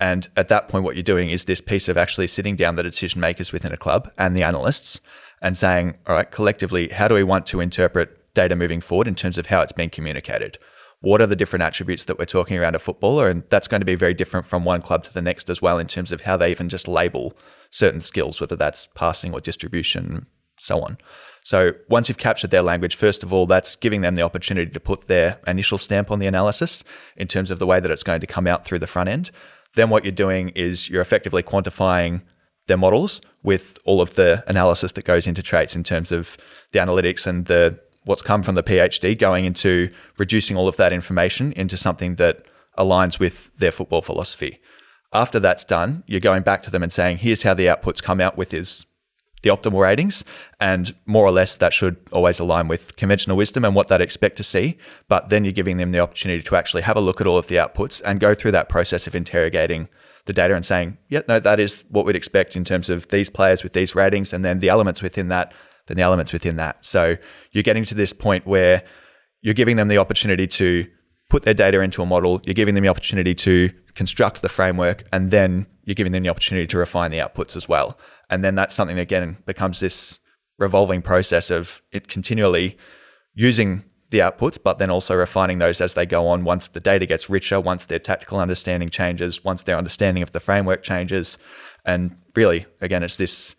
And 0.00 0.28
at 0.36 0.48
that 0.48 0.68
point, 0.68 0.84
what 0.84 0.96
you're 0.96 1.02
doing 1.02 1.30
is 1.30 1.44
this 1.44 1.60
piece 1.60 1.88
of 1.88 1.96
actually 1.96 2.26
sitting 2.26 2.56
down 2.56 2.76
the 2.76 2.82
decision 2.82 3.20
makers 3.20 3.52
within 3.52 3.72
a 3.72 3.76
club 3.76 4.10
and 4.18 4.36
the 4.36 4.42
analysts 4.42 5.00
and 5.40 5.56
saying, 5.56 5.94
all 6.06 6.14
right, 6.14 6.30
collectively, 6.30 6.88
how 6.88 7.08
do 7.08 7.14
we 7.14 7.22
want 7.22 7.46
to 7.46 7.60
interpret 7.60 8.34
data 8.34 8.56
moving 8.56 8.80
forward 8.80 9.06
in 9.06 9.14
terms 9.14 9.38
of 9.38 9.46
how 9.46 9.60
it's 9.60 9.72
being 9.72 9.90
communicated? 9.90 10.58
What 11.00 11.20
are 11.20 11.26
the 11.26 11.36
different 11.36 11.62
attributes 11.62 12.04
that 12.04 12.18
we're 12.18 12.24
talking 12.24 12.58
around 12.58 12.74
a 12.74 12.78
footballer? 12.78 13.28
And 13.28 13.44
that's 13.50 13.68
going 13.68 13.82
to 13.82 13.86
be 13.86 13.94
very 13.94 14.14
different 14.14 14.46
from 14.46 14.64
one 14.64 14.80
club 14.80 15.04
to 15.04 15.12
the 15.12 15.20
next 15.20 15.50
as 15.50 15.60
well 15.60 15.78
in 15.78 15.86
terms 15.86 16.10
of 16.12 16.22
how 16.22 16.36
they 16.36 16.50
even 16.50 16.68
just 16.68 16.88
label 16.88 17.36
certain 17.70 18.00
skills, 18.00 18.40
whether 18.40 18.56
that's 18.56 18.88
passing 18.94 19.32
or 19.32 19.40
distribution, 19.40 20.26
so 20.58 20.80
on. 20.80 20.96
So 21.44 21.74
once 21.90 22.08
you've 22.08 22.16
captured 22.16 22.50
their 22.50 22.62
language, 22.62 22.96
first 22.96 23.22
of 23.22 23.30
all, 23.30 23.46
that's 23.46 23.76
giving 23.76 24.00
them 24.00 24.14
the 24.14 24.22
opportunity 24.22 24.70
to 24.70 24.80
put 24.80 25.08
their 25.08 25.38
initial 25.46 25.76
stamp 25.76 26.10
on 26.10 26.18
the 26.18 26.26
analysis 26.26 26.82
in 27.18 27.28
terms 27.28 27.50
of 27.50 27.58
the 27.58 27.66
way 27.66 27.80
that 27.80 27.90
it's 27.90 28.02
going 28.02 28.22
to 28.22 28.26
come 28.26 28.46
out 28.46 28.64
through 28.64 28.78
the 28.78 28.86
front 28.86 29.10
end. 29.10 29.30
Then 29.74 29.90
what 29.90 30.04
you're 30.04 30.12
doing 30.12 30.48
is 30.50 30.88
you're 30.88 31.02
effectively 31.02 31.42
quantifying 31.42 32.22
their 32.66 32.78
models 32.78 33.20
with 33.42 33.78
all 33.84 34.00
of 34.00 34.14
the 34.14 34.42
analysis 34.46 34.92
that 34.92 35.04
goes 35.04 35.26
into 35.26 35.42
traits 35.42 35.76
in 35.76 35.84
terms 35.84 36.10
of 36.10 36.38
the 36.72 36.78
analytics 36.78 37.26
and 37.26 37.44
the 37.44 37.78
what's 38.04 38.22
come 38.22 38.42
from 38.42 38.54
the 38.54 38.62
PhD 38.62 39.18
going 39.18 39.44
into 39.44 39.90
reducing 40.16 40.56
all 40.56 40.66
of 40.66 40.76
that 40.76 40.94
information 40.94 41.52
into 41.52 41.76
something 41.76 42.14
that 42.14 42.42
aligns 42.78 43.18
with 43.18 43.54
their 43.58 43.70
football 43.70 44.00
philosophy. 44.00 44.60
After 45.12 45.38
that's 45.38 45.64
done, 45.64 46.04
you're 46.06 46.20
going 46.20 46.42
back 46.42 46.62
to 46.62 46.70
them 46.70 46.82
and 46.82 46.92
saying, 46.92 47.18
here's 47.18 47.42
how 47.42 47.52
the 47.52 47.66
outputs 47.66 48.02
come 48.02 48.20
out 48.20 48.38
with 48.38 48.54
is 48.54 48.86
the 49.44 49.50
optimal 49.50 49.80
ratings. 49.80 50.24
And 50.58 50.92
more 51.06 51.24
or 51.24 51.30
less, 51.30 51.56
that 51.56 51.72
should 51.72 51.96
always 52.10 52.40
align 52.40 52.66
with 52.66 52.96
conventional 52.96 53.36
wisdom 53.36 53.64
and 53.64 53.76
what 53.76 53.86
they'd 53.86 54.00
expect 54.00 54.36
to 54.38 54.42
see. 54.42 54.76
But 55.06 55.28
then 55.28 55.44
you're 55.44 55.52
giving 55.52 55.76
them 55.76 55.92
the 55.92 56.00
opportunity 56.00 56.42
to 56.42 56.56
actually 56.56 56.82
have 56.82 56.96
a 56.96 57.00
look 57.00 57.20
at 57.20 57.28
all 57.28 57.38
of 57.38 57.46
the 57.46 57.54
outputs 57.56 58.02
and 58.04 58.18
go 58.18 58.34
through 58.34 58.50
that 58.52 58.68
process 58.68 59.06
of 59.06 59.14
interrogating 59.14 59.88
the 60.26 60.32
data 60.32 60.54
and 60.54 60.66
saying, 60.66 60.98
yeah, 61.08 61.20
no, 61.28 61.38
that 61.38 61.60
is 61.60 61.84
what 61.90 62.04
we'd 62.06 62.16
expect 62.16 62.56
in 62.56 62.64
terms 62.64 62.90
of 62.90 63.06
these 63.08 63.30
players 63.30 63.62
with 63.62 63.74
these 63.74 63.94
ratings 63.94 64.32
and 64.32 64.44
then 64.44 64.58
the 64.58 64.68
elements 64.68 65.02
within 65.02 65.28
that, 65.28 65.52
then 65.86 65.96
the 65.96 66.02
elements 66.02 66.32
within 66.32 66.56
that. 66.56 66.78
So 66.80 67.16
you're 67.52 67.62
getting 67.62 67.84
to 67.84 67.94
this 67.94 68.12
point 68.12 68.46
where 68.46 68.82
you're 69.42 69.54
giving 69.54 69.76
them 69.76 69.88
the 69.88 69.98
opportunity 69.98 70.46
to 70.46 70.86
put 71.28 71.42
their 71.42 71.54
data 71.54 71.80
into 71.80 72.00
a 72.02 72.06
model, 72.06 72.40
you're 72.44 72.54
giving 72.54 72.74
them 72.74 72.82
the 72.82 72.88
opportunity 72.88 73.34
to 73.34 73.70
construct 73.94 74.40
the 74.40 74.48
framework, 74.48 75.04
and 75.12 75.30
then 75.30 75.66
you're 75.84 75.94
giving 75.94 76.12
them 76.12 76.22
the 76.22 76.28
opportunity 76.28 76.66
to 76.66 76.78
refine 76.78 77.10
the 77.10 77.18
outputs 77.18 77.56
as 77.56 77.68
well. 77.68 77.98
And 78.30 78.42
then 78.42 78.54
that's 78.54 78.74
something 78.74 78.96
that 78.96 79.02
again 79.02 79.38
becomes 79.46 79.80
this 79.80 80.18
revolving 80.58 81.02
process 81.02 81.50
of 81.50 81.82
it 81.92 82.08
continually 82.08 82.78
using 83.34 83.84
the 84.10 84.18
outputs, 84.20 84.58
but 84.62 84.78
then 84.78 84.90
also 84.90 85.14
refining 85.14 85.58
those 85.58 85.80
as 85.80 85.94
they 85.94 86.06
go 86.06 86.28
on 86.28 86.44
once 86.44 86.68
the 86.68 86.80
data 86.80 87.04
gets 87.06 87.28
richer, 87.28 87.60
once 87.60 87.86
their 87.86 87.98
tactical 87.98 88.38
understanding 88.38 88.88
changes, 88.88 89.42
once 89.42 89.62
their 89.62 89.76
understanding 89.76 90.22
of 90.22 90.30
the 90.30 90.40
framework 90.40 90.82
changes. 90.82 91.36
And 91.84 92.16
really, 92.34 92.66
again, 92.80 93.02
it's 93.02 93.16
this 93.16 93.56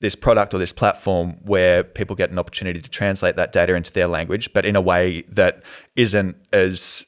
this 0.00 0.14
product 0.14 0.52
or 0.52 0.58
this 0.58 0.74
platform 0.74 1.38
where 1.42 1.82
people 1.82 2.14
get 2.14 2.30
an 2.30 2.38
opportunity 2.38 2.82
to 2.82 2.90
translate 2.90 3.34
that 3.36 3.50
data 3.50 3.74
into 3.74 3.90
their 3.90 4.06
language, 4.06 4.52
but 4.52 4.66
in 4.66 4.76
a 4.76 4.80
way 4.80 5.24
that 5.26 5.62
isn't 5.96 6.36
as 6.52 7.06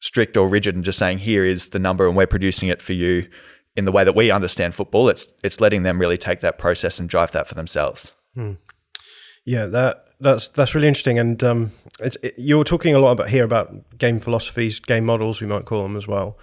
strict 0.00 0.36
or 0.36 0.48
rigid 0.48 0.76
and 0.76 0.84
just 0.84 0.98
saying 0.98 1.18
here 1.18 1.44
is 1.44 1.70
the 1.70 1.78
number 1.78 2.06
and 2.06 2.16
we're 2.16 2.28
producing 2.28 2.68
it 2.68 2.80
for 2.80 2.92
you 2.92 3.28
in 3.80 3.84
the 3.84 3.92
way 3.92 4.04
that 4.04 4.14
we 4.14 4.30
understand 4.30 4.74
football. 4.74 5.08
It's 5.08 5.26
it's 5.42 5.60
letting 5.60 5.82
them 5.82 5.98
really 5.98 6.16
take 6.18 6.40
that 6.40 6.56
process 6.58 7.00
and 7.00 7.08
drive 7.08 7.32
that 7.32 7.48
for 7.48 7.54
themselves. 7.54 8.12
Yeah, 9.44 9.66
that 9.66 10.04
that's 10.20 10.46
that's 10.48 10.74
really 10.74 10.86
interesting. 10.86 11.18
And 11.18 11.42
um, 11.42 11.72
it, 11.98 12.34
you're 12.36 12.64
talking 12.64 12.94
a 12.94 13.00
lot 13.00 13.12
about 13.12 13.30
here 13.30 13.44
about 13.44 13.98
game 13.98 14.20
philosophies, 14.20 14.78
game 14.78 15.04
models, 15.06 15.40
we 15.40 15.46
might 15.46 15.64
call 15.64 15.82
them 15.82 15.96
as 15.96 16.06
well. 16.06 16.38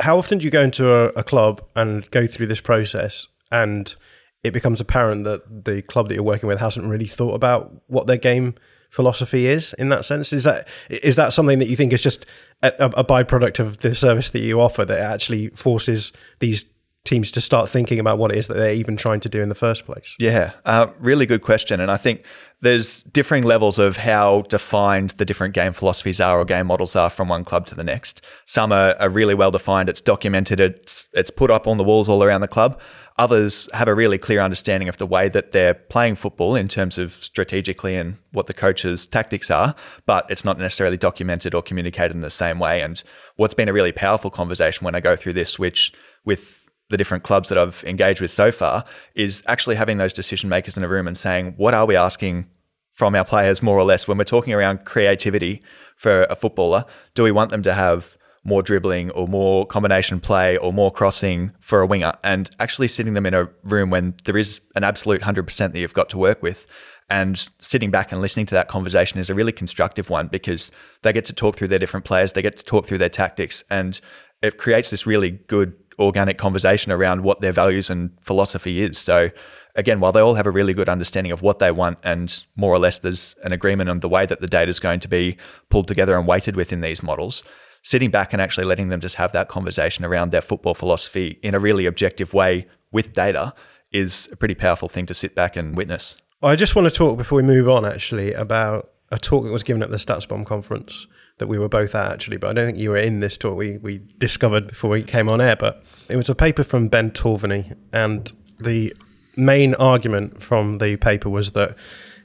how 0.00 0.18
often 0.18 0.38
do 0.38 0.44
you 0.44 0.50
go 0.50 0.62
into 0.62 0.90
a, 0.92 1.08
a 1.08 1.24
club 1.24 1.62
and 1.74 2.10
go 2.10 2.26
through 2.26 2.46
this 2.46 2.60
process 2.60 3.26
and 3.50 3.96
it 4.42 4.52
becomes 4.52 4.80
apparent 4.80 5.24
that 5.24 5.64
the 5.64 5.82
club 5.82 6.08
that 6.08 6.14
you're 6.14 6.22
working 6.22 6.48
with 6.48 6.58
hasn't 6.60 6.86
really 6.86 7.06
thought 7.06 7.34
about 7.34 7.82
what 7.88 8.06
their 8.06 8.16
game 8.16 8.54
philosophy 8.90 9.46
is 9.46 9.72
in 9.74 9.88
that 9.88 10.04
sense 10.04 10.32
is 10.32 10.44
that 10.44 10.66
is 10.88 11.16
that 11.16 11.32
something 11.32 11.60
that 11.60 11.68
you 11.68 11.76
think 11.76 11.92
is 11.92 12.02
just 12.02 12.26
a, 12.62 12.72
a 12.96 13.04
byproduct 13.04 13.58
of 13.60 13.78
the 13.78 13.94
service 13.94 14.30
that 14.30 14.40
you 14.40 14.60
offer 14.60 14.84
that 14.84 14.98
actually 14.98 15.48
forces 15.50 16.12
these 16.40 16.64
teams 17.04 17.30
to 17.30 17.40
start 17.40 17.70
thinking 17.70 17.98
about 17.98 18.18
what 18.18 18.30
it 18.30 18.36
is 18.36 18.46
that 18.48 18.54
they're 18.54 18.74
even 18.74 18.96
trying 18.96 19.20
to 19.20 19.28
do 19.28 19.40
in 19.40 19.48
the 19.48 19.54
first 19.54 19.86
place 19.86 20.16
Yeah, 20.18 20.52
uh, 20.64 20.88
really 20.98 21.24
good 21.24 21.40
question. 21.40 21.80
And 21.80 21.90
I 21.90 21.96
think 21.96 22.24
there's 22.60 23.04
differing 23.04 23.42
levels 23.42 23.78
of 23.78 23.96
how 23.96 24.42
defined 24.42 25.10
the 25.10 25.24
different 25.24 25.54
game 25.54 25.72
philosophies 25.72 26.20
are 26.20 26.38
or 26.38 26.44
game 26.44 26.66
models 26.66 26.94
are 26.94 27.08
from 27.08 27.28
one 27.28 27.44
club 27.44 27.66
to 27.68 27.74
the 27.74 27.84
next. 27.84 28.20
Some 28.44 28.70
are, 28.70 28.94
are 28.98 29.08
really 29.08 29.34
well 29.34 29.50
defined, 29.50 29.88
it's 29.88 30.02
documented, 30.02 30.60
it's, 30.60 31.08
it's 31.14 31.30
put 31.30 31.50
up 31.50 31.66
on 31.66 31.78
the 31.78 31.84
walls 31.84 32.08
all 32.08 32.22
around 32.22 32.42
the 32.42 32.48
club. 32.48 32.78
Others 33.20 33.68
have 33.74 33.86
a 33.86 33.94
really 33.94 34.16
clear 34.16 34.40
understanding 34.40 34.88
of 34.88 34.96
the 34.96 35.06
way 35.06 35.28
that 35.28 35.52
they're 35.52 35.74
playing 35.74 36.14
football 36.14 36.56
in 36.56 36.68
terms 36.68 36.96
of 36.96 37.12
strategically 37.12 37.94
and 37.94 38.16
what 38.32 38.46
the 38.46 38.54
coach's 38.54 39.06
tactics 39.06 39.50
are, 39.50 39.74
but 40.06 40.24
it's 40.30 40.42
not 40.42 40.56
necessarily 40.56 40.96
documented 40.96 41.54
or 41.54 41.60
communicated 41.60 42.14
in 42.14 42.22
the 42.22 42.30
same 42.30 42.58
way. 42.58 42.80
And 42.80 43.02
what's 43.36 43.52
been 43.52 43.68
a 43.68 43.74
really 43.74 43.92
powerful 43.92 44.30
conversation 44.30 44.86
when 44.86 44.94
I 44.94 45.00
go 45.00 45.16
through 45.16 45.34
this, 45.34 45.58
which 45.58 45.92
with 46.24 46.70
the 46.88 46.96
different 46.96 47.22
clubs 47.22 47.50
that 47.50 47.58
I've 47.58 47.84
engaged 47.84 48.22
with 48.22 48.30
so 48.30 48.50
far 48.50 48.86
is 49.14 49.42
actually 49.46 49.76
having 49.76 49.98
those 49.98 50.14
decision 50.14 50.48
makers 50.48 50.78
in 50.78 50.82
a 50.82 50.88
room 50.88 51.06
and 51.06 51.18
saying, 51.18 51.52
what 51.58 51.74
are 51.74 51.84
we 51.84 51.96
asking 51.96 52.48
from 52.90 53.14
our 53.14 53.26
players 53.26 53.62
more 53.62 53.76
or 53.76 53.84
less 53.84 54.08
when 54.08 54.16
we're 54.16 54.24
talking 54.24 54.54
around 54.54 54.86
creativity 54.86 55.62
for 55.94 56.22
a 56.30 56.34
footballer? 56.34 56.86
Do 57.14 57.22
we 57.22 57.32
want 57.32 57.50
them 57.50 57.62
to 57.64 57.74
have 57.74 58.16
more 58.44 58.62
dribbling 58.62 59.10
or 59.10 59.28
more 59.28 59.66
combination 59.66 60.20
play 60.20 60.56
or 60.56 60.72
more 60.72 60.90
crossing 60.90 61.52
for 61.60 61.80
a 61.80 61.86
winger? 61.86 62.12
And 62.24 62.50
actually 62.58 62.88
sitting 62.88 63.14
them 63.14 63.26
in 63.26 63.34
a 63.34 63.48
room 63.62 63.90
when 63.90 64.14
there 64.24 64.36
is 64.36 64.60
an 64.74 64.84
absolute 64.84 65.22
100% 65.22 65.72
that 65.72 65.78
you've 65.78 65.94
got 65.94 66.08
to 66.10 66.18
work 66.18 66.42
with 66.42 66.66
and 67.10 67.48
sitting 67.58 67.90
back 67.90 68.12
and 68.12 68.20
listening 68.20 68.46
to 68.46 68.54
that 68.54 68.68
conversation 68.68 69.18
is 69.18 69.28
a 69.28 69.34
really 69.34 69.52
constructive 69.52 70.08
one 70.08 70.28
because 70.28 70.70
they 71.02 71.12
get 71.12 71.24
to 71.24 71.32
talk 71.32 71.56
through 71.56 71.68
their 71.68 71.78
different 71.78 72.06
players, 72.06 72.32
they 72.32 72.42
get 72.42 72.56
to 72.56 72.64
talk 72.64 72.86
through 72.86 72.98
their 72.98 73.08
tactics, 73.08 73.64
and 73.68 74.00
it 74.40 74.56
creates 74.56 74.90
this 74.90 75.06
really 75.06 75.32
good 75.32 75.74
organic 75.98 76.38
conversation 76.38 76.92
around 76.92 77.22
what 77.22 77.40
their 77.40 77.52
values 77.52 77.90
and 77.90 78.12
philosophy 78.20 78.80
is. 78.80 78.96
So, 78.96 79.30
again, 79.74 79.98
while 79.98 80.12
they 80.12 80.20
all 80.20 80.34
have 80.34 80.46
a 80.46 80.52
really 80.52 80.72
good 80.72 80.88
understanding 80.88 81.32
of 81.32 81.42
what 81.42 81.58
they 81.58 81.72
want 81.72 81.98
and 82.04 82.44
more 82.56 82.72
or 82.72 82.78
less 82.78 83.00
there's 83.00 83.34
an 83.42 83.52
agreement 83.52 83.90
on 83.90 84.00
the 84.00 84.08
way 84.08 84.24
that 84.24 84.40
the 84.40 84.46
data 84.46 84.70
is 84.70 84.78
going 84.78 85.00
to 85.00 85.08
be 85.08 85.36
pulled 85.68 85.88
together 85.88 86.16
and 86.16 86.28
weighted 86.28 86.54
within 86.54 86.80
these 86.80 87.02
models, 87.02 87.42
sitting 87.82 88.10
back 88.10 88.32
and 88.32 88.42
actually 88.42 88.66
letting 88.66 88.88
them 88.88 89.00
just 89.00 89.16
have 89.16 89.32
that 89.32 89.48
conversation 89.48 90.04
around 90.04 90.30
their 90.30 90.42
football 90.42 90.74
philosophy 90.74 91.38
in 91.42 91.54
a 91.54 91.58
really 91.58 91.86
objective 91.86 92.34
way 92.34 92.66
with 92.92 93.12
data 93.12 93.54
is 93.92 94.28
a 94.32 94.36
pretty 94.36 94.54
powerful 94.54 94.88
thing 94.88 95.06
to 95.06 95.14
sit 95.14 95.34
back 95.34 95.56
and 95.56 95.76
witness. 95.76 96.16
I 96.42 96.56
just 96.56 96.74
want 96.74 96.86
to 96.86 96.94
talk 96.94 97.18
before 97.18 97.36
we 97.36 97.42
move 97.42 97.68
on 97.68 97.84
actually 97.84 98.32
about 98.32 98.90
a 99.10 99.18
talk 99.18 99.44
that 99.44 99.50
was 99.50 99.62
given 99.62 99.82
at 99.82 99.90
the 99.90 99.96
StatsBomb 99.96 100.46
conference 100.46 101.06
that 101.38 101.48
we 101.48 101.58
were 101.58 101.68
both 101.68 101.94
at 101.94 102.12
actually, 102.12 102.36
but 102.36 102.50
I 102.50 102.52
don't 102.52 102.66
think 102.66 102.78
you 102.78 102.90
were 102.90 102.98
in 102.98 103.20
this 103.20 103.36
talk. 103.36 103.56
We 103.56 103.78
we 103.78 104.02
discovered 104.18 104.68
before 104.68 104.90
we 104.90 105.02
came 105.02 105.28
on 105.28 105.40
air, 105.40 105.56
but 105.56 105.82
it 106.08 106.16
was 106.16 106.28
a 106.28 106.34
paper 106.34 106.62
from 106.62 106.88
Ben 106.88 107.10
Torvaney, 107.10 107.74
and 107.92 108.30
the 108.58 108.94
main 109.36 109.74
argument 109.74 110.42
from 110.42 110.78
the 110.78 110.96
paper 110.96 111.28
was 111.28 111.52
that 111.52 111.76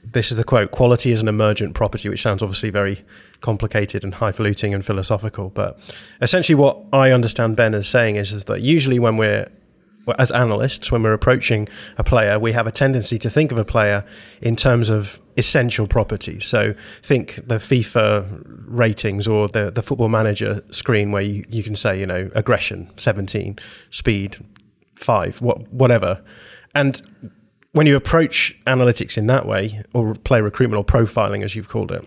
this 0.04 0.30
is 0.30 0.36
the 0.36 0.44
quote: 0.44 0.70
"Quality 0.70 1.12
is 1.12 1.20
an 1.20 1.28
emergent 1.28 1.74
property," 1.74 2.08
which 2.08 2.22
sounds 2.22 2.42
obviously 2.42 2.70
very 2.70 3.04
complicated 3.46 4.02
and 4.02 4.14
highfalutin 4.14 4.74
and 4.74 4.84
philosophical. 4.84 5.50
But 5.50 5.78
essentially, 6.20 6.56
what 6.56 6.76
I 6.92 7.12
understand 7.12 7.54
Ben 7.54 7.74
is 7.74 7.86
saying 7.86 8.16
is, 8.16 8.32
is 8.32 8.46
that 8.46 8.60
usually 8.60 8.98
when 8.98 9.16
we're 9.16 9.46
as 10.18 10.32
analysts, 10.32 10.90
when 10.92 11.02
we're 11.04 11.12
approaching 11.12 11.68
a 11.96 12.04
player, 12.04 12.38
we 12.40 12.52
have 12.52 12.66
a 12.66 12.72
tendency 12.72 13.18
to 13.18 13.30
think 13.30 13.52
of 13.52 13.58
a 13.58 13.64
player 13.64 14.04
in 14.40 14.54
terms 14.56 14.88
of 14.88 15.20
essential 15.36 15.86
properties. 15.86 16.44
So 16.46 16.74
think 17.02 17.36
the 17.36 17.56
FIFA 17.56 18.42
ratings 18.66 19.26
or 19.28 19.48
the, 19.48 19.70
the 19.70 19.82
football 19.82 20.08
manager 20.08 20.64
screen 20.70 21.12
where 21.12 21.22
you, 21.22 21.44
you 21.48 21.62
can 21.62 21.76
say, 21.76 21.98
you 21.98 22.06
know, 22.06 22.30
aggression, 22.34 22.90
17, 22.96 23.58
speed, 23.90 24.44
5, 24.94 25.40
what, 25.40 25.72
whatever. 25.72 26.22
And 26.74 27.02
when 27.72 27.86
you 27.86 27.96
approach 27.96 28.56
analytics 28.66 29.18
in 29.18 29.26
that 29.26 29.44
way, 29.46 29.82
or 29.92 30.14
player 30.14 30.42
recruitment 30.42 30.78
or 30.78 30.84
profiling, 30.84 31.44
as 31.44 31.54
you've 31.54 31.68
called 31.68 31.92
it, 31.92 32.04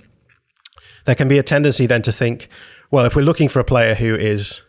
there 1.10 1.16
can 1.16 1.28
be 1.28 1.40
a 1.40 1.44
tendency 1.44 1.88
then 1.88 2.04
to 2.04 2.12
think, 2.12 2.48
well, 2.92 3.04
if 3.04 3.16
we're 3.16 3.24
looking 3.24 3.50
for 3.50 3.60
a 3.60 3.64
player 3.64 3.96
who 3.96 4.14
is 4.14 4.62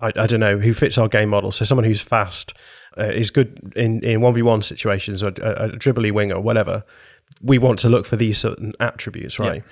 I, 0.00 0.12
I, 0.14 0.26
don't 0.26 0.40
know 0.40 0.58
who 0.58 0.74
fits 0.74 0.98
our 0.98 1.08
game 1.08 1.30
model. 1.30 1.50
So 1.50 1.64
someone 1.64 1.84
who's 1.84 2.02
fast, 2.02 2.52
uh, 2.98 3.04
is 3.04 3.30
good 3.30 3.72
in 3.74 4.04
in 4.04 4.20
one 4.20 4.34
v 4.34 4.42
one 4.42 4.60
situations 4.60 5.22
or 5.22 5.28
a, 5.28 5.64
a 5.64 5.68
dribbly 5.70 6.12
winger, 6.12 6.38
whatever. 6.38 6.84
We 7.40 7.56
want 7.56 7.78
to 7.80 7.88
look 7.88 8.04
for 8.04 8.16
these 8.16 8.36
certain 8.36 8.74
attributes, 8.80 9.38
right? 9.38 9.62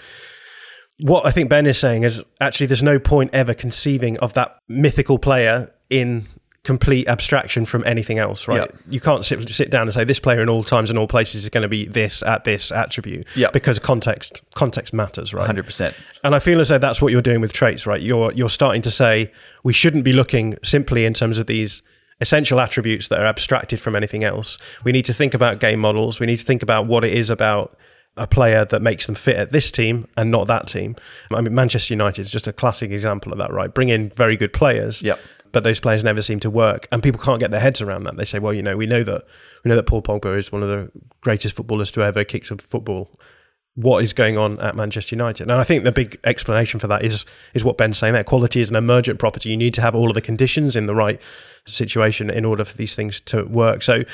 Yeah. 0.98 1.06
What 1.06 1.26
I 1.26 1.30
think 1.32 1.50
Ben 1.50 1.66
is 1.66 1.78
saying 1.78 2.04
is 2.04 2.24
actually 2.40 2.66
there's 2.66 2.82
no 2.82 2.98
point 2.98 3.30
ever 3.34 3.52
conceiving 3.52 4.18
of 4.18 4.32
that 4.32 4.58
mythical 4.68 5.18
player 5.18 5.70
in 5.90 6.28
complete 6.62 7.08
abstraction 7.08 7.64
from 7.64 7.82
anything 7.86 8.18
else, 8.18 8.46
right? 8.46 8.60
Yep. 8.60 8.78
You 8.88 9.00
can't 9.00 9.24
sit, 9.24 9.48
sit 9.48 9.70
down 9.70 9.82
and 9.82 9.94
say 9.94 10.04
this 10.04 10.20
player 10.20 10.42
in 10.42 10.48
all 10.48 10.62
times 10.62 10.90
and 10.90 10.98
all 10.98 11.06
places 11.06 11.44
is 11.44 11.48
going 11.48 11.62
to 11.62 11.68
be 11.68 11.86
this 11.86 12.22
at 12.22 12.44
this 12.44 12.70
attribute 12.70 13.26
yep. 13.34 13.52
because 13.52 13.78
context 13.78 14.42
context 14.54 14.92
matters, 14.92 15.32
right? 15.32 15.48
100%. 15.48 15.94
And 16.22 16.34
I 16.34 16.38
feel 16.38 16.60
as 16.60 16.68
though 16.68 16.78
that's 16.78 17.00
what 17.00 17.12
you're 17.12 17.22
doing 17.22 17.40
with 17.40 17.54
traits, 17.54 17.86
right? 17.86 18.00
You're 18.00 18.32
you're 18.32 18.50
starting 18.50 18.82
to 18.82 18.90
say 18.90 19.32
we 19.64 19.72
shouldn't 19.72 20.04
be 20.04 20.12
looking 20.12 20.56
simply 20.62 21.06
in 21.06 21.14
terms 21.14 21.38
of 21.38 21.46
these 21.46 21.82
essential 22.20 22.60
attributes 22.60 23.08
that 23.08 23.18
are 23.18 23.26
abstracted 23.26 23.80
from 23.80 23.96
anything 23.96 24.22
else. 24.22 24.58
We 24.84 24.92
need 24.92 25.06
to 25.06 25.14
think 25.14 25.32
about 25.32 25.60
game 25.60 25.80
models. 25.80 26.20
We 26.20 26.26
need 26.26 26.36
to 26.36 26.44
think 26.44 26.62
about 26.62 26.86
what 26.86 27.04
it 27.04 27.14
is 27.14 27.30
about 27.30 27.78
a 28.18 28.26
player 28.26 28.66
that 28.66 28.82
makes 28.82 29.06
them 29.06 29.14
fit 29.14 29.36
at 29.36 29.52
this 29.52 29.70
team 29.70 30.06
and 30.14 30.30
not 30.30 30.46
that 30.48 30.66
team. 30.66 30.94
I 31.30 31.40
mean, 31.40 31.54
Manchester 31.54 31.94
United 31.94 32.20
is 32.20 32.30
just 32.30 32.46
a 32.46 32.52
classic 32.52 32.90
example 32.90 33.32
of 33.32 33.38
that, 33.38 33.50
right? 33.50 33.72
Bring 33.72 33.88
in 33.88 34.10
very 34.10 34.36
good 34.36 34.52
players, 34.52 35.00
yep 35.00 35.18
but 35.52 35.64
those 35.64 35.80
players 35.80 36.04
never 36.04 36.22
seem 36.22 36.40
to 36.40 36.50
work, 36.50 36.86
and 36.92 37.02
people 37.02 37.20
can't 37.20 37.40
get 37.40 37.50
their 37.50 37.60
heads 37.60 37.80
around 37.80 38.04
that. 38.04 38.16
They 38.16 38.24
say, 38.24 38.38
"Well, 38.38 38.52
you 38.52 38.62
know, 38.62 38.76
we 38.76 38.86
know 38.86 39.02
that 39.02 39.24
we 39.64 39.68
know 39.68 39.76
that 39.76 39.86
Paul 39.86 40.02
Pogba 40.02 40.38
is 40.38 40.52
one 40.52 40.62
of 40.62 40.68
the 40.68 40.90
greatest 41.20 41.56
footballers 41.56 41.90
to 41.92 42.02
ever 42.02 42.24
kick 42.24 42.50
of 42.50 42.60
football. 42.60 43.18
What 43.74 44.02
is 44.02 44.12
going 44.12 44.36
on 44.36 44.60
at 44.60 44.76
Manchester 44.76 45.14
United?" 45.14 45.50
And 45.50 45.60
I 45.60 45.64
think 45.64 45.84
the 45.84 45.92
big 45.92 46.18
explanation 46.24 46.80
for 46.80 46.86
that 46.88 47.04
is 47.04 47.24
is 47.54 47.64
what 47.64 47.76
Ben's 47.76 47.98
saying. 47.98 48.14
That 48.14 48.26
quality 48.26 48.60
is 48.60 48.70
an 48.70 48.76
emergent 48.76 49.18
property. 49.18 49.50
You 49.50 49.56
need 49.56 49.74
to 49.74 49.82
have 49.82 49.94
all 49.94 50.08
of 50.08 50.14
the 50.14 50.20
conditions 50.20 50.76
in 50.76 50.86
the 50.86 50.94
right 50.94 51.20
situation 51.66 52.30
in 52.30 52.44
order 52.44 52.64
for 52.64 52.76
these 52.76 52.94
things 52.94 53.20
to 53.22 53.44
work. 53.44 53.82
So. 53.82 54.04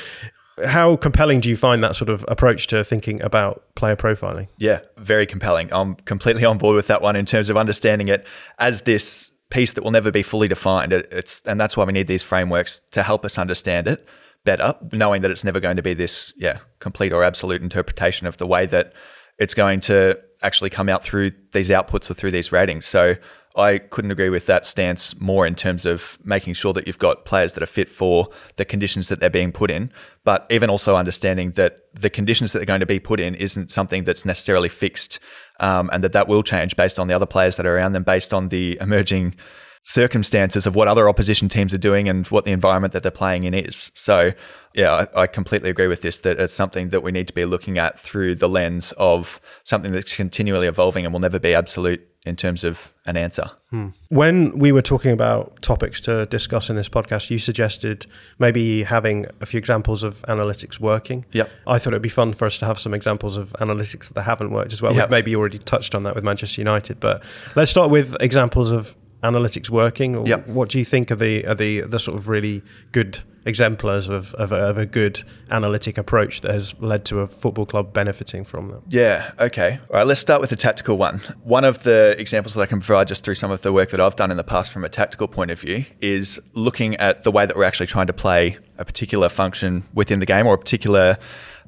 How 0.65 0.95
compelling 0.95 1.39
do 1.39 1.49
you 1.49 1.55
find 1.55 1.83
that 1.83 1.95
sort 1.95 2.09
of 2.09 2.25
approach 2.27 2.65
to 2.67 2.83
thinking 2.83 3.21
about 3.21 3.63
player 3.75 3.95
profiling? 3.95 4.47
Yeah, 4.57 4.79
very 4.97 5.27
compelling. 5.27 5.71
I'm 5.71 5.93
completely 5.93 6.45
on 6.45 6.57
board 6.57 6.75
with 6.75 6.87
that 6.87 6.99
one 6.99 7.15
in 7.15 7.27
terms 7.27 7.51
of 7.51 7.57
understanding 7.57 8.07
it 8.07 8.25
as 8.57 8.81
this 8.81 9.33
piece 9.49 9.73
that 9.73 9.83
will 9.83 9.91
never 9.91 10.11
be 10.11 10.23
fully 10.23 10.47
defined. 10.47 10.93
It, 10.93 11.07
it's 11.11 11.41
and 11.45 11.59
that's 11.59 11.77
why 11.77 11.85
we 11.85 11.93
need 11.93 12.07
these 12.07 12.23
frameworks 12.23 12.81
to 12.91 13.03
help 13.03 13.25
us 13.25 13.37
understand 13.37 13.87
it 13.87 14.05
better, 14.43 14.75
knowing 14.91 15.21
that 15.21 15.31
it's 15.31 15.43
never 15.43 15.59
going 15.59 15.77
to 15.77 15.83
be 15.83 15.93
this 15.93 16.33
yeah 16.37 16.59
complete 16.79 17.11
or 17.11 17.23
absolute 17.23 17.61
interpretation 17.61 18.27
of 18.27 18.37
the 18.37 18.47
way 18.47 18.65
that 18.65 18.93
it's 19.37 19.53
going 19.53 19.79
to 19.81 20.17
actually 20.41 20.69
come 20.69 20.89
out 20.89 21.03
through 21.03 21.31
these 21.53 21.69
outputs 21.69 22.09
or 22.09 22.13
through 22.13 22.31
these 22.31 22.51
ratings. 22.51 22.85
So 22.85 23.15
I 23.57 23.79
couldn't 23.79 24.11
agree 24.11 24.29
with 24.29 24.45
that 24.45 24.65
stance 24.67 25.19
more 25.19 25.47
in 25.47 25.55
terms 25.55 25.85
of 25.85 26.19
making 26.23 26.53
sure 26.53 26.73
that 26.73 26.85
you've 26.85 26.99
got 26.99 27.25
players 27.25 27.53
that 27.53 27.63
are 27.63 27.67
fit 27.67 27.89
for 27.89 28.29
the 28.57 28.65
conditions 28.65 29.09
that 29.09 29.19
they're 29.19 29.31
being 29.31 29.51
put 29.51 29.71
in, 29.71 29.91
but 30.23 30.45
even 30.51 30.69
also 30.69 30.95
understanding 30.95 31.51
that 31.51 31.79
the 31.93 32.11
conditions 32.11 32.53
that 32.53 32.59
they're 32.59 32.67
going 32.67 32.81
to 32.81 32.85
be 32.85 32.99
put 32.99 33.19
in 33.19 33.33
isn't 33.33 33.71
something 33.71 34.03
that's 34.03 34.25
necessarily 34.25 34.69
fixed 34.69 35.19
um, 35.59 35.89
and 35.91 36.03
that 36.03 36.13
that 36.13 36.27
will 36.27 36.43
change 36.43 36.75
based 36.75 36.99
on 36.99 37.07
the 37.07 37.15
other 37.15 37.25
players 37.25 37.55
that 37.55 37.65
are 37.65 37.75
around 37.75 37.93
them, 37.93 38.03
based 38.03 38.31
on 38.31 38.49
the 38.49 38.77
emerging 38.79 39.33
circumstances 39.87 40.65
of 40.65 40.75
what 40.75 40.89
other 40.89 41.07
opposition 41.07 41.47
teams 41.47 41.73
are 41.73 41.77
doing 41.77 42.09
and 42.09 42.27
what 42.27 42.43
the 42.43 42.51
environment 42.51 42.91
that 42.91 43.03
they're 43.03 43.11
playing 43.11 43.45
in 43.45 43.53
is. 43.53 43.89
So, 43.95 44.33
yeah, 44.73 45.07
I, 45.15 45.21
I, 45.21 45.27
completely 45.27 45.69
agree 45.69 45.87
with 45.87 46.01
this 46.01 46.17
that 46.19 46.37
it's 46.41 46.53
something 46.53 46.89
that 46.89 47.01
we 47.01 47.13
need 47.13 47.25
to 47.27 47.33
be 47.33 47.45
looking 47.45 47.77
at 47.77 47.97
through 47.97 48.35
the 48.35 48.49
lens 48.49 48.91
of 48.97 49.39
something 49.63 49.93
that's 49.93 50.13
continually 50.13 50.67
evolving 50.67 51.05
and 51.05 51.13
will 51.13 51.21
never 51.21 51.39
be 51.39 51.53
absolute 51.53 52.05
in 52.25 52.35
terms 52.35 52.65
of 52.65 52.93
an 53.05 53.15
answer. 53.15 53.49
Hmm. 53.69 53.87
When 54.09 54.59
we 54.59 54.73
were 54.73 54.81
talking 54.81 55.11
about 55.11 55.61
topics 55.61 56.01
to 56.01 56.25
discuss 56.25 56.69
in 56.69 56.75
this 56.75 56.89
podcast, 56.89 57.29
you 57.29 57.39
suggested 57.39 58.07
maybe 58.39 58.83
having 58.83 59.25
a 59.39 59.45
few 59.45 59.57
examples 59.57 60.03
of 60.03 60.21
analytics 60.23 60.81
working. 60.81 61.25
Yep. 61.31 61.49
I 61.65 61.79
thought 61.79 61.93
it'd 61.93 62.01
be 62.01 62.09
fun 62.09 62.33
for 62.33 62.45
us 62.45 62.57
to 62.57 62.65
have 62.65 62.77
some 62.77 62.93
examples 62.93 63.37
of 63.37 63.53
analytics 63.61 64.13
that 64.13 64.23
haven't 64.23 64.51
worked 64.51 64.73
as 64.73 64.81
well. 64.81 64.93
Yep. 64.93 65.05
We've 65.05 65.11
maybe 65.11 65.35
already 65.37 65.59
touched 65.59 65.95
on 65.95 66.03
that 66.03 66.13
with 66.13 66.25
Manchester 66.25 66.59
United, 66.59 66.99
but 66.99 67.23
let's 67.55 67.71
start 67.71 67.89
with 67.89 68.17
examples 68.19 68.73
of 68.73 68.97
analytics 69.23 69.69
working? 69.69 70.15
Or 70.15 70.27
Yep. 70.27 70.47
What 70.47 70.69
do 70.69 70.79
you 70.79 70.85
think 70.85 71.11
are 71.11 71.15
the 71.15 71.45
are 71.45 71.55
the 71.55 71.81
the 71.81 71.99
sort 71.99 72.17
of 72.17 72.27
really 72.27 72.63
good 72.91 73.19
exemplars 73.45 74.09
of 74.09 74.33
of 74.35 74.51
a, 74.51 74.55
of 74.55 74.77
a 74.77 74.85
good 74.85 75.23
analytic 75.49 75.97
approach 75.97 76.41
that 76.41 76.51
has 76.51 76.75
led 76.79 77.05
to 77.05 77.19
a 77.19 77.27
football 77.27 77.65
club 77.65 77.93
benefiting 77.93 78.43
from 78.43 78.69
them? 78.69 78.83
Yeah, 78.89 79.31
okay. 79.39 79.79
All 79.89 79.97
right, 79.97 80.07
let's 80.07 80.19
start 80.19 80.41
with 80.41 80.49
the 80.49 80.55
tactical 80.55 80.97
one. 80.97 81.21
One 81.43 81.63
of 81.63 81.83
the 81.83 82.15
examples 82.19 82.53
that 82.55 82.61
I 82.61 82.65
can 82.65 82.81
provide 82.81 83.07
just 83.07 83.23
through 83.23 83.35
some 83.35 83.51
of 83.51 83.61
the 83.61 83.71
work 83.71 83.89
that 83.91 84.01
I've 84.01 84.15
done 84.15 84.31
in 84.31 84.37
the 84.37 84.43
past 84.43 84.71
from 84.71 84.83
a 84.83 84.89
tactical 84.89 85.27
point 85.27 85.51
of 85.51 85.59
view 85.59 85.85
is 86.01 86.39
looking 86.53 86.95
at 86.97 87.23
the 87.23 87.31
way 87.31 87.45
that 87.45 87.55
we're 87.55 87.63
actually 87.63 87.87
trying 87.87 88.07
to 88.07 88.13
play 88.13 88.57
a 88.77 88.85
particular 88.85 89.29
function 89.29 89.83
within 89.93 90.19
the 90.19 90.25
game 90.25 90.45
or 90.45 90.53
a 90.53 90.57
particular 90.57 91.17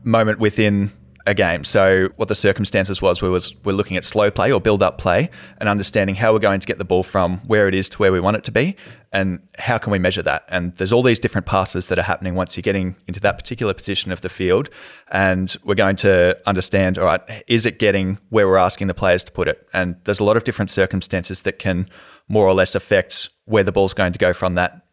moment 0.03 0.39
within 0.39 0.91
a 1.25 1.33
game. 1.33 1.63
So 1.63 2.09
what 2.15 2.27
the 2.27 2.35
circumstances 2.35 3.01
was, 3.01 3.21
we 3.21 3.29
was 3.29 3.53
we're 3.63 3.73
looking 3.73 3.97
at 3.97 4.05
slow 4.05 4.31
play 4.31 4.51
or 4.51 4.59
build 4.59 4.81
up 4.81 4.97
play 4.97 5.29
and 5.57 5.69
understanding 5.69 6.15
how 6.15 6.33
we're 6.33 6.39
going 6.39 6.59
to 6.59 6.67
get 6.67 6.77
the 6.77 6.85
ball 6.85 7.03
from 7.03 7.37
where 7.39 7.67
it 7.67 7.75
is 7.75 7.89
to 7.89 7.97
where 7.97 8.11
we 8.11 8.19
want 8.19 8.37
it 8.37 8.43
to 8.45 8.51
be 8.51 8.75
and 9.11 9.39
how 9.57 9.77
can 9.77 9.91
we 9.91 9.99
measure 9.99 10.21
that. 10.21 10.45
And 10.49 10.75
there's 10.77 10.91
all 10.91 11.03
these 11.03 11.19
different 11.19 11.45
passes 11.45 11.87
that 11.87 11.99
are 11.99 12.03
happening 12.03 12.35
once 12.35 12.55
you're 12.55 12.61
getting 12.61 12.95
into 13.07 13.19
that 13.21 13.37
particular 13.37 13.73
position 13.73 14.11
of 14.11 14.21
the 14.21 14.29
field 14.29 14.69
and 15.11 15.55
we're 15.63 15.75
going 15.75 15.97
to 15.97 16.37
understand 16.47 16.97
all 16.97 17.05
right, 17.05 17.21
is 17.47 17.65
it 17.65 17.79
getting 17.79 18.19
where 18.29 18.47
we're 18.47 18.57
asking 18.57 18.87
the 18.87 18.93
players 18.93 19.23
to 19.25 19.31
put 19.31 19.47
it? 19.47 19.67
And 19.73 19.97
there's 20.05 20.19
a 20.19 20.23
lot 20.23 20.37
of 20.37 20.43
different 20.43 20.71
circumstances 20.71 21.41
that 21.41 21.59
can 21.59 21.89
more 22.27 22.47
or 22.47 22.53
less 22.53 22.75
affect 22.75 23.29
where 23.45 23.63
the 23.63 23.71
ball's 23.71 23.93
going 23.93 24.13
to 24.13 24.19
go 24.19 24.33
from 24.33 24.55
that 24.55 24.85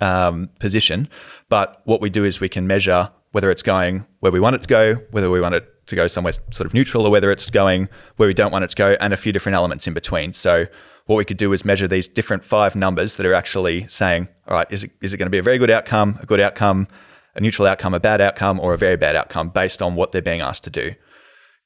um, 0.00 0.50
position. 0.58 1.08
But 1.48 1.80
what 1.84 2.00
we 2.00 2.10
do 2.10 2.24
is 2.24 2.40
we 2.40 2.48
can 2.48 2.66
measure 2.66 3.10
whether 3.32 3.50
it's 3.50 3.62
going 3.62 4.06
where 4.20 4.32
we 4.32 4.40
want 4.40 4.56
it 4.56 4.62
to 4.62 4.68
go, 4.68 4.94
whether 5.10 5.30
we 5.30 5.40
want 5.40 5.54
it 5.54 5.86
to 5.86 5.96
go 5.96 6.06
somewhere 6.06 6.32
sort 6.50 6.66
of 6.66 6.74
neutral, 6.74 7.06
or 7.06 7.10
whether 7.10 7.30
it's 7.30 7.50
going 7.50 7.88
where 8.16 8.26
we 8.26 8.34
don't 8.34 8.52
want 8.52 8.64
it 8.64 8.70
to 8.70 8.76
go, 8.76 8.96
and 9.00 9.12
a 9.12 9.16
few 9.16 9.32
different 9.32 9.56
elements 9.56 9.86
in 9.86 9.94
between. 9.94 10.32
So 10.32 10.66
what 11.06 11.16
we 11.16 11.24
could 11.24 11.36
do 11.36 11.52
is 11.52 11.64
measure 11.64 11.88
these 11.88 12.06
different 12.06 12.44
five 12.44 12.76
numbers 12.76 13.16
that 13.16 13.26
are 13.26 13.34
actually 13.34 13.88
saying, 13.88 14.28
all 14.46 14.56
right, 14.56 14.66
is 14.70 14.84
it, 14.84 14.92
is 15.00 15.12
it 15.12 15.16
going 15.16 15.26
to 15.26 15.30
be 15.30 15.38
a 15.38 15.42
very 15.42 15.58
good 15.58 15.70
outcome, 15.70 16.18
a 16.22 16.26
good 16.26 16.40
outcome, 16.40 16.86
a 17.34 17.40
neutral 17.40 17.66
outcome, 17.66 17.94
a 17.94 18.00
bad 18.00 18.20
outcome, 18.20 18.60
or 18.60 18.74
a 18.74 18.78
very 18.78 18.96
bad 18.96 19.16
outcome 19.16 19.48
based 19.48 19.82
on 19.82 19.96
what 19.96 20.12
they're 20.12 20.22
being 20.22 20.40
asked 20.40 20.64
to 20.64 20.70
do? 20.70 20.94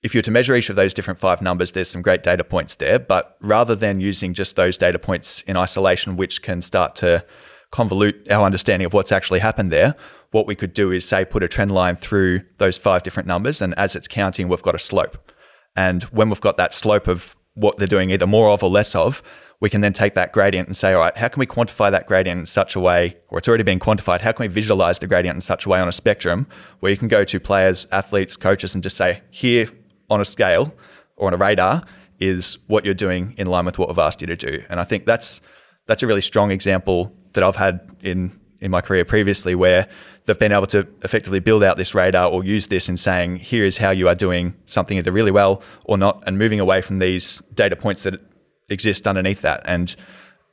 if 0.07 0.15
you're 0.15 0.23
to 0.23 0.31
measure 0.31 0.55
each 0.55 0.71
of 0.71 0.77
those 0.77 0.95
different 0.95 1.19
five 1.19 1.43
numbers, 1.43 1.73
there's 1.73 1.91
some 1.91 2.01
great 2.01 2.23
data 2.23 2.45
points 2.45 2.77
there. 2.77 2.99
But 2.99 3.37
rather 3.41 3.75
than 3.75 4.01
using 4.01 4.35
just 4.35 4.55
those 4.55 4.79
data 4.79 5.01
points 5.01 5.43
in 5.43 5.57
isolation, 5.57 6.17
which 6.17 6.43
can 6.43 6.63
start 6.63 6.95
to 6.97 7.25
convolute 7.73 8.31
our 8.31 8.47
understanding 8.47 8.87
of 8.87 8.93
what's 8.93 9.11
actually 9.11 9.41
happened 9.41 9.73
there, 9.73 9.97
what 10.31 10.47
we 10.47 10.55
could 10.55 10.75
do 10.75 10.91
is 10.93 11.09
say 11.09 11.25
put 11.25 11.43
a 11.43 11.49
trend 11.49 11.71
line 11.71 11.97
through 11.97 12.43
those 12.59 12.77
five 12.77 13.03
different 13.03 13.27
numbers, 13.27 13.61
and 13.61 13.75
as 13.79 13.97
it's 13.97 14.09
counting, 14.09 14.49
we've 14.49 14.63
got 14.63 14.75
a 14.75 14.79
slope. 14.79 15.33
And 15.75 16.05
when 16.05 16.29
we've 16.29 16.41
got 16.41 16.57
that 16.57 16.73
slope 16.73 17.07
of 17.07 17.37
what 17.55 17.79
they're 17.79 17.87
doing 17.87 18.11
either 18.11 18.27
more 18.27 18.51
of 18.51 18.63
or 18.63 18.71
less 18.71 18.95
of, 18.95 19.23
we 19.61 19.71
can 19.71 19.81
then 19.81 19.93
take 19.93 20.15
that 20.15 20.33
gradient 20.33 20.69
and 20.69 20.77
say, 20.77 20.93
all 20.93 21.01
right, 21.01 21.17
how 21.17 21.29
can 21.29 21.41
we 21.41 21.47
quantify 21.47 21.91
that 21.91 22.07
gradient 22.07 22.41
in 22.41 22.47
such 22.47 22.77
a 22.77 22.81
way, 22.81 23.17
or 23.29 23.39
it's 23.39 23.49
already 23.49 23.63
been 23.65 23.79
quantified, 23.79 24.21
how 24.21 24.33
can 24.33 24.45
we 24.45 24.49
visualize 24.49 24.99
the 24.99 25.07
gradient 25.07 25.37
in 25.37 25.41
such 25.41 25.65
a 25.65 25.69
way 25.69 25.81
on 25.81 25.89
a 25.89 25.93
spectrum 25.93 26.47
where 26.81 26.93
you 26.93 26.99
can 26.99 27.09
go 27.09 27.25
to 27.25 27.41
players, 27.41 27.87
athletes, 27.91 28.37
coaches, 28.37 28.75
and 28.75 28.83
just 28.83 28.97
say, 28.97 29.23
here 29.31 29.71
on 30.11 30.21
a 30.21 30.25
scale 30.25 30.75
or 31.17 31.29
on 31.29 31.35
a 31.35 31.39
radar 31.39 31.83
is 32.19 32.59
what 32.67 32.85
you're 32.85 32.95
doing 32.95 33.35
in 33.37 33.47
line 33.47 33.65
with 33.65 33.79
what 33.79 33.89
we've 33.89 33.99
asked 33.99 34.21
you 34.21 34.27
to 34.27 34.37
do. 34.37 34.63
And 34.69 34.81
I 34.81 34.85
think 34.85 35.05
that's 35.05 35.41
that's 35.87 36.03
a 36.03 36.07
really 36.07 36.21
strong 36.21 36.51
example 36.51 37.15
that 37.33 37.45
I've 37.45 37.57
had 37.57 37.81
in 38.03 38.39
in 38.61 38.71
my 38.71 38.81
career 38.81 39.05
previously 39.05 39.55
where 39.55 39.89
they've 40.27 40.39
been 40.39 40.53
able 40.53 40.67
to 40.67 40.87
effectively 41.03 41.41
build 41.41 41.63
out 41.63 41.77
this 41.77 41.95
radar 41.95 42.31
or 42.31 42.45
use 42.45 42.67
this 42.67 42.89
in 42.89 42.97
saying 42.97 43.37
here 43.37 43.65
is 43.65 43.79
how 43.79 43.91
you 43.91 44.09
are 44.09 44.15
doing 44.15 44.55
something 44.67 44.99
either 44.99 45.13
really 45.13 45.31
well 45.31 45.63
or 45.85 45.97
not 45.97 46.23
and 46.27 46.37
moving 46.37 46.61
away 46.61 46.83
from 46.83 46.99
these 46.99 47.41
data 47.55 47.77
points 47.77 48.03
that 48.03 48.21
exist 48.69 49.07
underneath 49.07 49.41
that. 49.41 49.63
And 49.65 49.95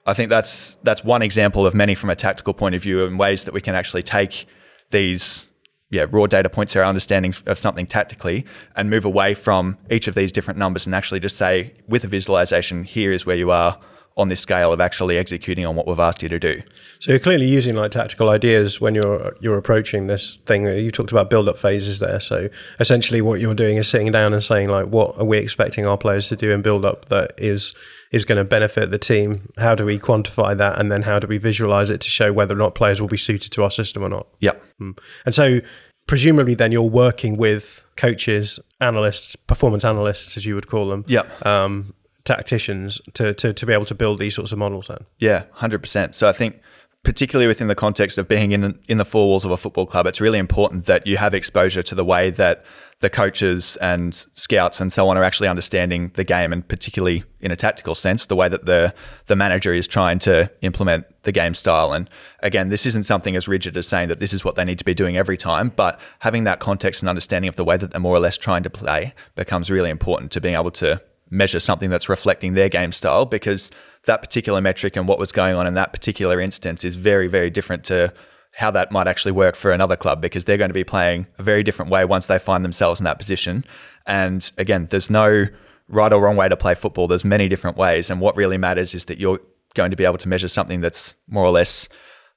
I 0.05 0.13
think 0.13 0.30
that's 0.30 0.76
that's 0.84 1.03
one 1.03 1.21
example 1.21 1.65
of 1.65 1.74
many 1.74 1.95
from 1.95 2.09
a 2.09 2.15
tactical 2.15 2.53
point 2.53 2.76
of 2.76 2.84
view 2.84 3.03
in 3.03 3.17
ways 3.17 3.43
that 3.43 3.53
we 3.53 3.61
can 3.61 3.76
actually 3.76 4.03
take 4.03 4.45
these 4.91 5.47
yeah, 5.89 6.07
raw 6.09 6.26
data 6.26 6.49
points, 6.49 6.76
our 6.76 6.84
understanding 6.84 7.36
of 7.45 7.59
something 7.59 7.86
tactically, 7.86 8.45
and 8.76 8.89
move 8.89 9.05
away 9.05 9.36
from 9.36 9.78
each 9.91 10.07
of 10.07 10.15
these 10.15 10.32
different 10.32 10.57
numbers 10.57 10.88
and 10.88 10.95
actually 10.95 11.19
just 11.19 11.38
say, 11.38 11.74
with 11.88 12.03
a 12.03 12.07
visualization, 12.07 12.84
here 12.84 13.11
is 13.11 13.28
where 13.28 13.36
you 13.36 13.51
are 13.51 13.80
on 14.16 14.28
this 14.28 14.39
scale 14.39 14.72
of 14.72 14.80
actually 14.80 15.18
executing 15.18 15.66
on 15.66 15.76
what 15.76 15.88
we've 15.88 15.99
asked 15.99 16.22
you 16.22 16.30
to 16.30 16.39
do. 16.39 16.61
So 16.99 17.11
you're 17.11 17.20
clearly 17.20 17.47
using 17.47 17.76
like 17.76 17.91
tactical 17.91 18.30
ideas 18.30 18.80
when 18.80 18.93
you're 18.93 19.36
you're 19.39 19.57
approaching 19.57 20.07
this 20.07 20.38
thing. 20.45 20.66
You 20.66 20.91
talked 20.91 21.11
about 21.11 21.30
build 21.30 21.49
up 21.49 21.57
phases 21.57 21.99
there. 21.99 22.20
So 22.20 22.49
essentially, 22.80 23.22
what 23.22 23.39
you're 23.39 23.55
doing 23.55 23.78
is 23.78 23.88
sitting 23.88 24.11
down 24.11 24.34
and 24.34 24.43
saying 24.43 24.70
like, 24.70 24.88
what 24.88 25.18
are 25.18 25.26
we 25.26 25.39
expecting 25.39 25.86
our 25.86 25.97
players 25.97 26.28
to 26.30 26.36
do 26.36 26.51
in 26.51 26.61
build 26.61 26.86
up 26.86 27.05
that 27.09 27.34
is 27.38 27.74
is 28.11 28.26
going 28.26 28.38
to 28.38 28.43
benefit 28.43 28.91
the 28.91 28.99
team? 28.99 29.51
How 29.57 29.74
do 29.74 29.86
we 29.86 29.97
quantify 29.97 30.55
that, 30.57 30.80
and 30.80 30.91
then 30.91 31.03
how 31.03 31.20
do 31.20 31.28
we 31.28 31.39
visualize 31.39 31.89
it 31.89 32.01
to 32.01 32.09
show 32.09 32.32
whether 32.32 32.53
or 32.53 32.57
not 32.57 32.76
players 32.76 33.01
will 33.01 33.07
be 33.07 33.18
suited 33.18 33.51
to 33.53 33.64
our 33.64 33.72
system 33.72 34.03
or 34.03 34.09
not? 34.09 34.28
Yep. 34.39 34.64
Mm. 34.80 34.97
And 35.26 35.34
so 35.34 35.59
presumably 36.05 36.53
then 36.53 36.72
you're 36.72 36.82
working 36.84 37.38
with 37.38 37.86
coaches, 37.95 38.59
analysts, 38.80 39.36
performance 39.36 39.86
analysts, 39.86 40.38
as 40.38 40.45
you 40.45 40.55
would 40.55 40.68
call 40.68 40.88
them. 40.88 41.05
Yeah. 41.07 41.24
Um, 41.43 41.93
tacticians 42.26 43.01
to, 43.13 43.34
to, 43.34 43.53
to 43.53 43.65
be 43.65 43.74
able 43.74 43.86
to 43.86 43.95
build 43.95 44.19
these 44.19 44.36
sorts 44.36 44.51
of 44.51 44.57
models 44.57 44.88
then. 44.88 45.05
Yeah, 45.19 45.43
hundred 45.53 45.80
percent. 45.80 46.15
So 46.15 46.30
I 46.30 46.34
think 46.34 46.61
particularly 47.03 47.47
within 47.47 47.67
the 47.67 47.76
context 47.76 48.17
of 48.17 48.28
being 48.30 48.53
in 48.53 48.80
in 48.88 48.97
the 48.97 49.05
four 49.05 49.28
walls 49.28 49.43
of 49.43 49.51
a 49.51 49.57
football 49.57 49.86
club, 49.86 50.07
it's 50.07 50.21
really 50.21 50.39
important 50.39 50.86
that 50.86 51.05
you 51.05 51.17
have 51.17 51.34
exposure 51.34 51.84
to 51.84 51.95
the 51.95 52.05
way 52.05 52.30
that 52.30 52.63
the 53.01 53.09
coaches 53.09 53.76
and 53.82 54.26
scouts 54.36 54.80
and 54.80 54.93
so 54.93 55.09
on 55.09 55.17
are 55.17 55.24
actually 55.24 55.49
understanding 55.49 56.11
the 56.15 56.24
game, 56.24 56.53
and 56.53 56.65
particularly 56.65 57.26
in 57.41 57.51
a 57.51 57.57
tactical 57.57 57.93
sense, 57.93 58.26
the 58.26 58.36
way 58.36 58.47
that 58.47 58.65
the 58.65 58.93
the 59.28 59.36
manager 59.36 59.74
is 59.74 59.86
trying 59.86 60.17
to 60.19 60.49
implement 60.61 61.05
the 61.24 61.34
game 61.34 61.53
style. 61.53 61.91
And 61.91 62.09
again, 62.39 62.69
this 62.69 62.86
isn't 62.86 63.03
something 63.03 63.36
as 63.36 63.49
rigid 63.49 63.76
as 63.76 63.86
saying 63.86 64.07
that 64.07 64.21
this 64.21 64.32
is 64.32 64.45
what 64.45 64.55
they 64.55 64.63
need 64.63 64.80
to 64.80 64.86
be 64.86 64.93
doing 64.93 65.17
every 65.17 65.38
time, 65.38 65.74
but 65.76 65.99
having 66.19 66.45
that 66.45 66.61
context 66.61 67.01
and 67.01 67.09
understanding 67.09 67.49
of 67.49 67.57
the 67.57 67.65
way 67.65 67.76
that 67.76 67.91
they're 67.91 67.99
more 67.99 68.15
or 68.15 68.19
less 68.19 68.38
trying 68.38 68.63
to 68.63 68.69
play 68.69 69.13
becomes 69.36 69.69
really 69.69 69.89
important 69.89 70.32
to 70.32 70.39
being 70.39 70.55
able 70.55 70.71
to 70.71 71.01
measure 71.34 71.60
something 71.60 71.90
that's 71.90 72.08
reflecting 72.08 72.54
their 72.54 72.70
game 72.70 72.92
style 72.92 73.26
because 73.26 73.72
that 74.06 74.22
particular 74.22 74.62
metric 74.62 74.96
and 74.96 75.08
what 75.08 75.20
was 75.20 75.32
going 75.32 75.56
on 75.56 75.66
in 75.66 75.74
that 75.74 75.92
particular 75.92 76.40
instance 76.40 76.84
is 76.84 76.96
very, 76.96 77.28
very 77.28 77.50
different 77.50 77.84
to 77.86 78.14
how 78.58 78.70
that 78.70 78.92
might 78.92 79.08
actually 79.08 79.32
work 79.32 79.56
for 79.56 79.72
another 79.72 79.96
club 79.96 80.22
because 80.22 80.46
they're 80.46 80.58
going 80.58 80.70
to 80.70 80.74
be 80.74 80.84
playing 80.84 81.26
a 81.40 81.44
very 81.44 81.64
different 81.64 81.90
way 81.90 82.06
once 82.06 82.28
they 82.28 82.38
find 82.38 82.64
themselves 82.64 83.00
in 83.00 83.04
that 83.04 83.18
position. 83.18 83.66
And 84.06 84.50
again, 84.58 84.88
there's 84.92 85.10
no 85.10 85.46
right 85.88 86.14
or 86.14 86.22
wrong 86.22 86.36
way 86.36 86.48
to 86.48 86.56
play 86.56 86.76
football. 86.76 87.08
There's 87.08 87.26
many 87.26 87.50
different 87.50 87.78
ways. 87.78 88.12
And 88.12 88.22
what 88.22 88.36
really 88.36 88.58
matters 88.58 88.94
is 88.94 89.06
that 89.06 89.20
you're 89.20 89.40
going 89.74 89.90
to 89.90 89.98
be 89.98 90.06
able 90.06 90.20
to 90.20 90.30
measure 90.30 90.48
something 90.48 90.82
that's 90.82 91.16
more 91.28 91.44
or 91.44 91.52
less 91.52 91.90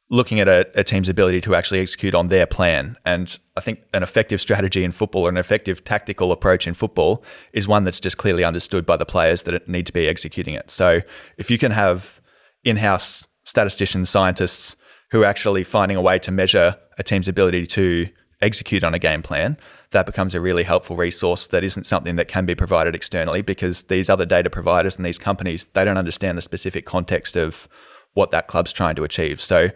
looking 0.08 0.38
at 0.38 0.46
a, 0.46 0.66
a, 0.78 0.84
team's 0.84 1.08
ability 1.08 1.40
to 1.40 1.54
actually 1.54 1.80
execute 1.80 2.14
on 2.14 2.28
their 2.28 2.46
plan. 2.46 2.96
And 3.04 3.36
I 3.56 3.60
think 3.60 3.82
an 3.92 4.02
effective 4.02 4.40
strategy 4.40 4.84
in 4.84 4.92
football 4.92 5.26
or 5.26 5.28
an 5.28 5.36
effective 5.36 5.82
tactical 5.82 6.30
approach 6.30 6.66
in 6.66 6.74
football 6.74 7.24
is 7.52 7.66
one 7.66 7.84
that's 7.84 7.98
just 7.98 8.16
clearly 8.16 8.44
understood 8.44 8.86
by 8.86 8.96
the 8.96 9.04
players 9.04 9.42
that 9.42 9.68
need 9.68 9.86
to 9.86 9.92
be 9.92 10.06
executing 10.06 10.54
it. 10.54 10.70
So 10.70 11.00
if 11.36 11.50
you 11.50 11.58
can 11.58 11.72
have 11.72 12.20
in 12.62 12.76
house 12.76 13.26
statisticians, 13.42 14.08
scientists 14.08 14.76
who 15.10 15.22
are 15.22 15.26
actually 15.26 15.64
finding 15.64 15.96
a 15.96 16.02
way 16.02 16.18
to 16.20 16.30
measure 16.30 16.76
a 16.98 17.02
team's 17.02 17.28
ability 17.28 17.66
to 17.66 18.08
execute 18.40 18.84
on 18.84 18.94
a 18.94 18.98
game 18.98 19.22
plan, 19.22 19.56
that 19.90 20.06
becomes 20.06 20.34
a 20.34 20.40
really 20.40 20.64
helpful 20.64 20.96
resource 20.96 21.46
that 21.48 21.64
isn't 21.64 21.84
something 21.84 22.16
that 22.16 22.28
can 22.28 22.44
be 22.46 22.54
provided 22.54 22.94
externally 22.94 23.42
because 23.42 23.84
these 23.84 24.10
other 24.10 24.26
data 24.26 24.50
providers 24.50 24.96
and 24.96 25.04
these 25.04 25.18
companies, 25.18 25.66
they 25.74 25.84
don't 25.84 25.96
understand 25.96 26.36
the 26.36 26.42
specific 26.42 26.84
context 26.84 27.36
of 27.36 27.68
what 28.16 28.30
that 28.30 28.48
club's 28.48 28.72
trying 28.72 28.96
to 28.96 29.04
achieve. 29.04 29.40
So 29.40 29.68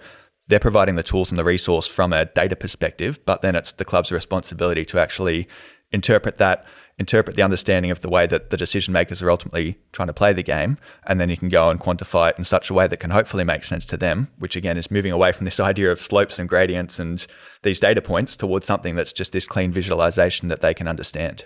they're 0.49 0.59
providing 0.59 0.97
the 0.97 1.03
tools 1.03 1.31
and 1.31 1.39
the 1.39 1.45
resource 1.45 1.87
from 1.87 2.13
a 2.13 2.25
data 2.25 2.57
perspective, 2.57 3.21
but 3.27 3.43
then 3.43 3.55
it's 3.55 3.73
the 3.73 3.85
club's 3.85 4.11
responsibility 4.11 4.85
to 4.87 4.99
actually 4.99 5.47
interpret 5.93 6.39
that, 6.39 6.65
interpret 6.99 7.37
the 7.37 7.43
understanding 7.43 7.91
of 7.91 8.01
the 8.01 8.09
way 8.09 8.27
that 8.27 8.49
the 8.49 8.57
decision 8.57 8.93
makers 8.93 9.21
are 9.21 9.31
ultimately 9.31 9.79
trying 9.93 10.09
to 10.09 10.15
play 10.15 10.33
the 10.33 10.43
game, 10.43 10.79
and 11.07 11.21
then 11.21 11.29
you 11.29 11.37
can 11.37 11.51
go 11.51 11.69
and 11.69 11.81
quantify 11.81 12.31
it 12.31 12.39
in 12.39 12.45
such 12.45 12.71
a 12.71 12.75
way 12.75 12.87
that 12.87 12.97
can 12.97 13.11
hopefully 13.11 13.45
make 13.45 13.63
sense 13.63 13.85
to 13.85 13.99
them, 13.99 14.29
which 14.39 14.57
again 14.57 14.79
is 14.79 14.91
moving 14.91 15.13
away 15.13 15.33
from 15.33 15.45
this 15.45 15.61
idea 15.71 15.93
of 15.93 16.01
slopes 16.01 16.39
and 16.39 16.49
gradients 16.49 16.99
and 16.99 17.27
these 17.63 17.79
data 17.79 18.01
points 18.01 18.37
towards 18.37 18.67
something 18.67 18.97
that's 18.97 19.13
just 19.13 19.33
this 19.33 19.47
clean 19.47 19.71
visualization 19.71 20.49
that 20.49 20.63
they 20.63 20.73
can 20.73 20.89
understand. 20.89 21.45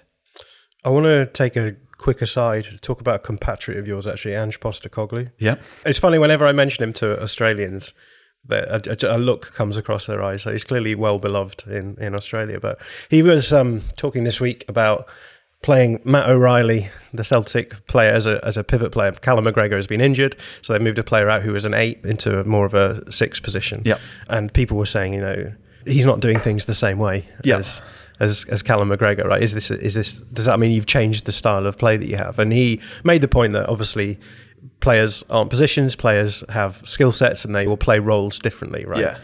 I 0.84 0.90
want 0.90 1.06
to 1.06 1.26
take 1.26 1.56
a 1.56 1.74
quick 1.98 2.22
aside 2.22 2.78
talk 2.82 3.00
about 3.00 3.16
a 3.16 3.18
compatriot 3.20 3.78
of 3.78 3.86
yours, 3.86 4.06
actually, 4.06 4.34
Ange 4.34 4.60
Postecoglou. 4.60 5.30
Yeah. 5.38 5.56
It's 5.84 5.98
funny 5.98 6.18
whenever 6.18 6.46
I 6.46 6.52
mention 6.52 6.84
him 6.84 6.92
to 6.94 7.20
Australians, 7.22 7.92
that 8.46 8.86
a, 8.86 9.16
a, 9.16 9.18
look 9.18 9.54
comes 9.54 9.76
across 9.76 10.06
their 10.06 10.22
eyes. 10.22 10.42
So 10.42 10.52
he's 10.52 10.64
clearly 10.64 10.94
well 10.94 11.18
beloved 11.18 11.64
in, 11.66 11.96
in 11.98 12.14
Australia. 12.14 12.60
But 12.60 12.78
he 13.08 13.22
was 13.22 13.52
um, 13.52 13.82
talking 13.96 14.24
this 14.24 14.40
week 14.40 14.64
about 14.68 15.08
playing 15.62 16.00
Matt 16.04 16.28
O'Riley, 16.28 16.90
the 17.12 17.24
Celtic 17.24 17.86
player, 17.86 18.10
as 18.12 18.26
a, 18.26 18.44
as 18.44 18.58
a 18.58 18.64
pivot 18.64 18.92
player. 18.92 19.12
Callum 19.12 19.46
McGregor 19.46 19.76
has 19.76 19.86
been 19.86 20.02
injured, 20.02 20.36
so 20.60 20.74
they 20.74 20.78
moved 20.78 20.98
a 20.98 21.04
player 21.04 21.30
out 21.30 21.42
who 21.42 21.52
was 21.52 21.64
an 21.64 21.72
eight 21.72 22.04
into 22.04 22.44
more 22.44 22.66
of 22.66 22.74
a 22.74 23.10
six 23.10 23.40
position. 23.40 23.80
Yep. 23.84 24.00
And 24.28 24.52
people 24.52 24.76
were 24.76 24.86
saying, 24.86 25.14
you 25.14 25.20
know, 25.22 25.52
he's 25.86 26.04
not 26.04 26.20
doing 26.20 26.38
things 26.38 26.66
the 26.66 26.74
same 26.74 26.98
way 26.98 27.26
yep. 27.44 27.60
as 27.60 27.80
as 28.20 28.44
as 28.48 28.62
Callum 28.62 28.90
McGregor, 28.90 29.24
right? 29.24 29.42
Is 29.42 29.54
this 29.54 29.70
is 29.70 29.94
this 29.94 30.20
does 30.20 30.46
that 30.46 30.58
mean 30.58 30.72
you've 30.72 30.86
changed 30.86 31.24
the 31.26 31.32
style 31.32 31.66
of 31.66 31.78
play 31.78 31.96
that 31.96 32.06
you 32.06 32.16
have? 32.16 32.38
And 32.38 32.52
he 32.52 32.80
made 33.02 33.20
the 33.20 33.28
point 33.28 33.52
that 33.54 33.68
obviously 33.68 34.18
players 34.80 35.24
aren't 35.30 35.50
positions, 35.50 35.96
players 35.96 36.44
have 36.50 36.82
skill 36.86 37.12
sets, 37.12 37.44
and 37.44 37.54
they 37.54 37.66
will 37.66 37.76
play 37.76 37.98
roles 37.98 38.38
differently, 38.38 38.84
right? 38.86 39.00
Yeah. 39.00 39.18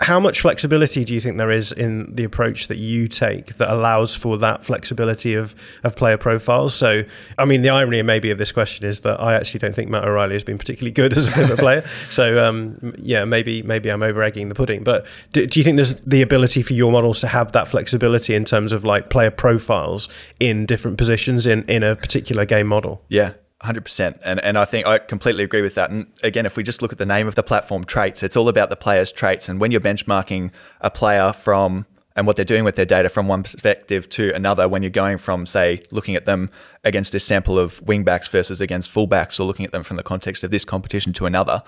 How 0.00 0.18
much 0.18 0.40
flexibility 0.40 1.04
do 1.04 1.12
you 1.12 1.20
think 1.20 1.36
there 1.36 1.50
is 1.50 1.72
in 1.72 2.14
the 2.14 2.24
approach 2.24 2.68
that 2.68 2.78
you 2.78 3.06
take 3.06 3.58
that 3.58 3.70
allows 3.70 4.16
for 4.16 4.38
that 4.38 4.64
flexibility 4.64 5.34
of, 5.34 5.54
of 5.84 5.94
player 5.94 6.16
profiles? 6.16 6.74
So, 6.74 7.04
I 7.36 7.44
mean, 7.44 7.62
the 7.62 7.68
irony 7.68 8.00
maybe 8.02 8.30
of 8.30 8.38
this 8.38 8.50
question 8.50 8.86
is 8.86 9.00
that 9.00 9.20
I 9.20 9.34
actually 9.34 9.60
don't 9.60 9.74
think 9.74 9.90
Matt 9.90 10.04
O'Riley 10.04 10.34
has 10.34 10.44
been 10.44 10.58
particularly 10.58 10.92
good 10.92 11.12
as 11.18 11.28
a 11.28 11.30
pivot 11.30 11.58
player. 11.58 11.84
So, 12.08 12.42
um, 12.42 12.94
yeah, 12.98 13.24
maybe 13.24 13.62
maybe 13.62 13.90
I'm 13.90 14.02
over 14.02 14.22
egging 14.22 14.48
the 14.48 14.54
pudding. 14.54 14.82
But 14.82 15.06
do, 15.32 15.46
do 15.46 15.60
you 15.60 15.64
think 15.64 15.76
there's 15.76 16.00
the 16.00 16.22
ability 16.22 16.62
for 16.62 16.72
your 16.72 16.90
models 16.92 17.20
to 17.20 17.28
have 17.28 17.52
that 17.52 17.68
flexibility 17.68 18.34
in 18.34 18.44
terms 18.44 18.72
of 18.72 18.84
like 18.84 19.10
player 19.10 19.30
profiles 19.30 20.08
in 20.38 20.64
different 20.66 20.96
positions 20.96 21.46
in, 21.46 21.64
in 21.64 21.82
a 21.82 21.94
particular 21.94 22.44
game 22.46 22.66
model? 22.66 23.04
Yeah, 23.08 23.32
Hundred 23.62 23.82
percent, 23.82 24.18
and 24.24 24.40
and 24.40 24.56
I 24.56 24.64
think 24.64 24.86
I 24.86 24.96
completely 24.96 25.44
agree 25.44 25.60
with 25.60 25.74
that. 25.74 25.90
And 25.90 26.06
again, 26.22 26.46
if 26.46 26.56
we 26.56 26.62
just 26.62 26.80
look 26.80 26.92
at 26.92 26.98
the 26.98 27.04
name 27.04 27.28
of 27.28 27.34
the 27.34 27.42
platform, 27.42 27.84
traits, 27.84 28.22
it's 28.22 28.34
all 28.34 28.48
about 28.48 28.70
the 28.70 28.76
player's 28.76 29.12
traits. 29.12 29.50
And 29.50 29.60
when 29.60 29.70
you're 29.70 29.82
benchmarking 29.82 30.50
a 30.80 30.90
player 30.90 31.34
from 31.34 31.84
and 32.16 32.26
what 32.26 32.36
they're 32.36 32.44
doing 32.46 32.64
with 32.64 32.76
their 32.76 32.86
data 32.86 33.10
from 33.10 33.28
one 33.28 33.42
perspective 33.42 34.08
to 34.10 34.34
another, 34.34 34.66
when 34.66 34.82
you're 34.82 34.88
going 34.88 35.18
from 35.18 35.44
say 35.44 35.82
looking 35.90 36.16
at 36.16 36.24
them 36.24 36.48
against 36.84 37.12
this 37.12 37.24
sample 37.24 37.58
of 37.58 37.84
wingbacks 37.84 38.30
versus 38.30 38.62
against 38.62 38.90
fullbacks, 38.90 39.38
or 39.38 39.44
looking 39.44 39.66
at 39.66 39.72
them 39.72 39.82
from 39.82 39.98
the 39.98 40.02
context 40.02 40.42
of 40.42 40.50
this 40.50 40.64
competition 40.64 41.12
to 41.12 41.26
another, 41.26 41.62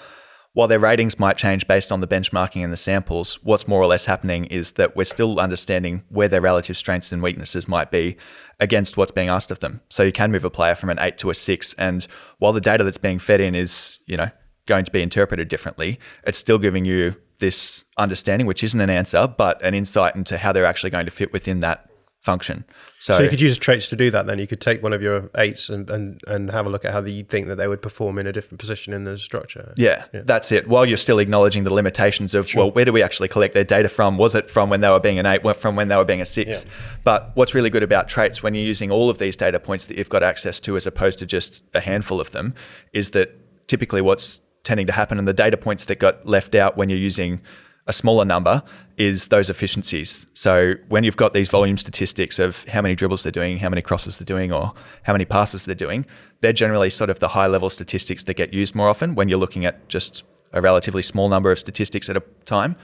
while 0.54 0.68
their 0.68 0.78
ratings 0.78 1.18
might 1.18 1.36
change 1.36 1.66
based 1.66 1.92
on 1.92 2.00
the 2.00 2.06
benchmarking 2.06 2.62
and 2.62 2.72
the 2.72 2.76
samples, 2.78 3.38
what's 3.42 3.68
more 3.68 3.82
or 3.82 3.86
less 3.86 4.06
happening 4.06 4.46
is 4.46 4.72
that 4.72 4.94
we're 4.96 5.04
still 5.04 5.40
understanding 5.40 6.04
where 6.08 6.28
their 6.28 6.40
relative 6.40 6.76
strengths 6.76 7.12
and 7.12 7.22
weaknesses 7.22 7.68
might 7.68 7.90
be 7.90 8.16
against 8.62 8.96
what's 8.96 9.10
being 9.10 9.28
asked 9.28 9.50
of 9.50 9.58
them. 9.58 9.80
So 9.90 10.04
you 10.04 10.12
can 10.12 10.30
move 10.30 10.44
a 10.44 10.50
player 10.50 10.76
from 10.76 10.88
an 10.88 10.98
eight 11.00 11.18
to 11.18 11.30
a 11.30 11.34
six, 11.34 11.74
and 11.74 12.06
while 12.38 12.52
the 12.52 12.60
data 12.60 12.84
that's 12.84 12.96
being 12.96 13.18
fed 13.18 13.40
in 13.40 13.54
is, 13.56 13.98
you 14.06 14.16
know, 14.16 14.30
going 14.66 14.84
to 14.84 14.92
be 14.92 15.02
interpreted 15.02 15.48
differently, 15.48 15.98
it's 16.24 16.38
still 16.38 16.58
giving 16.58 16.84
you 16.84 17.16
this 17.40 17.84
understanding, 17.98 18.46
which 18.46 18.62
isn't 18.62 18.80
an 18.80 18.88
answer, 18.88 19.26
but 19.26 19.60
an 19.62 19.74
insight 19.74 20.14
into 20.14 20.38
how 20.38 20.52
they're 20.52 20.64
actually 20.64 20.90
going 20.90 21.06
to 21.06 21.10
fit 21.10 21.32
within 21.32 21.58
that 21.58 21.90
function. 22.22 22.64
So, 23.00 23.14
So 23.14 23.22
you 23.24 23.28
could 23.28 23.40
use 23.40 23.58
traits 23.58 23.88
to 23.88 23.96
do 23.96 24.10
that. 24.12 24.26
Then 24.26 24.38
you 24.38 24.46
could 24.46 24.60
take 24.60 24.80
one 24.80 24.92
of 24.92 25.02
your 25.02 25.28
eights 25.36 25.68
and, 25.68 25.90
and, 25.90 26.20
and 26.28 26.50
have 26.52 26.66
a 26.66 26.70
look 26.70 26.84
at 26.84 26.92
how 26.92 27.02
you 27.02 27.24
think 27.24 27.48
that 27.48 27.56
they 27.56 27.66
would 27.66 27.82
perform 27.82 28.16
in 28.16 28.28
a 28.28 28.32
different 28.32 28.60
position 28.60 28.92
in 28.92 29.02
the 29.02 29.18
structure. 29.18 29.74
Yeah, 29.76 30.04
that's 30.12 30.52
it. 30.52 30.68
While 30.68 30.86
you're 30.86 30.96
still 30.96 31.18
acknowledging 31.18 31.64
the 31.64 31.74
limitations 31.74 32.36
of, 32.36 32.48
well, 32.54 32.70
where 32.70 32.84
do 32.84 32.92
we 32.92 33.02
actually 33.02 33.26
collect 33.26 33.54
their 33.54 33.64
data 33.64 33.88
from? 33.88 34.18
Was 34.18 34.36
it 34.36 34.48
from 34.48 34.70
when 34.70 34.80
they 34.80 34.88
were 34.88 35.00
being 35.00 35.18
an 35.18 35.26
eight, 35.26 35.42
from 35.56 35.74
when 35.74 35.88
they 35.88 35.96
were 35.96 36.04
being 36.04 36.20
a 36.20 36.26
six? 36.26 36.64
Yeah. 36.64 36.70
But 37.02 37.32
what's 37.34 37.54
really 37.54 37.70
good 37.70 37.82
about 37.82 38.08
traits 38.08 38.40
when 38.40 38.54
you're 38.54 38.64
using 38.64 38.92
all 38.92 39.10
of 39.10 39.18
these 39.18 39.36
data 39.36 39.58
points 39.58 39.86
that 39.86 39.98
you've 39.98 40.08
got 40.08 40.22
access 40.22 40.60
to 40.60 40.76
as 40.76 40.86
opposed 40.86 41.18
to 41.18 41.26
just 41.26 41.62
a 41.74 41.80
handful 41.80 42.20
of 42.20 42.30
them 42.30 42.54
is 42.92 43.10
that 43.10 43.36
typically 43.66 44.00
what's 44.00 44.38
tending 44.62 44.86
to 44.86 44.92
happen 44.92 45.18
and 45.18 45.26
the 45.26 45.32
data 45.32 45.56
points 45.56 45.86
that 45.86 45.98
got 45.98 46.24
left 46.24 46.54
out 46.54 46.76
when 46.76 46.88
you're 46.88 46.98
using 46.98 47.40
a 47.86 47.92
smaller 47.92 48.24
number 48.24 48.62
is 48.96 49.28
those 49.28 49.50
efficiencies. 49.50 50.26
So 50.34 50.74
when 50.88 51.02
you've 51.02 51.16
got 51.16 51.32
these 51.32 51.48
volume 51.48 51.76
statistics 51.76 52.38
of 52.38 52.64
how 52.68 52.80
many 52.80 52.94
dribbles 52.94 53.24
they're 53.24 53.32
doing, 53.32 53.58
how 53.58 53.68
many 53.68 53.82
crosses 53.82 54.18
they're 54.18 54.24
doing, 54.24 54.52
or 54.52 54.72
how 55.02 55.12
many 55.12 55.24
passes 55.24 55.64
they're 55.64 55.74
doing, 55.74 56.06
they're 56.40 56.52
generally 56.52 56.90
sort 56.90 57.10
of 57.10 57.18
the 57.18 57.28
high 57.28 57.46
level 57.46 57.70
statistics 57.70 58.24
that 58.24 58.34
get 58.34 58.54
used 58.54 58.74
more 58.74 58.88
often 58.88 59.14
when 59.14 59.28
you're 59.28 59.38
looking 59.38 59.64
at 59.66 59.88
just 59.88 60.22
a 60.52 60.60
relatively 60.60 61.02
small 61.02 61.28
number 61.28 61.50
of 61.50 61.58
statistics 61.58 62.08
at 62.08 62.16
a 62.16 62.22
time. 62.44 62.76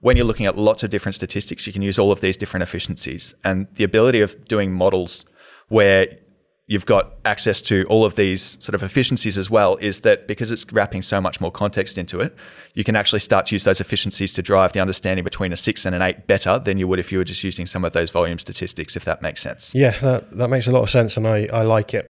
When 0.00 0.16
you're 0.16 0.26
looking 0.26 0.46
at 0.46 0.56
lots 0.56 0.82
of 0.82 0.90
different 0.90 1.14
statistics, 1.14 1.66
you 1.66 1.72
can 1.72 1.82
use 1.82 1.98
all 1.98 2.12
of 2.12 2.20
these 2.20 2.36
different 2.36 2.62
efficiencies. 2.62 3.34
And 3.42 3.66
the 3.74 3.84
ability 3.84 4.20
of 4.20 4.44
doing 4.44 4.72
models 4.72 5.24
where 5.68 6.18
you've 6.68 6.86
got 6.86 7.12
access 7.24 7.62
to 7.62 7.84
all 7.84 8.04
of 8.04 8.16
these 8.16 8.56
sort 8.62 8.74
of 8.74 8.82
efficiencies 8.82 9.38
as 9.38 9.48
well 9.48 9.76
is 9.76 10.00
that 10.00 10.26
because 10.26 10.50
it's 10.50 10.70
wrapping 10.72 11.00
so 11.00 11.20
much 11.20 11.40
more 11.40 11.52
context 11.52 11.96
into 11.96 12.20
it, 12.20 12.34
you 12.74 12.82
can 12.82 12.96
actually 12.96 13.20
start 13.20 13.46
to 13.46 13.54
use 13.54 13.64
those 13.64 13.80
efficiencies 13.80 14.32
to 14.32 14.42
drive 14.42 14.72
the 14.72 14.80
understanding 14.80 15.22
between 15.22 15.52
a 15.52 15.56
six 15.56 15.86
and 15.86 15.94
an 15.94 16.02
eight 16.02 16.26
better 16.26 16.58
than 16.58 16.76
you 16.76 16.88
would 16.88 16.98
if 16.98 17.12
you 17.12 17.18
were 17.18 17.24
just 17.24 17.44
using 17.44 17.66
some 17.66 17.84
of 17.84 17.92
those 17.92 18.10
volume 18.10 18.38
statistics, 18.38 18.96
if 18.96 19.04
that 19.04 19.22
makes 19.22 19.40
sense. 19.40 19.72
Yeah, 19.74 19.96
that, 20.00 20.32
that 20.32 20.48
makes 20.48 20.66
a 20.66 20.72
lot 20.72 20.82
of 20.82 20.90
sense, 20.90 21.16
and 21.16 21.26
I, 21.26 21.46
I 21.52 21.62
like 21.62 21.94
it. 21.94 22.06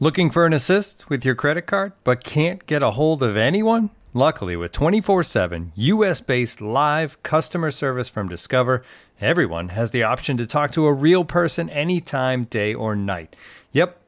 Looking 0.00 0.30
for 0.30 0.46
an 0.46 0.52
assist 0.52 1.10
with 1.10 1.24
your 1.24 1.34
credit 1.34 1.62
card 1.62 1.92
but 2.04 2.24
can't 2.24 2.64
get 2.66 2.82
a 2.82 2.92
hold 2.92 3.22
of 3.22 3.36
anyone? 3.36 3.90
Luckily, 4.14 4.56
with 4.56 4.72
24 4.72 5.22
7 5.22 5.72
US 5.74 6.20
based 6.22 6.62
live 6.62 7.22
customer 7.22 7.70
service 7.70 8.08
from 8.08 8.26
Discover, 8.28 8.82
everyone 9.20 9.68
has 9.70 9.90
the 9.90 10.02
option 10.02 10.38
to 10.38 10.46
talk 10.46 10.72
to 10.72 10.86
a 10.86 10.92
real 10.92 11.24
person 11.24 11.68
anytime, 11.68 12.44
day 12.44 12.72
or 12.72 12.96
night. 12.96 13.36
Yep, 13.72 13.97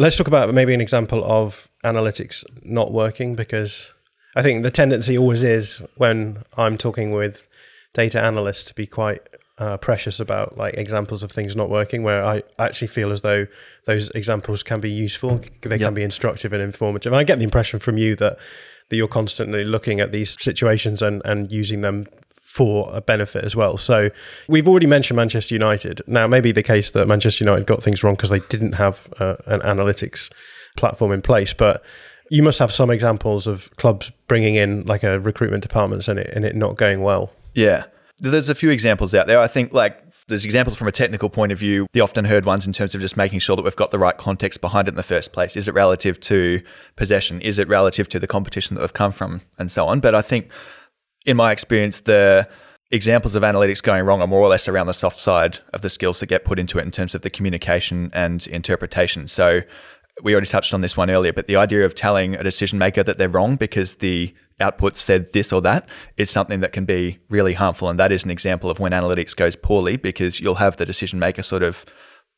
Let's 0.00 0.16
talk 0.16 0.28
about 0.28 0.54
maybe 0.54 0.72
an 0.72 0.80
example 0.80 1.24
of 1.24 1.68
analytics 1.84 2.44
not 2.62 2.92
working 2.92 3.34
because 3.34 3.92
I 4.36 4.42
think 4.42 4.62
the 4.62 4.70
tendency 4.70 5.18
always 5.18 5.42
is 5.42 5.82
when 5.96 6.44
I'm 6.56 6.78
talking 6.78 7.10
with 7.10 7.48
data 7.94 8.22
analysts 8.22 8.62
to 8.64 8.74
be 8.74 8.86
quite 8.86 9.22
uh, 9.58 9.76
precious 9.76 10.20
about 10.20 10.56
like 10.56 10.74
examples 10.74 11.24
of 11.24 11.32
things 11.32 11.56
not 11.56 11.68
working 11.68 12.04
where 12.04 12.24
I 12.24 12.44
actually 12.60 12.86
feel 12.86 13.10
as 13.10 13.22
though 13.22 13.48
those 13.86 14.08
examples 14.10 14.62
can 14.62 14.80
be 14.80 14.88
useful 14.90 15.40
they 15.62 15.78
can 15.78 15.94
be 15.94 16.04
instructive 16.04 16.52
and 16.52 16.62
informative. 16.62 17.12
And 17.12 17.18
I 17.18 17.24
get 17.24 17.38
the 17.38 17.44
impression 17.44 17.80
from 17.80 17.98
you 17.98 18.14
that 18.16 18.38
that 18.90 18.96
you're 18.96 19.08
constantly 19.08 19.64
looking 19.64 19.98
at 19.98 20.12
these 20.12 20.40
situations 20.40 21.02
and 21.02 21.22
and 21.24 21.50
using 21.50 21.80
them 21.80 22.06
for 22.58 22.90
a 22.92 23.00
benefit 23.00 23.44
as 23.44 23.54
well. 23.54 23.78
So 23.78 24.10
we've 24.48 24.66
already 24.66 24.88
mentioned 24.88 25.16
Manchester 25.16 25.54
United. 25.54 26.02
Now, 26.08 26.26
maybe 26.26 26.50
the 26.50 26.64
case 26.64 26.90
that 26.90 27.06
Manchester 27.06 27.44
United 27.44 27.68
got 27.68 27.84
things 27.84 28.02
wrong 28.02 28.16
because 28.16 28.30
they 28.30 28.40
didn't 28.40 28.72
have 28.72 29.08
uh, 29.20 29.36
an 29.46 29.60
analytics 29.60 30.28
platform 30.76 31.12
in 31.12 31.22
place, 31.22 31.52
but 31.52 31.84
you 32.32 32.42
must 32.42 32.58
have 32.58 32.72
some 32.72 32.90
examples 32.90 33.46
of 33.46 33.70
clubs 33.76 34.10
bringing 34.26 34.56
in 34.56 34.82
like 34.86 35.04
a 35.04 35.20
recruitment 35.20 35.62
departments 35.62 36.08
and 36.08 36.18
it 36.18 36.30
and 36.34 36.44
it 36.44 36.56
not 36.56 36.76
going 36.76 37.00
well. 37.00 37.30
Yeah. 37.54 37.84
There's 38.18 38.48
a 38.48 38.56
few 38.56 38.70
examples 38.70 39.14
out 39.14 39.28
there. 39.28 39.38
I 39.38 39.46
think 39.46 39.72
like 39.72 40.02
there's 40.26 40.44
examples 40.44 40.76
from 40.76 40.88
a 40.88 40.92
technical 40.92 41.30
point 41.30 41.52
of 41.52 41.60
view, 41.60 41.86
the 41.92 42.00
often 42.00 42.24
heard 42.24 42.44
ones 42.44 42.66
in 42.66 42.72
terms 42.72 42.96
of 42.96 43.00
just 43.00 43.16
making 43.16 43.38
sure 43.38 43.54
that 43.54 43.62
we've 43.62 43.76
got 43.76 43.92
the 43.92 44.00
right 44.00 44.18
context 44.18 44.60
behind 44.60 44.88
it 44.88 44.90
in 44.90 44.96
the 44.96 45.04
first 45.04 45.30
place. 45.32 45.56
Is 45.56 45.68
it 45.68 45.74
relative 45.74 46.18
to 46.22 46.60
possession? 46.96 47.40
Is 47.40 47.60
it 47.60 47.68
relative 47.68 48.08
to 48.08 48.18
the 48.18 48.26
competition 48.26 48.74
that 48.74 48.80
they've 48.80 48.92
come 48.92 49.12
from 49.12 49.42
and 49.60 49.70
so 49.70 49.86
on? 49.86 50.00
But 50.00 50.16
I 50.16 50.22
think 50.22 50.50
in 51.26 51.36
my 51.36 51.52
experience, 51.52 52.00
the 52.00 52.48
examples 52.90 53.34
of 53.34 53.42
analytics 53.42 53.82
going 53.82 54.04
wrong 54.04 54.20
are 54.22 54.26
more 54.26 54.40
or 54.40 54.48
less 54.48 54.66
around 54.68 54.86
the 54.86 54.94
soft 54.94 55.20
side 55.20 55.58
of 55.74 55.82
the 55.82 55.90
skills 55.90 56.20
that 56.20 56.26
get 56.26 56.44
put 56.44 56.58
into 56.58 56.78
it 56.78 56.82
in 56.82 56.90
terms 56.90 57.14
of 57.14 57.22
the 57.22 57.30
communication 57.30 58.10
and 58.14 58.46
interpretation. 58.46 59.28
So 59.28 59.62
we 60.22 60.32
already 60.32 60.48
touched 60.48 60.74
on 60.74 60.80
this 60.80 60.96
one 60.96 61.10
earlier, 61.10 61.32
but 61.32 61.46
the 61.46 61.56
idea 61.56 61.84
of 61.84 61.94
telling 61.94 62.34
a 62.34 62.42
decision 62.42 62.78
maker 62.78 63.02
that 63.02 63.18
they're 63.18 63.28
wrong 63.28 63.56
because 63.56 63.96
the 63.96 64.34
output 64.60 64.96
said 64.96 65.32
this 65.32 65.52
or 65.52 65.60
that 65.62 65.88
is 66.16 66.30
something 66.30 66.60
that 66.60 66.72
can 66.72 66.84
be 66.84 67.18
really 67.28 67.52
harmful. 67.52 67.88
And 67.88 67.98
that 67.98 68.10
is 68.10 68.24
an 68.24 68.30
example 68.30 68.70
of 68.70 68.80
when 68.80 68.92
analytics 68.92 69.36
goes 69.36 69.54
poorly 69.54 69.96
because 69.96 70.40
you'll 70.40 70.56
have 70.56 70.76
the 70.76 70.86
decision 70.86 71.18
maker 71.18 71.42
sort 71.42 71.62
of 71.62 71.84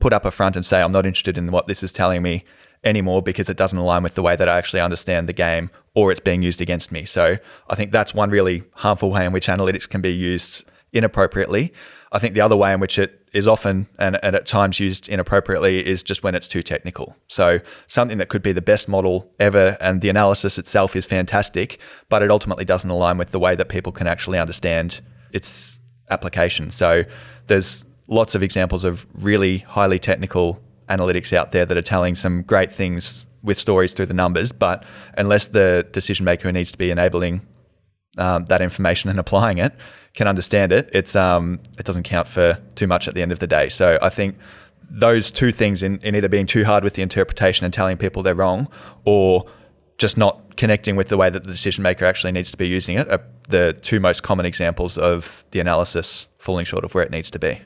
put 0.01 0.13
up 0.13 0.25
a 0.25 0.31
front 0.31 0.57
and 0.57 0.67
say, 0.67 0.83
I'm 0.83 0.93
not 0.93 1.07
interested 1.07 1.39
in 1.39 1.51
what 1.53 1.67
this 1.67 1.83
is 1.83 1.93
telling 1.93 2.23
me 2.23 2.45
anymore 2.85 3.23
because 3.23 3.49
it 3.49 3.57
doesn't 3.57 3.79
align 3.79 4.03
with 4.03 4.15
the 4.15 4.23
way 4.23 4.37
that 4.37 4.49
I 4.49 4.59
actually 4.59 4.81
understand 4.81 5.29
the 5.29 5.35
game 5.35 5.71
or 5.95 6.11
it's 6.11 6.21
being 6.21 6.43
used 6.43 6.61
against 6.61 6.93
me. 6.93 7.05
So 7.05 7.39
I 7.69 7.75
think 7.75 7.93
that's 7.93 8.15
one 8.15 8.31
really 8.31 8.65
harmful 8.75 9.11
way 9.11 9.25
in 9.25 9.33
which 9.33 9.49
analytics 9.49 9.89
can 9.89 10.01
be 10.01 10.13
used 10.13 10.65
inappropriately. 10.93 11.73
I 12.13 12.19
think 12.19 12.35
the 12.35 12.41
other 12.41 12.57
way 12.57 12.73
in 12.73 12.81
which 12.81 12.99
it 12.99 13.21
is 13.33 13.47
often 13.47 13.87
and, 13.99 14.19
and 14.23 14.35
at 14.35 14.47
times 14.47 14.81
used 14.81 15.09
inappropriately 15.09 15.87
is 15.87 16.03
just 16.03 16.25
when 16.25 16.35
it's 16.35 16.49
too 16.49 16.63
technical. 16.63 17.17
So 17.29 17.61
something 17.87 18.19
that 18.19 18.29
could 18.29 18.43
be 18.43 18.53
the 18.53 18.63
best 18.63 18.89
model 18.89 19.31
ever 19.39 19.77
and 19.81 20.01
the 20.01 20.09
analysis 20.09 20.59
itself 20.59 20.97
is 20.97 21.05
fantastic, 21.05 21.79
but 22.09 22.23
it 22.23 22.31
ultimately 22.31 22.65
doesn't 22.65 22.91
align 22.91 23.19
with 23.19 23.31
the 23.31 23.39
way 23.39 23.55
that 23.55 23.69
people 23.69 23.93
can 23.93 24.09
actually 24.09 24.39
understand 24.39 25.01
its 25.33 25.79
application. 26.11 26.73
So 26.73 27.05
there's 27.47 27.85
lots 28.09 28.35
of 28.35 28.43
examples 28.43 28.83
of 28.83 29.07
really 29.15 29.59
highly 29.59 30.01
technical 30.01 30.61
analytics 30.89 31.33
out 31.33 31.53
there 31.53 31.65
that 31.65 31.77
are 31.77 31.83
telling 31.83 32.17
some 32.17 32.43
great 32.43 32.73
things 32.75 33.27
with 33.43 33.59
stories 33.59 33.95
through 33.95 34.07
the 34.07 34.15
numbers, 34.15 34.53
but 34.53 34.85
unless 35.17 35.47
the 35.47 35.87
decision 35.93 36.25
maker 36.25 36.49
who 36.49 36.53
needs 36.53 36.73
to 36.73 36.79
be 36.79 36.91
enabling 36.91 37.41
um, 38.19 38.45
that 38.47 38.61
information 38.61 39.09
and 39.11 39.19
applying 39.19 39.59
it 39.59 39.73
can 40.15 40.27
understand 40.27 40.73
it, 40.73 40.91
it's 40.93 41.15
um, 41.15 41.61
it 41.79 41.85
doesn't 41.87 42.03
count 42.03 42.29
for 42.29 42.59
too 42.75 42.87
much 42.87 43.09
at 43.09 43.15
the 43.15 43.23
end 43.23 43.33
of 43.33 43.39
the 43.39 43.47
day. 43.47 43.69
So 43.69 43.99
I 44.03 44.09
think 44.09 44.37
those 44.91 45.31
two 45.31 45.53
things 45.53 45.83
in, 45.83 45.99
in 45.99 46.17
either 46.17 46.29
being 46.29 46.47
too 46.47 46.65
hard 46.65 46.83
with 46.83 46.95
the 46.95 47.03
interpretation 47.03 47.65
and 47.65 47.73
telling 47.73 47.97
people 47.97 48.23
they're 48.23 48.35
wrong, 48.35 48.69
or 49.05 49.47
just 49.99 50.17
not 50.17 50.57
connecting 50.57 50.97
with 50.97 51.09
the 51.09 51.17
way 51.17 51.31
that 51.31 51.45
the 51.45 51.51
decision 51.51 51.83
maker 51.83 52.05
actually 52.05 52.33
needs 52.33 52.51
to 52.51 52.57
be 52.57 52.67
using 52.67 52.97
it 52.97 53.09
are 53.11 53.23
the 53.49 53.79
two 53.83 54.01
most 54.01 54.23
common 54.23 54.47
examples 54.47 54.99
of 54.99 55.45
the 55.53 55.61
analysis 55.61 56.29
falling 56.39 56.65
short 56.65 56.85
of 56.85 56.95
where 56.95 57.05
it 57.05 57.11
needs 57.11 57.31
to 57.31 57.39
be. 57.39 57.61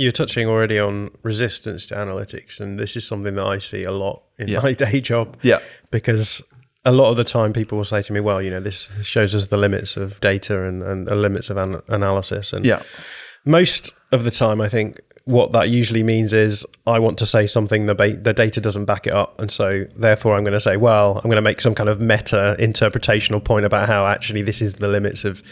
You're 0.00 0.12
touching 0.12 0.46
already 0.46 0.78
on 0.78 1.10
resistance 1.24 1.84
to 1.86 1.94
analytics, 1.96 2.60
and 2.60 2.78
this 2.78 2.94
is 2.96 3.04
something 3.06 3.34
that 3.34 3.44
I 3.46 3.58
see 3.58 3.82
a 3.82 3.90
lot 3.90 4.22
in 4.38 4.46
Yeah. 4.48 4.60
my 4.60 4.72
day 4.84 5.00
job. 5.00 5.36
Yeah. 5.42 5.58
Because 5.90 6.40
a 6.84 6.92
lot 6.92 7.10
of 7.10 7.16
the 7.16 7.24
time 7.24 7.52
people 7.52 7.76
will 7.78 7.84
say 7.84 8.00
to 8.02 8.12
me, 8.12 8.20
well, 8.20 8.40
you 8.40 8.50
know, 8.50 8.60
this 8.60 8.88
shows 9.02 9.34
us 9.34 9.46
the 9.48 9.56
limits 9.56 9.96
of 9.96 10.20
data 10.20 10.62
and, 10.62 10.82
and 10.82 11.08
the 11.08 11.16
limits 11.16 11.50
of 11.50 11.56
an- 11.56 11.82
analysis. 11.88 12.52
And 12.52 12.64
Yeah. 12.64 12.82
most 13.44 13.92
of 14.12 14.22
the 14.24 14.30
time, 14.30 14.60
I 14.60 14.68
think 14.68 15.00
what 15.24 15.50
that 15.52 15.68
usually 15.68 16.02
means 16.02 16.32
is 16.32 16.64
I 16.86 16.98
want 17.00 17.18
to 17.18 17.26
say 17.26 17.46
something 17.46 17.86
the 17.86 17.94
ba- 17.94 18.16
the 18.16 18.32
data 18.32 18.60
doesn't 18.60 18.86
back 18.86 19.06
it 19.06 19.12
up, 19.12 19.38
and 19.40 19.50
so 19.50 19.84
therefore 19.96 20.36
I'm 20.36 20.44
going 20.44 20.54
to 20.54 20.60
say, 20.60 20.76
well, 20.78 21.16
I'm 21.16 21.24
going 21.30 21.36
to 21.36 21.42
make 21.42 21.60
some 21.60 21.74
kind 21.74 21.88
of 21.88 22.00
meta 22.00 22.56
interpretational 22.58 23.42
point 23.42 23.66
about 23.66 23.88
how 23.88 24.06
actually 24.06 24.42
this 24.42 24.62
is 24.62 24.74
the 24.76 24.88
limits 24.88 25.24
of 25.26 25.42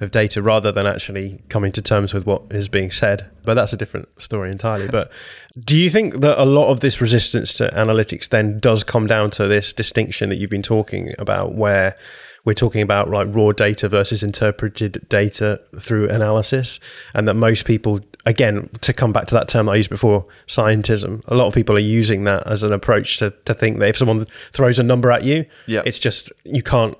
of 0.00 0.10
data, 0.10 0.40
rather 0.42 0.70
than 0.72 0.86
actually 0.86 1.42
coming 1.48 1.72
to 1.72 1.82
terms 1.82 2.14
with 2.14 2.26
what 2.26 2.42
is 2.50 2.68
being 2.68 2.90
said. 2.90 3.28
But 3.44 3.54
that's 3.54 3.72
a 3.72 3.76
different 3.76 4.08
story 4.18 4.50
entirely. 4.50 4.88
But 4.98 5.10
do 5.58 5.74
you 5.76 5.90
think 5.90 6.20
that 6.20 6.40
a 6.40 6.44
lot 6.44 6.70
of 6.70 6.80
this 6.80 7.00
resistance 7.00 7.52
to 7.54 7.68
analytics 7.74 8.28
then 8.28 8.60
does 8.60 8.84
come 8.84 9.06
down 9.06 9.30
to 9.32 9.46
this 9.48 9.72
distinction 9.72 10.28
that 10.28 10.36
you've 10.36 10.50
been 10.50 10.62
talking 10.62 11.14
about, 11.18 11.54
where 11.54 11.96
we're 12.44 12.54
talking 12.54 12.80
about 12.80 13.10
like 13.10 13.26
raw 13.30 13.52
data 13.52 13.88
versus 13.88 14.22
interpreted 14.22 15.04
data 15.08 15.60
through 15.80 16.08
analysis 16.08 16.80
and 17.12 17.28
that 17.28 17.34
most 17.34 17.66
people 17.66 18.00
again 18.24 18.70
to 18.80 18.92
come 18.94 19.12
back 19.12 19.26
to 19.26 19.34
that 19.34 19.48
term 19.48 19.66
that 19.66 19.72
i 19.72 19.76
used 19.76 19.90
before 19.90 20.24
scientism 20.46 21.20
a 21.26 21.34
lot 21.34 21.46
of 21.46 21.52
people 21.52 21.76
are 21.76 21.80
using 21.80 22.24
that 22.24 22.46
as 22.46 22.62
an 22.62 22.72
approach 22.72 23.18
to, 23.18 23.30
to 23.44 23.52
think 23.52 23.78
that 23.80 23.88
if 23.88 23.96
someone 23.98 24.24
throws 24.52 24.78
a 24.78 24.82
number 24.82 25.10
at 25.10 25.24
you 25.24 25.44
Yeah. 25.66 25.82
it's 25.84 25.98
just 25.98 26.32
you 26.44 26.62
can't 26.62 26.96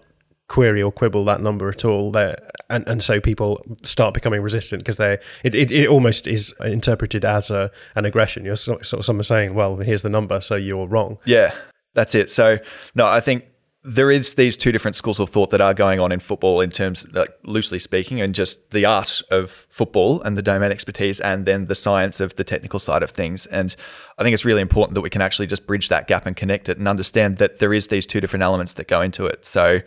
query 0.48 0.82
or 0.82 0.90
quibble 0.90 1.24
that 1.24 1.40
number 1.40 1.68
at 1.68 1.84
all 1.84 2.10
there 2.10 2.36
and, 2.70 2.88
and 2.88 3.02
so 3.02 3.20
people 3.20 3.62
start 3.82 4.14
becoming 4.14 4.40
resistant 4.40 4.80
because 4.80 4.96
they 4.96 5.18
it, 5.44 5.54
it, 5.54 5.70
it 5.70 5.88
almost 5.88 6.26
is 6.26 6.54
interpreted 6.64 7.24
as 7.24 7.50
a, 7.50 7.70
an 7.94 8.04
aggression 8.04 8.44
you're 8.44 8.56
sort 8.56 8.80
of 8.92 9.04
someone 9.04 9.24
saying 9.24 9.54
well 9.54 9.76
here's 9.76 10.02
the 10.02 10.08
number 10.08 10.40
so 10.40 10.54
you're 10.54 10.86
wrong 10.86 11.18
Yeah, 11.24 11.54
that's 11.94 12.14
it. 12.14 12.30
So, 12.30 12.58
no, 12.94 13.06
I 13.06 13.20
think 13.20 13.44
there 13.84 14.10
is 14.10 14.34
these 14.34 14.56
two 14.56 14.72
different 14.72 14.96
schools 14.96 15.18
of 15.18 15.30
thought 15.30 15.50
that 15.50 15.60
are 15.60 15.74
going 15.74 16.00
on 16.00 16.12
in 16.12 16.20
football 16.20 16.60
in 16.60 16.70
terms, 16.70 17.06
like 17.12 17.30
loosely 17.44 17.78
speaking, 17.78 18.20
and 18.20 18.34
just 18.34 18.70
the 18.70 18.84
art 18.84 19.22
of 19.30 19.50
football 19.50 20.20
and 20.22 20.36
the 20.36 20.42
domain 20.42 20.70
expertise, 20.70 21.20
and 21.20 21.46
then 21.46 21.66
the 21.66 21.74
science 21.74 22.20
of 22.20 22.36
the 22.36 22.44
technical 22.44 22.80
side 22.80 23.02
of 23.02 23.10
things. 23.10 23.46
And 23.46 23.74
I 24.18 24.22
think 24.22 24.34
it's 24.34 24.44
really 24.44 24.60
important 24.60 24.94
that 24.94 25.00
we 25.00 25.10
can 25.10 25.22
actually 25.22 25.46
just 25.46 25.66
bridge 25.66 25.88
that 25.88 26.06
gap 26.08 26.26
and 26.26 26.36
connect 26.36 26.68
it, 26.68 26.78
and 26.78 26.88
understand 26.88 27.38
that 27.38 27.58
there 27.58 27.72
is 27.72 27.88
these 27.88 28.06
two 28.06 28.20
different 28.20 28.42
elements 28.42 28.74
that 28.74 28.88
go 28.88 29.00
into 29.00 29.26
it. 29.26 29.44
So, 29.44 29.80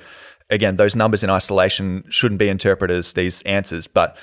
again, 0.51 0.75
those 0.75 0.95
numbers 0.95 1.23
in 1.23 1.29
isolation 1.29 2.03
shouldn't 2.09 2.39
be 2.39 2.49
interpreted 2.49 2.97
as 2.97 3.13
these 3.13 3.41
answers, 3.43 3.87
but 3.87 4.15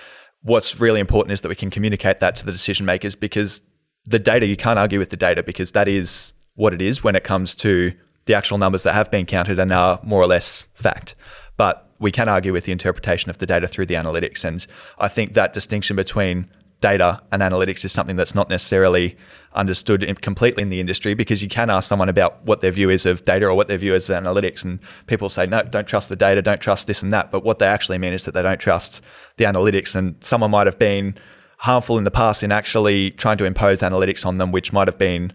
what's 0.43 0.79
really 0.79 1.01
important 1.01 1.33
is 1.33 1.41
that 1.41 1.49
we 1.49 1.55
can 1.55 1.71
communicate 1.71 2.21
that 2.21 2.37
to 2.37 2.47
the 2.47 2.53
decision 2.53 2.87
makers 2.87 3.17
because 3.17 3.63
the 4.05 4.19
data 4.19 4.47
you 4.47 4.57
can't 4.57 4.79
argue 4.79 4.99
with 4.99 5.11
the 5.11 5.17
data 5.17 5.43
because 5.43 5.73
that 5.73 5.89
is 5.89 6.33
what 6.55 6.73
it 6.73 6.81
is 6.81 7.03
when 7.03 7.17
it 7.17 7.25
comes 7.25 7.55
to 7.55 7.93
the 8.27 8.35
actual 8.35 8.59
numbers 8.59 8.83
that 8.83 8.93
have 8.93 9.11
been 9.11 9.27
counted 9.27 9.59
and 9.59 9.73
are 9.73 9.99
more 10.05 10.23
or 10.23 10.27
less 10.27 10.69
fact. 10.75 11.15
But 11.57 11.91
we 11.99 12.13
can 12.13 12.29
argue 12.29 12.53
with 12.53 12.65
the 12.65 12.73
interpretation 12.73 13.31
of 13.31 13.39
the 13.39 13.47
data 13.47 13.67
through 13.67 13.87
the 13.87 13.95
analytics. 13.95 14.45
And 14.45 14.65
I 14.99 15.09
think 15.09 15.35
that 15.35 15.53
distinction 15.53 15.97
between 15.97 16.49
data 16.81 17.21
and 17.33 17.43
analytics 17.43 17.85
is 17.85 17.93
something 17.93 18.17
that's 18.17 18.35
not 18.35 18.49
necessarily 18.49 19.17
understood 19.55 20.03
in- 20.03 20.15
completely 20.15 20.63
in 20.63 20.69
the 20.69 20.79
industry 20.79 21.15
because 21.15 21.43
you 21.43 21.49
can 21.49 21.71
ask 21.71 21.89
someone 21.89 22.09
about 22.09 22.45
what 22.45 22.61
their 22.61 22.71
view 22.71 22.91
is 22.91 23.05
of 23.07 23.25
data 23.25 23.47
or 23.47 23.55
what 23.55 23.67
their 23.67 23.79
view 23.79 23.95
is 23.95 24.09
of 24.09 24.23
analytics 24.23 24.65
and 24.65 24.79
people 25.07 25.29
say 25.29 25.47
no 25.47 25.63
don't 25.63 25.89
trust 25.89 26.09
the 26.09 26.15
data 26.15 26.41
don't 26.41 26.61
trust 26.61 26.87
this 26.87 27.03
and 27.03 27.13
that 27.13 27.33
but 27.33 27.43
what 27.43 27.59
they 27.59 27.67
actually 27.67 27.99
mean 27.99 28.13
is 28.13 28.25
that 28.25 28.33
they 28.35 28.43
don't 28.43 28.61
trust 28.61 29.01
the 29.39 29.45
analytics 29.45 29.97
and 29.97 30.15
someone 30.21 30.51
might 30.51 30.67
have 30.67 30.79
been 30.79 31.17
harmful 31.59 31.99
in 31.99 32.05
the 32.05 32.11
past 32.11 32.43
in 32.43 32.53
actually 32.53 33.11
trying 33.13 33.39
to 33.39 33.45
impose 33.45 33.81
analytics 33.81 34.25
on 34.25 34.39
them 34.39 34.53
which 34.53 34.73
might 34.73 34.87
have 34.87 34.99
been 34.99 35.33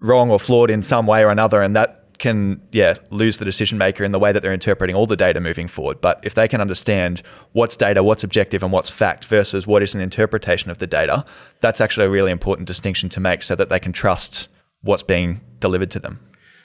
wrong 0.00 0.30
or 0.30 0.38
flawed 0.38 0.70
in 0.70 0.82
some 0.82 1.06
way 1.06 1.24
or 1.24 1.30
another, 1.30 1.62
and 1.62 1.74
that 1.76 2.05
can 2.18 2.60
yeah 2.72 2.94
lose 3.10 3.38
the 3.38 3.44
decision 3.44 3.78
maker 3.78 4.04
in 4.04 4.12
the 4.12 4.18
way 4.18 4.32
that 4.32 4.42
they're 4.42 4.52
interpreting 4.52 4.96
all 4.96 5.06
the 5.06 5.16
data 5.16 5.40
moving 5.40 5.68
forward. 5.68 6.00
But 6.00 6.20
if 6.22 6.34
they 6.34 6.48
can 6.48 6.60
understand 6.60 7.22
what's 7.52 7.76
data, 7.76 8.02
what's 8.02 8.24
objective, 8.24 8.62
and 8.62 8.72
what's 8.72 8.90
fact 8.90 9.24
versus 9.24 9.66
what 9.66 9.82
is 9.82 9.94
an 9.94 10.00
interpretation 10.00 10.70
of 10.70 10.78
the 10.78 10.86
data, 10.86 11.24
that's 11.60 11.80
actually 11.80 12.06
a 12.06 12.10
really 12.10 12.32
important 12.32 12.66
distinction 12.68 13.08
to 13.10 13.20
make, 13.20 13.42
so 13.42 13.54
that 13.54 13.68
they 13.68 13.78
can 13.78 13.92
trust 13.92 14.48
what's 14.82 15.02
being 15.02 15.40
delivered 15.60 15.90
to 15.92 15.98
them. 15.98 16.20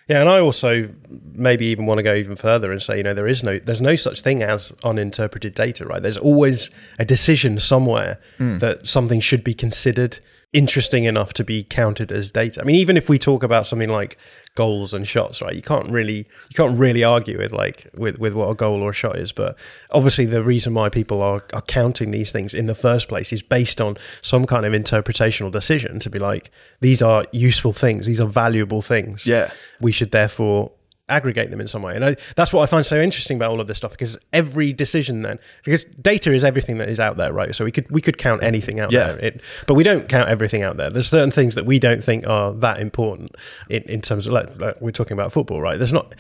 Yeah, 0.08 0.20
and 0.20 0.30
I 0.30 0.39
also 0.39 0.89
maybe 1.34 1.68
even 1.68 1.86
want 1.86 1.99
to 1.99 2.04
go 2.04 2.14
even 2.14 2.36
further 2.36 2.72
and 2.72 2.82
say, 2.82 2.97
you 2.97 3.04
know, 3.04 3.14
there 3.14 3.28
is 3.28 3.43
no, 3.43 3.60
there's 3.60 3.82
no 3.82 3.95
such 3.95 4.22
thing 4.22 4.43
as 4.43 4.74
uninterpreted 4.84 5.54
data, 5.54 5.86
right? 5.86 6.02
There's 6.02 6.18
always 6.18 6.70
a 6.99 7.06
decision 7.06 7.60
somewhere 7.60 8.20
hmm. 8.38 8.58
that 8.58 8.88
something 8.88 9.22
should 9.22 9.43
be 9.43 9.54
considered 9.54 10.20
interesting 10.54 11.06
enough 11.06 11.34
to 11.34 11.43
be 11.43 11.64
counted 11.64 12.12
as 12.12 12.32
data. 12.32 12.60
I 12.62 12.64
mean, 12.66 12.76
even 12.76 12.97
if 12.97 13.08
we 13.08 13.18
talk 13.18 13.41
about 13.41 13.68
something 13.68 13.89
like 13.89 14.18
goals 14.54 14.93
and 14.93 15.08
shots, 15.08 15.41
right? 15.41 15.56
You 15.56 15.62
can't 15.62 15.89
really, 15.89 16.18
you 16.49 16.56
can't 16.56 16.78
really 16.78 17.04
argue 17.04 17.38
with 17.38 17.54
like 17.54 17.88
with 17.95 18.20
with 18.20 18.34
what 18.34 18.49
a 18.49 18.56
goal 18.56 18.82
or 18.82 18.89
a 18.89 18.93
shot 18.93 19.18
is. 19.18 19.32
But 19.32 19.56
obviously, 19.91 20.26
the 20.26 20.43
reason 20.43 20.74
why 20.74 20.89
people 20.89 21.22
are 21.22 21.41
are 21.54 21.62
counting 21.62 22.12
these 22.12 22.32
things 22.32 22.54
in 22.54 22.66
the 22.66 22.76
first 22.76 23.08
place 23.08 23.32
is 23.32 23.41
based 23.41 23.80
on 23.80 23.97
some 24.22 24.45
kind 24.45 24.66
of 24.66 24.74
interpretational 24.74 25.52
decision 25.52 25.99
to 25.99 26.10
be 26.10 26.20
like, 26.20 26.52
these 26.82 27.02
are 27.02 27.26
useful 27.32 27.72
things, 27.72 28.06
these 28.06 28.20
are 28.20 28.28
valuable 28.28 28.82
things 28.82 29.26
Yeah. 29.26 29.52
we 29.80 29.91
should 29.93 30.12
therefore 30.12 30.72
aggregate 31.10 31.52
them 31.52 31.60
in 31.60 31.68
some 31.68 31.82
way. 31.82 31.93
And 31.95 32.06
I, 32.06 32.16
that's 32.38 32.54
what 32.54 32.62
I 32.62 32.66
find 32.68 32.86
so 32.86 32.99
interesting 33.02 33.36
about 33.38 33.52
all 33.52 33.60
of 33.60 33.68
this 33.68 33.78
stuff 33.78 33.91
because 33.91 34.18
every 34.32 34.72
decision 34.72 35.24
then 35.24 35.39
because 35.66 35.84
data 35.84 36.32
is 36.32 36.43
everything 36.43 36.78
that 36.78 36.89
is 36.89 36.99
out 37.02 37.18
there, 37.18 37.34
right? 37.34 37.54
So 37.54 37.66
we 37.66 37.72
could 37.72 37.89
we 37.91 38.02
could 38.02 38.18
count 38.18 38.43
anything 38.43 38.80
out 38.80 38.91
Yeah. 38.91 39.12
there. 39.14 39.26
It, 39.26 39.41
but 39.68 39.74
we 39.74 39.84
don't 39.84 40.08
count 40.08 40.30
everything 40.30 40.64
out 40.64 40.78
there. 40.78 40.89
There's 40.89 41.10
certain 41.10 41.32
things 41.32 41.56
that 41.56 41.66
we 41.66 41.80
don't 41.80 42.02
think 42.04 42.26
are 42.28 42.54
that 42.54 42.80
important 42.80 43.32
in, 43.70 43.84
in 43.84 44.02
terms 44.02 44.26
of 44.28 44.34
like, 44.34 44.58
like 44.60 44.80
we're 44.80 44.91
talking 44.91 45.14
about 45.14 45.34
football, 45.34 45.60
right? 45.60 45.78
There's 45.78 45.91
not 45.93 46.16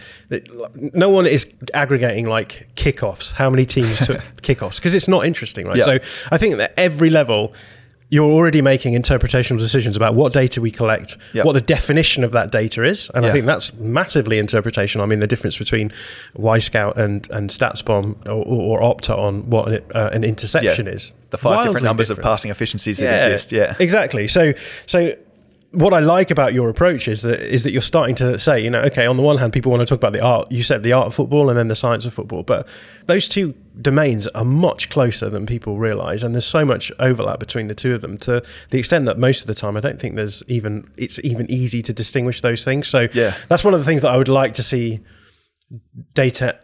no 0.75 1.09
one 1.09 1.25
is 1.25 1.47
aggregating 1.73 2.27
like 2.27 2.67
kickoffs, 2.75 3.33
how 3.33 3.49
many 3.49 3.65
teams 3.65 3.97
took 4.05 4.17
kickoffs 4.41 4.75
because 4.75 4.93
it's 4.93 5.07
not 5.07 5.25
interesting, 5.25 5.67
right? 5.67 5.77
Yeah. 5.77 5.85
So 5.85 5.99
I 6.31 6.37
think 6.37 6.57
that 6.57 6.73
every 6.77 7.09
level 7.09 7.53
you're 8.11 8.29
already 8.29 8.61
making 8.61 8.93
interpretational 8.93 9.57
decisions 9.57 9.95
about 9.95 10.13
what 10.13 10.33
data 10.33 10.59
we 10.59 10.69
collect, 10.69 11.17
Yep. 11.31 11.45
what 11.45 11.53
the 11.53 11.61
definition 11.61 12.25
of 12.25 12.33
that 12.33 12.51
data 12.51 12.83
is, 12.83 13.09
and 13.15 13.25
I 13.25 13.31
think 13.31 13.45
that's 13.45 13.73
massively 13.75 14.37
interpretation. 14.37 14.99
I 14.99 15.05
mean, 15.05 15.21
the 15.21 15.27
difference 15.27 15.57
between 15.57 15.93
Wyscout 16.37 16.97
and 16.97 17.27
and 17.31 17.49
StatsBomb 17.49 18.27
or, 18.27 18.79
or, 18.79 18.81
Opta 18.81 19.17
on 19.17 19.49
what 19.49 19.69
an, 19.69 19.81
uh, 19.95 20.09
an 20.11 20.25
interception 20.25 20.87
is. 20.87 21.13
The 21.29 21.37
five 21.37 21.59
different 21.59 21.75
Wildly 21.75 21.85
numbers 21.85 22.09
of 22.09 22.19
passing 22.19 22.51
efficiencies 22.51 22.97
that 22.97 23.15
exist. 23.15 23.51
Yeah. 23.51 23.75
exactly. 23.79 24.27
So 24.27 24.53
so. 24.85 25.15
What 25.73 25.93
I 25.93 25.99
like 25.99 26.31
about 26.31 26.53
your 26.53 26.67
approach 26.67 27.07
is 27.07 27.21
that 27.21 27.39
is 27.39 27.63
that 27.63 27.71
you're 27.71 27.81
starting 27.81 28.13
to 28.15 28.37
say, 28.37 28.59
you 28.59 28.69
know, 28.69 28.81
okay, 28.81 29.05
on 29.05 29.15
the 29.15 29.23
one 29.23 29.37
hand, 29.37 29.53
people 29.53 29.71
want 29.71 29.79
to 29.79 29.85
talk 29.85 29.99
about 29.99 30.11
the 30.11 30.19
art. 30.19 30.51
You 30.51 30.63
said 30.63 30.83
the 30.83 30.91
art 30.91 31.07
of 31.07 31.13
football 31.13 31.47
and 31.49 31.57
then 31.57 31.69
the 31.69 31.77
science 31.77 32.05
of 32.05 32.13
football, 32.13 32.43
but 32.43 32.67
those 33.05 33.29
two 33.29 33.53
domains 33.79 34.27
are 34.27 34.45
much 34.45 34.89
closer 34.89 35.29
than 35.29 35.45
people 35.45 35.77
realize, 35.77 36.23
and 36.23 36.33
there's 36.35 36.45
so 36.45 36.65
much 36.65 36.91
overlap 36.99 37.39
between 37.39 37.67
the 37.67 37.75
two 37.75 37.93
of 37.93 38.01
them. 38.01 38.17
To 38.19 38.43
the 38.69 38.79
extent 38.79 39.05
that 39.05 39.17
most 39.17 39.41
of 39.41 39.47
the 39.47 39.53
time, 39.55 39.77
I 39.77 39.79
don't 39.79 39.99
think 39.99 40.15
there's 40.15 40.43
even 40.47 40.87
it's 40.97 41.19
even 41.23 41.49
easy 41.49 41.81
to 41.83 41.93
distinguish 41.93 42.41
those 42.41 42.63
things. 42.65 42.87
So 42.87 43.07
Yeah. 43.13 43.35
that's 43.49 43.63
one 43.63 43.73
of 43.73 43.79
the 43.79 43.85
things 43.85 44.01
that 44.01 44.09
I 44.11 44.17
would 44.17 44.27
like 44.27 44.53
to 44.55 44.63
see 44.63 44.99
data 46.13 46.59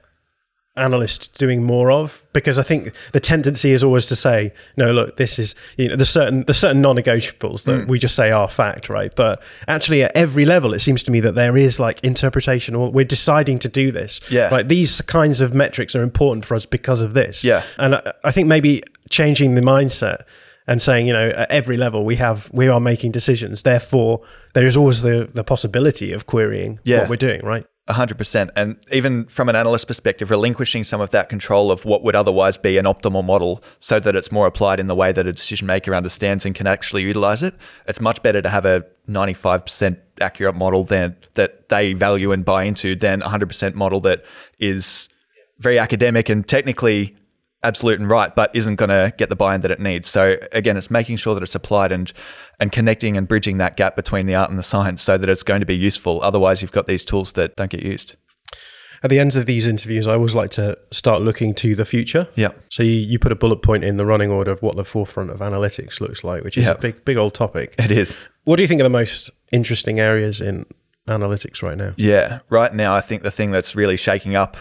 analysts 0.78 1.28
doing 1.28 1.63
more 1.63 1.91
of 1.91 2.23
because 2.34 2.59
I 2.59 2.63
think 2.63 2.93
the 3.13 3.19
tendency 3.19 3.71
is 3.71 3.84
always 3.84 4.05
to 4.07 4.15
say, 4.15 4.53
no, 4.78 4.91
look, 4.91 5.17
this 5.17 5.39
is 5.39 5.55
you 5.78 5.89
know 5.89 5.95
there's 5.95 6.09
certain 6.09 6.43
there's 6.45 6.57
certain 6.59 6.82
non-negotiables 6.82 7.63
that 7.63 7.84
Hmm. 7.84 7.89
we 7.89 7.99
just 7.99 8.15
say 8.15 8.32
are 8.32 8.47
fact, 8.47 8.89
right? 8.89 9.13
But 9.15 9.41
actually, 9.67 10.03
at 10.03 10.11
every 10.15 10.45
level, 10.45 10.73
it 10.73 10.80
seems 10.80 11.03
to 11.03 11.11
me 11.11 11.19
that 11.21 11.36
there 11.36 11.57
is 11.57 11.80
like 11.80 11.99
interpretation, 12.03 12.75
or 12.75 12.91
we're 12.91 13.05
deciding 13.05 13.59
to 13.59 13.67
do 13.69 13.91
this. 13.91 14.19
Yeah. 14.30 14.49
like 14.51 14.67
these 14.67 15.01
kinds 15.01 15.41
of 15.41 15.53
metrics 15.53 15.95
are 15.95 16.03
important 16.03 16.45
for 16.45 16.55
us 16.55 16.65
because 16.65 17.01
of 17.01 17.13
this. 17.13 17.43
Yeah. 17.43 17.63
and 17.78 17.95
I, 17.95 18.13
I 18.23 18.32
think 18.32 18.47
maybe 18.47 18.84
changing 19.09 19.55
the 19.55 19.61
mindset. 19.61 20.23
And 20.69 20.82
saying, 20.82 21.07
you 21.07 21.13
know, 21.13 21.30
at 21.30 21.49
every 21.49 21.78
level 21.78 22.03
we 22.03 22.17
have, 22.17 22.49
we 22.51 22.67
are 22.67 22.82
making 22.82 23.13
decisions. 23.13 23.61
Therefore, 23.61 24.19
there 24.53 24.67
is 24.67 24.75
always 24.75 25.01
the, 25.01 25.30
the 25.34 25.41
possibility 25.41 26.11
of 26.11 26.25
querying 26.25 26.82
Yeah. 26.84 26.99
what 26.99 27.09
we're 27.09 27.15
doing, 27.15 27.39
right? 27.41 27.65
100%. 27.88 28.49
And 28.55 28.77
even 28.91 29.25
from 29.25 29.49
an 29.49 29.55
analyst 29.55 29.88
perspective, 29.88 30.29
relinquishing 30.29 30.83
some 30.83 30.99
of 30.99 31.11
that 31.11 31.29
control 31.29 31.71
of 31.71 31.85
what 31.85 32.03
would 32.03 32.15
otherwise 32.15 32.57
be 32.57 32.77
an 32.77 32.85
optimal 32.85 33.23
model 33.23 33.63
so 33.79 33.99
that 33.99 34.15
it's 34.15 34.31
more 34.31 34.45
applied 34.45 34.79
in 34.79 34.88
the 34.88 34.95
way 34.95 35.11
that 35.11 35.25
a 35.25 35.33
decision 35.33 35.67
maker 35.67 35.95
understands 35.95 36.45
and 36.45 36.53
can 36.53 36.67
actually 36.67 37.03
utilize 37.03 37.41
it. 37.43 37.55
It's 37.88 38.01
much 38.01 38.21
better 38.21 38.41
to 38.41 38.49
have 38.49 38.65
a 38.65 38.85
95% 39.07 39.97
accurate 40.19 40.55
model 40.55 40.83
than, 40.83 41.15
that 41.33 41.69
they 41.69 41.93
value 41.93 42.31
and 42.31 42.43
buy 42.43 42.65
into 42.65 42.95
than 42.95 43.21
a 43.21 43.29
100% 43.29 43.73
model 43.73 44.01
that 44.01 44.23
is 44.59 45.07
very 45.59 45.79
academic 45.79 46.29
and 46.29 46.47
technically 46.47 47.15
absolute 47.68 47.99
and 47.99 48.09
right, 48.09 48.34
but 48.34 48.49
isn't 48.55 48.76
going 48.76 48.89
to 48.89 49.13
get 49.18 49.30
the 49.30 49.36
buy-in 49.36 49.61
that 49.61 49.72
it 49.72 49.80
needs. 49.80 50.07
So 50.07 50.38
again, 50.51 50.78
it's 50.78 50.89
making 50.89 51.18
sure 51.18 51.34
that 51.36 51.43
it's 51.43 51.55
applied 51.55 51.91
and 51.91 52.11
and 52.59 52.72
connecting 52.72 53.15
and 53.18 53.28
bridging 53.28 53.57
that 53.59 53.78
gap 53.78 53.95
between 53.95 54.26
the 54.26 54.34
art 54.34 54.49
and 54.49 54.57
the 54.57 54.63
science, 54.63 55.01
so 55.03 55.18
that 55.18 55.30
it's 55.30 55.43
going 55.43 55.59
to 55.59 55.65
be 55.65 55.76
useful. 55.76 56.22
Otherwise, 56.24 56.61
you've 56.61 56.72
got 56.72 56.88
these 56.88 57.05
tools 57.05 57.34
that 57.34 57.55
don't 57.55 57.70
get 57.70 57.84
used. 57.84 58.15
At 59.03 59.11
the 59.11 59.20
ends 59.20 59.36
of 59.36 59.45
these 59.45 59.68
interviews, 59.68 60.07
I 60.07 60.13
always 60.13 60.34
like 60.34 60.49
to 60.51 60.76
start 60.89 61.22
looking 61.22 61.53
to 61.55 61.76
the 61.76 61.86
future. 61.86 62.28
Yeah. 62.34 62.53
So 62.72 62.82
you, 62.82 62.93
you 62.93 63.20
put 63.20 63.32
a 63.32 63.36
bullet 63.36 63.61
point 63.61 63.84
in 63.84 63.97
the 63.97 64.07
running 64.07 64.32
order 64.32 64.49
of 64.49 64.63
what 64.63 64.76
the 64.76 64.84
forefront 64.84 65.30
of 65.30 65.38
analytics 65.38 66.01
looks 66.01 66.24
like, 66.24 66.43
which 66.43 66.57
is 66.57 66.63
Yeah. 66.63 66.72
a 66.72 66.78
big, 66.80 67.05
big 67.05 67.15
old 67.15 67.36
topic. 67.36 67.76
It 67.78 67.91
is. 67.91 68.18
What 68.45 68.55
do 68.55 68.63
you 68.63 68.68
think 68.68 68.82
are 68.82 68.84
the 68.86 68.89
most 68.89 69.30
interesting 69.51 69.99
areas 69.99 70.41
in 70.41 70.65
analytics 71.07 71.61
right 71.61 71.78
now? 71.78 71.93
Yeah, 71.95 72.39
right 72.49 72.74
now 72.74 72.95
I 72.95 73.01
think 73.01 73.22
the 73.22 73.30
thing 73.30 73.51
that's 73.51 73.76
really 73.76 73.97
shaking 73.97 74.36
up 74.36 74.57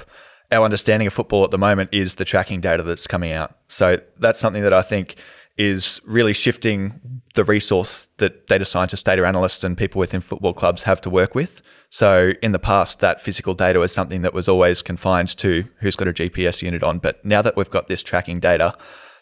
our 0.51 0.65
understanding 0.65 1.07
of 1.07 1.13
football 1.13 1.45
at 1.45 1.51
the 1.51 1.59
moment 1.59 1.91
is 1.93 2.15
the 2.15 2.25
tracking 2.25 2.61
data 2.61 2.83
that's 2.83 3.07
coming 3.07 3.33
out. 3.33 3.57
So 3.69 4.01
that's 4.19 4.41
something 4.41 4.63
that 4.63 4.73
I 4.73 4.83
think 4.83 5.17
is 5.59 6.01
really 6.05 6.33
shifting 6.33 7.23
the 7.35 7.45
resource 7.45 8.09
that 8.19 8.47
data 8.47 8.65
scientists, 8.65 9.03
data 9.03 9.27
analysts, 9.27 9.65
and 9.65 9.77
people 9.77 9.99
within 9.99 10.21
football 10.21 10.53
clubs 10.53 10.83
have 10.83 11.01
to 11.03 11.11
work 11.11 11.35
with. 11.35 11.63
So 11.89 12.33
in 12.43 12.53
the 12.53 12.59
past, 12.59 13.01
that 13.01 13.21
physical 13.21 13.55
data 13.55 13.79
was 13.79 13.93
something 13.93 14.23
that 14.23 14.35
was 14.35 14.49
always 14.49 14.83
confined 14.83 15.37
to 15.39 15.65
who's 15.79 15.97
got 15.97 16.09
a 16.09 16.13
GPS 16.13 16.63
unit 16.63 16.83
on. 16.83 16.99
But 16.99 17.25
now 17.25 17.43
that 17.43 17.57
we've 17.57 17.71
got 17.71 17.89
this 17.89 18.03
tracking 18.03 18.41
data 18.41 18.77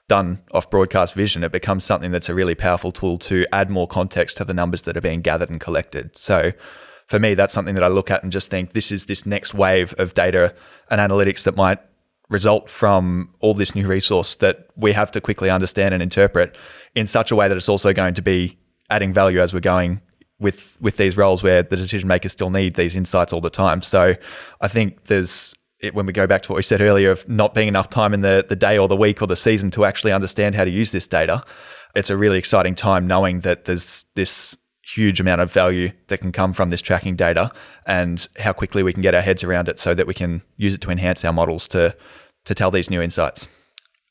done 0.09 0.43
off 0.53 0.71
broadcast 0.71 1.15
vision, 1.15 1.45
it 1.45 1.53
becomes 1.53 1.85
something 1.85 2.11
that's 2.11 2.29
a 2.29 2.35
really 2.35 2.55
powerful 2.55 2.93
tool 2.93 3.19
to 3.19 3.47
add 3.53 3.71
more 3.71 3.87
context 3.87 4.37
to 4.39 4.45
the 4.45 4.55
numbers 4.55 4.83
that 4.83 4.97
are 4.97 5.03
being 5.03 5.21
gathered 5.21 5.51
and 5.51 5.61
collected. 5.61 6.17
So 6.17 6.53
for 7.07 7.19
me, 7.19 7.35
that's 7.35 7.53
something 7.53 7.75
that 7.75 7.85
I 7.85 7.89
look 7.89 8.11
at 8.11 8.23
and 8.23 8.33
just 8.33 8.51
think 8.51 8.73
this 8.73 8.91
is 8.91 9.07
this 9.07 9.27
next 9.27 9.55
wave 9.55 9.95
of 9.99 10.15
data 10.15 10.55
and 10.91 11.01
analytics 11.01 11.45
that 11.45 11.57
might 11.57 11.79
result 12.29 12.71
from 12.71 13.35
all 13.41 13.55
this 13.55 13.75
new 13.75 13.87
resource 13.87 14.35
that 14.37 14.69
we 14.77 14.93
have 14.93 15.11
to 15.13 15.21
quickly 15.21 15.51
understand 15.51 15.93
and 15.93 16.03
interpret 16.03 16.57
in 16.95 17.07
such 17.07 17.31
a 17.31 17.37
way 17.37 17.49
that 17.49 17.57
it's 17.57 17.69
also 17.69 17.93
going 17.93 18.15
to 18.15 18.23
be 18.23 18.59
adding 18.91 19.13
value 19.13 19.41
as 19.41 19.53
we're 19.53 19.61
going 19.61 20.01
with 20.41 20.77
with 20.81 20.97
these 20.97 21.17
roles 21.17 21.43
where 21.43 21.63
the 21.63 21.77
decision 21.77 22.09
makers 22.09 22.33
still 22.33 22.51
need 22.51 22.75
these 22.75 22.97
insights 22.97 23.33
all 23.33 23.41
the 23.41 23.51
time. 23.51 23.83
So 23.83 24.15
I 24.61 24.69
think 24.69 25.05
there's 25.05 25.55
it, 25.81 25.95
when 25.95 26.07
we 26.07 26.13
go 26.13 26.27
back 26.27 26.43
to 26.43 26.53
what 26.53 26.57
we 26.57 26.63
said 26.63 26.81
earlier 26.81 27.11
of 27.11 27.29
not 27.29 27.55
being 27.55 27.69
enough 27.69 27.91
time 27.91 28.15
in 28.15 28.21
the 28.21 28.45
the 28.49 28.57
day 28.57 28.79
or 28.79 28.89
the 28.89 28.97
week 28.97 29.23
or 29.23 29.27
the 29.27 29.37
season 29.37 29.71
to 29.73 29.85
actually 29.85 30.13
understand 30.13 30.55
how 30.55 30.65
to 30.65 30.71
use 30.71 30.91
this 30.91 31.07
data, 31.07 31.43
it's 31.95 32.11
a 32.11 32.17
really 32.17 32.39
exciting 32.39 32.75
time 32.75 33.07
knowing 33.07 33.41
that 33.41 33.65
there's 33.67 34.07
this 34.15 34.57
huge 34.87 35.21
amount 35.21 35.41
of 35.41 35.53
value 35.53 35.93
that 36.09 36.19
can 36.19 36.33
come 36.33 36.53
from 36.53 36.71
this 36.71 36.83
tracking 36.83 37.17
data 37.17 37.51
and 37.87 38.29
how 38.39 38.53
quickly 38.53 38.83
we 38.83 38.93
can 38.93 39.03
get 39.03 39.15
our 39.15 39.23
heads 39.23 39.43
around 39.43 39.69
it 39.69 39.79
so 39.79 39.95
that 39.95 40.07
we 40.07 40.15
can 40.15 40.43
use 40.57 40.75
it 40.75 40.81
to 40.83 40.91
enhance 40.91 41.25
our 41.25 41.33
models 41.33 41.67
to 41.69 41.97
to 42.45 42.55
tell 42.55 42.71
these 42.71 42.91
new 42.91 43.01
insights. 43.01 43.49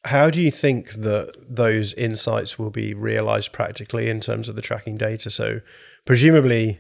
How 0.06 0.30
do 0.30 0.42
you 0.42 0.52
think 0.52 0.94
that 0.94 1.34
those 1.48 1.94
insights 1.94 2.60
will 2.60 2.72
be 2.72 2.94
realized 2.94 3.54
practically 3.54 4.10
in 4.10 4.20
terms 4.20 4.50
of 4.50 4.56
the 4.56 4.62
tracking 4.62 4.98
data? 4.98 5.30
So, 5.30 5.62
presumably, 6.06 6.80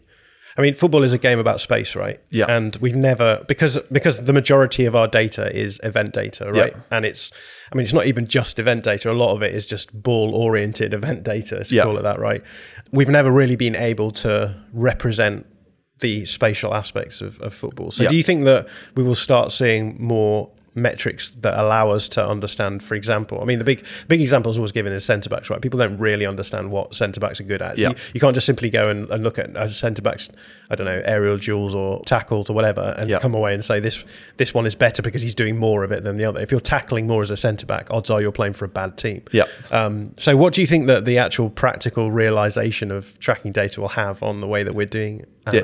I 0.57 0.61
mean, 0.61 0.75
football 0.75 1.03
is 1.03 1.13
a 1.13 1.17
game 1.17 1.39
about 1.39 1.61
space, 1.61 1.95
right? 1.95 2.19
Yeah. 2.29 2.45
And 2.47 2.75
we've 2.77 2.95
never 2.95 3.43
because 3.47 3.79
because 3.91 4.21
the 4.21 4.33
majority 4.33 4.85
of 4.85 4.95
our 4.95 5.07
data 5.07 5.53
is 5.55 5.79
event 5.83 6.13
data, 6.13 6.51
right? 6.51 6.73
Yeah. 6.75 6.81
And 6.91 7.05
it's, 7.05 7.31
I 7.71 7.75
mean, 7.75 7.83
it's 7.85 7.93
not 7.93 8.05
even 8.05 8.27
just 8.27 8.59
event 8.59 8.83
data. 8.83 9.11
A 9.11 9.13
lot 9.13 9.33
of 9.35 9.41
it 9.41 9.53
is 9.55 9.65
just 9.65 9.91
ball-oriented 10.03 10.93
event 10.99 11.23
data, 11.23 11.63
to 11.63 11.75
Yeah. 11.75 11.83
call 11.83 11.97
it 11.97 12.03
that, 12.03 12.19
right? 12.19 12.43
We've 12.91 13.09
never 13.09 13.31
really 13.31 13.55
been 13.55 13.75
able 13.75 14.11
to 14.11 14.55
represent 14.73 15.47
the 15.99 16.25
spatial 16.25 16.73
aspects 16.73 17.21
of, 17.21 17.39
of 17.41 17.53
football. 17.53 17.89
So, 17.91 18.03
Yeah. 18.03 18.09
do 18.09 18.15
you 18.15 18.23
think 18.23 18.45
that 18.45 18.67
we 18.95 19.03
will 19.03 19.15
start 19.15 19.51
seeing 19.51 19.95
more 19.99 20.51
metrics 20.75 21.29
that 21.41 21.59
allow 21.59 21.89
us 21.89 22.09
to 22.09 22.25
understand, 22.27 22.81
for 22.83 22.95
example, 22.95 23.39
I 23.41 23.45
mean, 23.45 23.59
the 23.59 23.65
big 23.65 23.85
big 24.07 24.21
example 24.21 24.51
is 24.51 24.57
always 24.57 24.71
given 24.71 24.91
is 24.93 25.05
centre 25.05 25.29
backs, 25.29 25.49
right? 25.49 25.61
People 25.61 25.79
don't 25.79 25.97
really 25.97 26.25
understand 26.25 26.71
what 26.71 26.95
centre 26.95 27.19
backs 27.19 27.39
are 27.39 27.43
good 27.43 27.61
at. 27.61 27.77
Yeah. 27.77 27.89
You, 27.89 27.95
you 28.15 28.19
can't 28.19 28.33
just 28.33 28.45
simply 28.45 28.69
go 28.69 28.87
and, 28.89 29.09
and 29.09 29.23
look 29.23 29.37
at 29.37 29.55
a 29.55 29.71
centre 29.71 30.01
backs, 30.01 30.29
I 30.69 30.75
don't 30.75 30.85
know, 30.85 31.01
aerial 31.05 31.37
duels 31.37 31.75
or 31.75 32.03
tackles 32.05 32.49
or 32.49 32.53
whatever, 32.53 32.95
and 32.97 33.09
Yeah. 33.09 33.19
come 33.19 33.35
away 33.35 33.53
and 33.53 33.63
say 33.63 33.79
this 33.79 34.03
this 34.37 34.53
one 34.53 34.65
is 34.65 34.75
better 34.75 35.01
because 35.01 35.21
he's 35.21 35.35
doing 35.35 35.57
more 35.57 35.83
of 35.83 35.91
it 35.91 36.03
than 36.03 36.17
the 36.17 36.25
other. 36.25 36.39
If 36.39 36.51
you're 36.51 36.59
tackling 36.59 37.05
more 37.07 37.21
as 37.21 37.29
a 37.29 37.37
centre 37.37 37.65
back, 37.65 37.87
odds 37.91 38.09
are 38.09 38.21
you're 38.21 38.31
playing 38.31 38.53
for 38.53 38.65
a 38.65 38.69
bad 38.69 38.97
team. 38.97 39.21
Yeah. 39.31 39.43
Um, 39.71 40.13
so, 40.17 40.35
what 40.35 40.53
do 40.53 40.61
you 40.61 40.67
think 40.67 40.87
that 40.87 41.05
the 41.05 41.17
actual 41.17 41.49
practical 41.49 42.11
realization 42.11 42.89
of 42.91 43.19
tracking 43.19 43.51
data 43.51 43.79
will 43.81 43.89
have 43.89 44.23
on 44.23 44.41
the 44.41 44.47
way 44.47 44.63
that 44.63 44.73
we're 44.73 44.85
doing 44.87 45.25
an- 45.42 45.42
Yeah. 45.51 45.61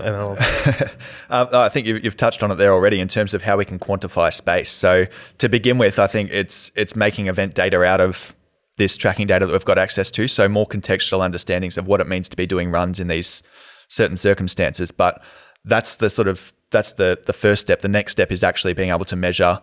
Um, 1.30 1.48
I 1.54 1.70
think 1.70 1.88
you've, 1.88 2.04
you've 2.04 2.18
touched 2.18 2.44
on 2.44 2.52
it 2.52 2.56
there 2.56 2.74
already 2.74 3.00
in 3.00 3.08
terms 3.08 3.34
of 3.34 3.44
how 3.44 3.58
we 3.58 3.66
can 3.66 3.80
quantify 3.80 4.34
space. 4.34 4.72
So 4.72 5.06
to 5.38 5.50
begin 5.50 5.78
with, 5.78 6.00
I 6.00 6.08
think 6.08 6.32
it's 6.32 6.72
it's 6.76 6.96
making 6.96 7.28
event 7.28 7.54
data 7.54 7.84
out 7.84 8.02
of 8.02 8.36
this 8.78 8.98
tracking 8.98 9.28
data 9.28 9.46
that 9.46 9.52
we've 9.52 9.66
got 9.66 9.78
access 9.78 10.10
to. 10.12 10.28
So 10.28 10.48
more 10.48 10.66
contextual 10.66 11.22
understandings 11.22 11.78
of 11.78 11.88
what 11.88 12.02
it 12.02 12.08
means 12.08 12.28
to 12.30 12.36
be 12.36 12.46
doing 12.46 12.72
runs 12.72 13.00
in 13.00 13.08
these 13.08 13.44
certain 13.88 14.18
circumstances. 14.18 14.92
But 14.92 15.22
that's 15.64 15.96
the 15.98 16.10
sort 16.10 16.28
of 16.28 16.52
that's 16.72 16.94
the 16.94 17.20
the 17.26 17.34
first 17.34 17.62
step. 17.62 17.82
The 17.82 17.88
next 17.88 18.14
step 18.14 18.32
is 18.32 18.44
actually 18.44 18.74
being 18.74 18.90
able 18.90 19.06
to 19.06 19.16
measure 19.16 19.62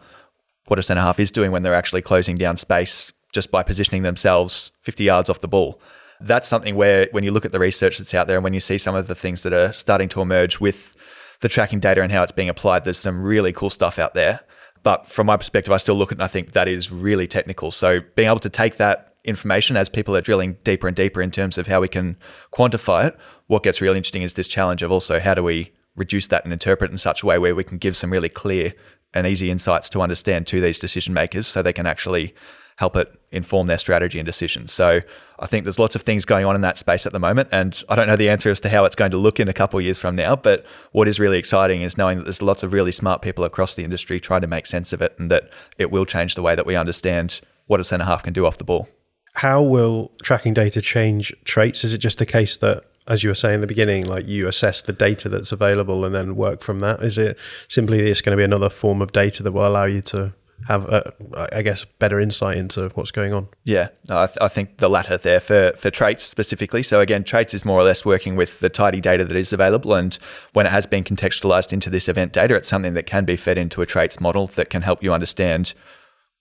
what 0.66 0.78
a 0.78 0.82
centre 0.82 1.02
half 1.02 1.20
is 1.20 1.30
doing 1.30 1.50
when 1.50 1.62
they're 1.62 1.74
actually 1.74 2.02
closing 2.02 2.36
down 2.36 2.56
space 2.56 3.12
just 3.32 3.50
by 3.50 3.62
positioning 3.62 4.02
themselves 4.02 4.72
50 4.82 5.04
yards 5.04 5.28
off 5.28 5.40
the 5.40 5.48
ball. 5.48 5.80
That's 6.20 6.48
something 6.48 6.74
where, 6.76 7.08
when 7.12 7.24
you 7.24 7.30
look 7.30 7.44
at 7.44 7.52
the 7.52 7.58
research 7.58 7.98
that's 7.98 8.14
out 8.14 8.26
there 8.26 8.36
and 8.36 8.44
when 8.44 8.54
you 8.54 8.60
see 8.60 8.78
some 8.78 8.94
of 8.94 9.06
the 9.06 9.14
things 9.14 9.42
that 9.42 9.52
are 9.52 9.72
starting 9.72 10.08
to 10.10 10.20
emerge 10.22 10.60
with 10.60 10.96
the 11.40 11.48
tracking 11.48 11.80
data 11.80 12.02
and 12.02 12.10
how 12.10 12.22
it's 12.22 12.32
being 12.32 12.48
applied, 12.48 12.84
there's 12.84 12.98
some 12.98 13.22
really 13.22 13.52
cool 13.52 13.70
stuff 13.70 13.98
out 13.98 14.14
there. 14.14 14.40
But 14.82 15.08
from 15.08 15.26
my 15.26 15.36
perspective, 15.36 15.72
I 15.72 15.78
still 15.78 15.96
look 15.96 16.12
at 16.12 16.16
it 16.16 16.18
and 16.18 16.24
I 16.24 16.28
think 16.28 16.52
that 16.52 16.68
is 16.68 16.90
really 16.92 17.26
technical. 17.26 17.70
So 17.70 18.00
being 18.14 18.28
able 18.28 18.40
to 18.40 18.48
take 18.48 18.76
that 18.76 19.14
information 19.24 19.76
as 19.76 19.88
people 19.88 20.16
are 20.16 20.20
drilling 20.20 20.56
deeper 20.62 20.86
and 20.86 20.96
deeper 20.96 21.20
in 21.20 21.30
terms 21.30 21.58
of 21.58 21.66
how 21.66 21.80
we 21.80 21.88
can 21.88 22.16
quantify 22.52 23.06
it, 23.06 23.18
what 23.48 23.62
gets 23.62 23.80
really 23.80 23.96
interesting 23.96 24.22
is 24.22 24.34
this 24.34 24.48
challenge 24.48 24.82
of 24.82 24.92
also 24.92 25.18
how 25.18 25.34
do 25.34 25.42
we 25.42 25.72
reduce 25.96 26.28
that 26.28 26.44
and 26.44 26.52
interpret 26.52 26.92
in 26.92 26.98
such 26.98 27.22
a 27.22 27.26
way 27.26 27.38
where 27.38 27.54
we 27.54 27.64
can 27.64 27.78
give 27.78 27.96
some 27.96 28.12
really 28.12 28.28
clear 28.28 28.74
and 29.12 29.26
easy 29.26 29.50
insights 29.50 29.88
to 29.90 30.00
understand 30.00 30.46
to 30.46 30.60
these 30.60 30.78
decision 30.78 31.12
makers 31.12 31.46
so 31.46 31.62
they 31.62 31.72
can 31.72 31.86
actually 31.86 32.34
help 32.76 32.96
it 32.96 33.12
inform 33.30 33.66
their 33.66 33.78
strategy 33.78 34.18
and 34.18 34.26
decisions. 34.26 34.72
So 34.72 35.00
I 35.38 35.46
think 35.46 35.64
there's 35.64 35.78
lots 35.78 35.94
of 35.94 36.02
things 36.02 36.24
going 36.24 36.46
on 36.46 36.54
in 36.54 36.60
that 36.62 36.78
space 36.78 37.06
at 37.06 37.12
the 37.12 37.18
moment. 37.18 37.48
And 37.52 37.82
I 37.88 37.94
don't 37.94 38.06
know 38.06 38.16
the 38.16 38.30
answer 38.30 38.50
as 38.50 38.60
to 38.60 38.68
how 38.68 38.84
it's 38.84 38.96
going 38.96 39.10
to 39.10 39.16
look 39.16 39.40
in 39.40 39.48
a 39.48 39.52
couple 39.52 39.78
of 39.78 39.84
years 39.84 39.98
from 39.98 40.16
now. 40.16 40.36
But 40.36 40.64
what 40.92 41.08
is 41.08 41.18
really 41.18 41.38
exciting 41.38 41.82
is 41.82 41.98
knowing 41.98 42.18
that 42.18 42.24
there's 42.24 42.42
lots 42.42 42.62
of 42.62 42.72
really 42.72 42.92
smart 42.92 43.22
people 43.22 43.44
across 43.44 43.74
the 43.74 43.84
industry 43.84 44.20
trying 44.20 44.42
to 44.42 44.46
make 44.46 44.66
sense 44.66 44.92
of 44.92 45.02
it 45.02 45.14
and 45.18 45.30
that 45.30 45.50
it 45.76 45.90
will 45.90 46.06
change 46.06 46.34
the 46.34 46.42
way 46.42 46.54
that 46.54 46.66
we 46.66 46.76
understand 46.76 47.40
what 47.66 47.80
a 47.80 47.84
centre 47.84 48.06
half 48.06 48.22
can 48.22 48.32
do 48.32 48.46
off 48.46 48.58
the 48.58 48.64
ball. 48.64 48.88
how 49.36 49.62
will 49.62 50.12
tracking 50.22 50.54
data 50.54 50.80
change 50.80 51.34
traits? 51.44 51.84
Is 51.84 51.92
it 51.92 51.98
just 51.98 52.20
a 52.22 52.26
case 52.26 52.56
that, 52.58 52.84
as 53.06 53.22
you 53.22 53.28
were 53.28 53.34
saying 53.34 53.56
in 53.56 53.60
the 53.60 53.66
beginning, 53.66 54.06
like 54.06 54.26
you 54.26 54.48
assess 54.48 54.80
the 54.80 54.94
data 54.94 55.28
that's 55.28 55.52
available 55.52 56.04
and 56.06 56.14
then 56.14 56.36
work 56.36 56.62
from 56.62 56.78
that? 56.80 57.02
Is 57.02 57.18
it 57.18 57.38
simply 57.68 58.10
it's 58.10 58.22
going 58.22 58.32
to 58.32 58.40
be 58.40 58.44
another 58.44 58.70
form 58.70 59.02
of 59.02 59.12
data 59.12 59.42
that 59.42 59.52
will 59.52 59.66
allow 59.66 59.84
you 59.84 60.00
to 60.02 60.32
have, 60.68 60.84
a, 60.84 61.12
I 61.52 61.62
guess, 61.62 61.84
better 61.84 62.18
insight 62.18 62.58
into 62.58 62.88
what's 62.94 63.10
going 63.10 63.32
on? 63.32 63.48
Yeah, 63.64 63.88
I, 64.10 64.26
th- 64.26 64.38
I 64.40 64.48
think 64.48 64.78
the 64.78 64.88
latter 64.88 65.16
there 65.16 65.40
for, 65.40 65.72
for 65.76 65.90
traits 65.90 66.24
specifically. 66.24 66.82
So 66.82 67.00
again, 67.00 67.24
traits 67.24 67.54
is 67.54 67.64
more 67.64 67.78
or 67.78 67.84
less 67.84 68.04
working 68.04 68.36
with 68.36 68.60
the 68.60 68.68
tidy 68.68 69.00
data 69.00 69.24
that 69.24 69.36
is 69.36 69.52
available, 69.52 69.94
and 69.94 70.18
when 70.52 70.66
it 70.66 70.72
has 70.72 70.86
been 70.86 71.04
contextualized 71.04 71.72
into 71.72 71.90
this 71.90 72.08
event 72.08 72.32
data, 72.32 72.54
it's 72.54 72.68
something 72.68 72.94
that 72.94 73.06
can 73.06 73.24
be 73.24 73.36
fed 73.36 73.58
into 73.58 73.82
a 73.82 73.86
traits 73.86 74.20
model 74.20 74.46
that 74.48 74.70
can 74.70 74.82
help 74.82 75.02
you 75.02 75.12
understand 75.12 75.74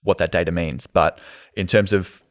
what 0.02 0.18
that 0.18 0.32
data 0.32 0.50
means. 0.50 0.86
But 0.86 1.18
in 1.54 1.66
terms 1.66 1.92
of 1.92 2.22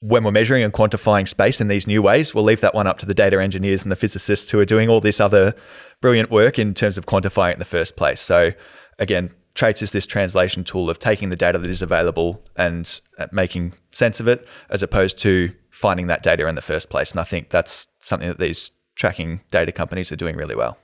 when 0.00 0.24
we're 0.24 0.32
measuring 0.32 0.64
and 0.64 0.72
quantifying 0.72 1.28
space 1.28 1.60
in 1.60 1.68
these 1.68 1.86
new 1.86 2.02
ways, 2.02 2.34
we'll 2.34 2.44
leave 2.44 2.60
that 2.60 2.74
one 2.74 2.88
up 2.88 2.98
to 2.98 3.06
the 3.06 3.14
data 3.14 3.40
engineers 3.40 3.84
and 3.84 3.92
the 3.92 3.96
physicists 3.96 4.50
who 4.50 4.58
are 4.58 4.64
doing 4.64 4.88
all 4.88 5.00
this 5.00 5.20
other 5.20 5.54
brilliant 6.00 6.30
work 6.30 6.58
in 6.58 6.74
terms 6.74 6.98
of 6.98 7.06
quantifying 7.06 7.50
it 7.50 7.54
in 7.54 7.58
the 7.60 7.64
first 7.64 7.94
place. 7.94 8.20
So 8.20 8.52
again, 8.98 9.30
traits 9.54 9.82
is 9.82 9.90
this 9.90 10.06
translation 10.06 10.64
tool 10.64 10.88
of 10.88 10.98
taking 10.98 11.28
the 11.28 11.36
data 11.36 11.58
that 11.58 11.70
is 11.70 11.82
available 11.82 12.42
and 12.56 13.00
uh, 13.18 13.26
making 13.32 13.74
sense 13.90 14.20
of 14.20 14.28
it 14.28 14.46
as 14.70 14.82
opposed 14.82 15.18
to 15.18 15.52
finding 15.70 16.06
that 16.06 16.22
data 16.22 16.46
in 16.46 16.54
the 16.54 16.62
first 16.62 16.88
place. 16.88 17.10
And 17.10 17.20
I 17.20 17.24
think 17.24 17.50
that's 17.50 17.88
something 17.98 18.28
that 18.28 18.38
these 18.38 18.70
tracking 18.94 19.40
data 19.50 19.72
companies 19.72 20.12
are 20.12 20.16
doing 20.16 20.36
really 20.36 20.54
well. 20.54 20.78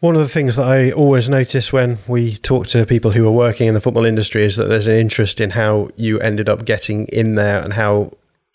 One 0.00 0.14
of 0.14 0.20
the 0.20 0.28
things 0.28 0.56
that 0.56 0.66
I 0.66 0.90
always 0.90 1.28
notice 1.28 1.72
when 1.72 1.98
we 2.06 2.36
talk 2.36 2.66
to 2.68 2.84
people 2.84 3.12
who 3.12 3.26
are 3.26 3.32
working 3.32 3.66
in 3.66 3.74
the 3.74 3.80
football 3.80 4.04
industry 4.04 4.44
is 4.44 4.56
that 4.56 4.64
there's 4.64 4.86
an 4.86 4.96
interest 4.96 5.40
in 5.40 5.50
how 5.50 5.88
you 5.96 6.20
ended 6.20 6.50
up 6.50 6.66
getting 6.66 7.06
in 7.06 7.34
there 7.34 7.58
and 7.58 7.72
how 7.72 8.12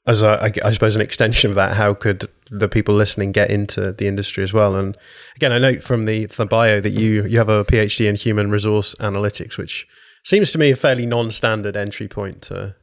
as 0.08 0.22
a, 0.22 0.44
I, 0.44 0.68
I 0.68 0.72
suppose 0.72 0.96
an 0.96 1.02
extension 1.02 1.52
of 1.52 1.56
that, 1.56 1.76
how 1.76 1.94
could 1.94 2.28
the 2.50 2.68
people 2.68 2.96
listening 2.96 3.32
get 3.32 3.52
into 3.52 3.92
the 3.92 4.08
industry 4.08 4.44
as 4.44 4.52
well? 4.52 4.76
And 4.76 4.98
again, 5.36 5.52
I 5.52 5.60
note 5.60 5.84
from 5.84 6.06
the 6.06 6.26
the 6.26 6.46
bio 6.46 6.82
that 6.82 6.90
you 6.90 7.26
you 7.26 7.38
have 7.38 7.50
a 7.50 7.64
PhD 7.64 8.08
in 8.08 8.16
human 8.16 8.50
resource 8.50 8.96
analytics, 9.00 9.58
which 9.58 9.88
seems 10.24 10.52
to 10.52 10.58
me 10.58 10.72
a 10.72 10.76
fairly 10.76 11.06
non-standard 11.06 11.76
entry 11.78 12.08
point 12.08 12.42
to 12.44 12.76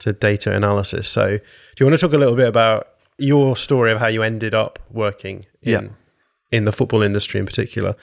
to 0.00 0.12
data 0.12 0.54
analysis. 0.54 1.08
So, 1.08 1.38
do 1.38 1.40
you 1.78 1.86
want 1.86 1.98
to 1.98 2.06
talk 2.06 2.14
a 2.14 2.18
little 2.18 2.36
bit 2.36 2.48
about 2.48 2.88
your 3.18 3.56
story 3.56 3.92
of 3.92 3.98
how 3.98 4.08
you 4.08 4.22
ended 4.22 4.54
up 4.54 4.78
working 4.90 5.44
in 5.62 5.72
Yeah. 5.72 5.88
In 6.52 6.64
the 6.64 6.72
football 6.72 7.02
industry 7.02 7.38
in 7.38 7.46
particular, 7.46 7.94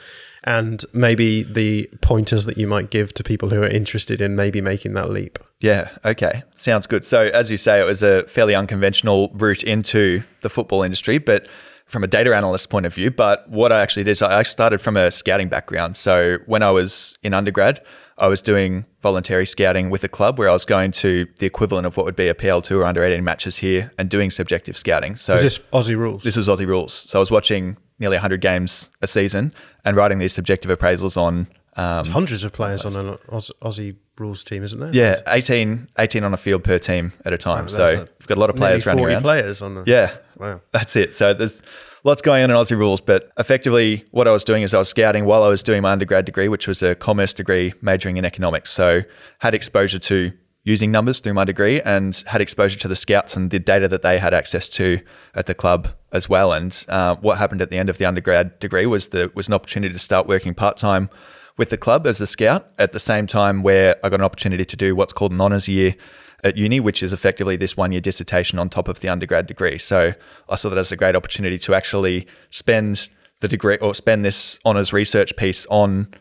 and 0.43 0.85
maybe 0.93 1.43
the 1.43 1.89
pointers 2.01 2.45
that 2.45 2.57
you 2.57 2.67
might 2.67 2.89
give 2.89 3.13
to 3.13 3.23
people 3.23 3.49
who 3.49 3.61
are 3.61 3.67
interested 3.67 4.21
in 4.21 4.35
maybe 4.35 4.61
making 4.61 4.93
that 4.93 5.09
leap? 5.09 5.37
Yeah, 5.59 5.89
okay. 6.05 6.43
Sounds 6.55 6.87
good. 6.87 7.03
So, 7.03 7.23
as 7.33 7.51
you 7.51 7.57
say, 7.57 7.79
it 7.81 7.83
was 7.85 8.03
a 8.03 8.25
fairly 8.27 8.55
unconventional 8.55 9.31
route 9.33 9.63
into 9.63 10.23
the 10.41 10.49
football 10.49 10.83
industry, 10.83 11.17
but 11.17 11.47
from 11.85 12.03
a 12.03 12.07
data 12.07 12.35
analyst 12.35 12.69
point 12.69 12.85
of 12.85 12.93
view. 12.93 13.09
But 13.09 13.49
what 13.49 13.71
I 13.71 13.81
actually 13.81 14.03
did 14.03 14.11
is 14.11 14.21
I 14.21 14.43
started 14.43 14.81
from 14.81 14.97
a 14.97 15.09
scouting 15.11 15.49
background. 15.49 15.97
So, 15.97 16.37
when 16.45 16.63
I 16.63 16.71
was 16.71 17.17
in 17.23 17.33
undergrad, 17.33 17.81
I 18.17 18.27
was 18.27 18.41
doing 18.41 18.85
voluntary 19.01 19.45
scouting 19.45 19.89
with 19.89 20.03
a 20.03 20.07
club 20.07 20.39
where 20.39 20.49
I 20.49 20.53
was 20.53 20.65
going 20.65 20.91
to 20.93 21.27
the 21.37 21.45
equivalent 21.45 21.85
of 21.85 21.97
what 21.97 22.05
would 22.05 22.15
be 22.15 22.27
a 22.29 22.33
PL2 22.33 22.79
or 22.79 22.83
under 22.83 23.03
18 23.03 23.23
matches 23.23 23.57
here 23.57 23.91
and 23.97 24.09
doing 24.09 24.31
subjective 24.31 24.77
scouting. 24.77 25.15
So, 25.17 25.33
Is 25.35 25.41
this 25.41 25.59
Aussie 25.73 25.97
rules? 25.97 26.23
this 26.23 26.37
was 26.37 26.47
Aussie 26.47 26.65
rules. 26.67 27.05
So, 27.09 27.19
I 27.19 27.21
was 27.21 27.31
watching 27.31 27.77
nearly 27.99 28.15
100 28.15 28.41
games 28.41 28.89
a 29.01 29.07
season 29.07 29.53
and 29.85 29.95
writing 29.97 30.19
these 30.19 30.33
subjective 30.33 30.69
appraisals 30.77 31.17
on. 31.17 31.47
Um, 31.75 32.07
hundreds 32.07 32.43
of 32.43 32.53
players 32.53 32.85
on 32.85 32.95
an 32.95 33.17
Aus- 33.29 33.51
Aussie 33.61 33.95
rules 34.17 34.43
team, 34.43 34.63
isn't 34.63 34.79
there? 34.79 34.89
yeah, 34.93 35.21
18, 35.27 35.89
18 35.99 36.23
on 36.23 36.33
a 36.33 36.37
field 36.37 36.63
per 36.63 36.79
team 36.79 37.13
at 37.23 37.33
a 37.33 37.37
time. 37.37 37.69
So, 37.69 37.85
a- 37.85 37.97
we've 38.19 38.27
got 38.27 38.37
a 38.37 38.39
lot 38.39 38.49
of 38.49 38.55
players 38.55 38.85
running 38.87 39.03
40 39.03 39.13
around. 39.13 39.21
players 39.21 39.61
on 39.61 39.75
the 39.75 39.83
Yeah. 39.85 40.15
Wow. 40.37 40.61
That's 40.71 40.95
it. 40.95 41.15
So 41.15 41.33
there's 41.35 41.61
lots 42.03 42.21
going 42.23 42.43
on 42.43 42.49
in 42.49 42.55
Aussie 42.55 42.77
rules, 42.77 42.99
but 43.01 43.31
effectively 43.37 44.05
what 44.11 44.27
I 44.27 44.31
was 44.31 44.43
doing 44.43 44.63
is 44.63 44.73
I 44.73 44.79
was 44.79 44.89
scouting 44.89 45.25
while 45.25 45.43
I 45.43 45.49
was 45.49 45.61
doing 45.61 45.81
my 45.83 45.91
undergrad 45.91 46.25
degree, 46.25 46.47
which 46.47 46.67
was 46.67 46.81
a 46.81 46.95
commerce 46.95 47.33
degree 47.33 47.73
majoring 47.81 48.17
in 48.17 48.25
economics. 48.25 48.71
So 48.71 49.01
had 49.39 49.53
exposure 49.53 49.99
to 49.99 50.31
using 50.67 50.91
numbers 50.91 51.21
through 51.21 51.33
my 51.33 51.45
degree 51.45 51.81
and 51.83 52.25
had 52.27 52.41
exposure 52.41 52.77
to 52.77 52.89
the 52.89 52.95
scouts 52.95 53.37
and 53.37 53.51
the 53.51 53.57
data 53.57 53.87
that 53.87 54.01
they 54.01 54.17
had 54.17 54.33
access 54.33 54.67
to 54.67 54.99
at 55.33 55.45
the 55.45 55.55
club 55.55 55.87
as 56.11 56.27
well. 56.27 56.51
And 56.51 56.85
uh, 56.89 57.15
what 57.15 57.37
happened 57.37 57.61
at 57.61 57.69
the 57.69 57.77
end 57.77 57.89
of 57.89 57.97
the 57.97 58.05
undergrad 58.05 58.59
degree 58.59 58.85
was 58.85 59.07
the 59.07 59.31
was 59.33 59.47
an 59.47 59.53
opportunity 59.53 59.93
to 59.93 59.99
start 59.99 60.27
working 60.27 60.53
part 60.53 60.75
time 60.75 61.09
with 61.57 61.69
the 61.69 61.77
club 61.77 62.05
as 62.05 62.19
a 62.19 62.27
scout 62.27 62.69
at 62.77 62.91
the 62.91 62.99
same 62.99 63.27
time 63.27 63.63
where 63.63 63.95
I 64.03 64.09
got 64.09 64.19
an 64.19 64.25
opportunity 64.25 64.65
to 64.65 64.75
do 64.75 64.93
what's 64.93 65.13
called 65.13 65.31
an 65.31 65.39
honours 65.39 65.69
year 65.69 65.95
at 66.43 66.57
uni, 66.57 66.81
which 66.81 67.01
is 67.01 67.13
effectively 67.13 67.55
this 67.55 67.77
one 67.77 67.93
year 67.93 68.01
dissertation 68.01 68.59
on 68.59 68.67
top 68.67 68.89
of 68.89 68.99
the 68.99 69.07
undergrad 69.07 69.47
degree. 69.47 69.77
So 69.77 70.15
I 70.49 70.55
saw 70.57 70.67
that 70.67 70.77
as 70.77 70.91
a 70.91 70.97
great 70.97 71.15
opportunity 71.15 71.57
to 71.59 71.75
actually 71.75 72.27
spend 72.49 73.07
the 73.39 73.47
degree 73.47 73.77
or 73.77 73.95
spend 73.95 74.25
this 74.25 74.59
honours 74.65 74.91
research 74.91 75.37
piece 75.37 75.65
on 75.67 76.13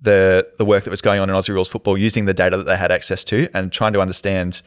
the 0.00 0.48
the 0.58 0.64
work 0.64 0.84
that 0.84 0.90
was 0.90 1.02
going 1.02 1.20
on 1.20 1.30
in 1.30 1.36
Aussie 1.36 1.50
rules 1.50 1.68
football 1.68 1.96
using 1.96 2.24
the 2.24 2.34
data 2.34 2.56
that 2.56 2.64
they 2.64 2.76
had 2.76 2.92
access 2.92 3.24
to 3.24 3.48
and 3.54 3.72
trying 3.72 3.92
to 3.92 4.00
understand 4.00 4.62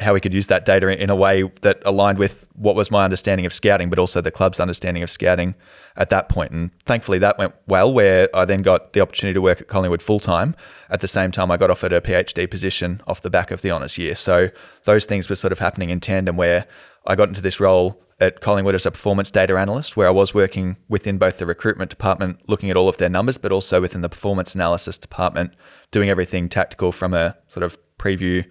how 0.00 0.14
we 0.14 0.20
could 0.20 0.32
use 0.32 0.46
that 0.46 0.64
data 0.64 0.88
in 0.88 1.10
a 1.10 1.16
way 1.16 1.42
that 1.60 1.80
aligned 1.84 2.18
with 2.18 2.48
what 2.54 2.74
was 2.74 2.90
my 2.90 3.04
understanding 3.04 3.46
of 3.46 3.52
scouting, 3.52 3.90
but 3.90 3.98
also 3.98 4.20
the 4.20 4.30
club's 4.30 4.58
understanding 4.58 5.02
of 5.02 5.10
scouting 5.10 5.54
at 5.96 6.10
that 6.10 6.28
point. 6.28 6.52
And 6.52 6.70
thankfully, 6.84 7.18
that 7.18 7.38
went 7.38 7.54
well. 7.66 7.92
Where 7.92 8.28
I 8.34 8.44
then 8.44 8.62
got 8.62 8.92
the 8.92 9.00
opportunity 9.00 9.34
to 9.34 9.42
work 9.42 9.60
at 9.60 9.68
Collingwood 9.68 10.02
full 10.02 10.20
time. 10.20 10.56
At 10.88 11.00
the 11.00 11.08
same 11.08 11.32
time, 11.32 11.50
I 11.50 11.56
got 11.56 11.70
offered 11.70 11.92
a 11.92 12.00
PhD 12.00 12.50
position 12.50 13.02
off 13.06 13.20
the 13.20 13.30
back 13.30 13.50
of 13.50 13.62
the 13.62 13.70
honours 13.70 13.98
year. 13.98 14.14
So 14.14 14.48
those 14.84 15.04
things 15.04 15.28
were 15.28 15.36
sort 15.36 15.52
of 15.52 15.58
happening 15.58 15.90
in 15.90 16.00
tandem. 16.00 16.36
Where 16.36 16.66
I 17.06 17.14
got 17.14 17.28
into 17.28 17.42
this 17.42 17.60
role 17.60 18.02
at 18.20 18.40
Collingwood 18.40 18.74
as 18.74 18.84
a 18.84 18.90
performance 18.90 19.30
data 19.30 19.58
analyst, 19.58 19.96
where 19.96 20.06
I 20.06 20.10
was 20.10 20.34
working 20.34 20.76
within 20.88 21.16
both 21.16 21.38
the 21.38 21.46
recruitment 21.46 21.90
department, 21.90 22.40
looking 22.48 22.70
at 22.70 22.76
all 22.76 22.88
of 22.88 22.98
their 22.98 23.08
numbers, 23.08 23.38
but 23.38 23.50
also 23.50 23.80
within 23.80 24.02
the 24.02 24.08
performance 24.08 24.54
analysis 24.54 24.98
department, 24.98 25.54
doing 25.90 26.10
everything 26.10 26.48
tactical 26.48 26.92
from 26.92 27.14
a 27.14 27.36
sort 27.48 27.62
of 27.62 27.78
preview 27.98 28.44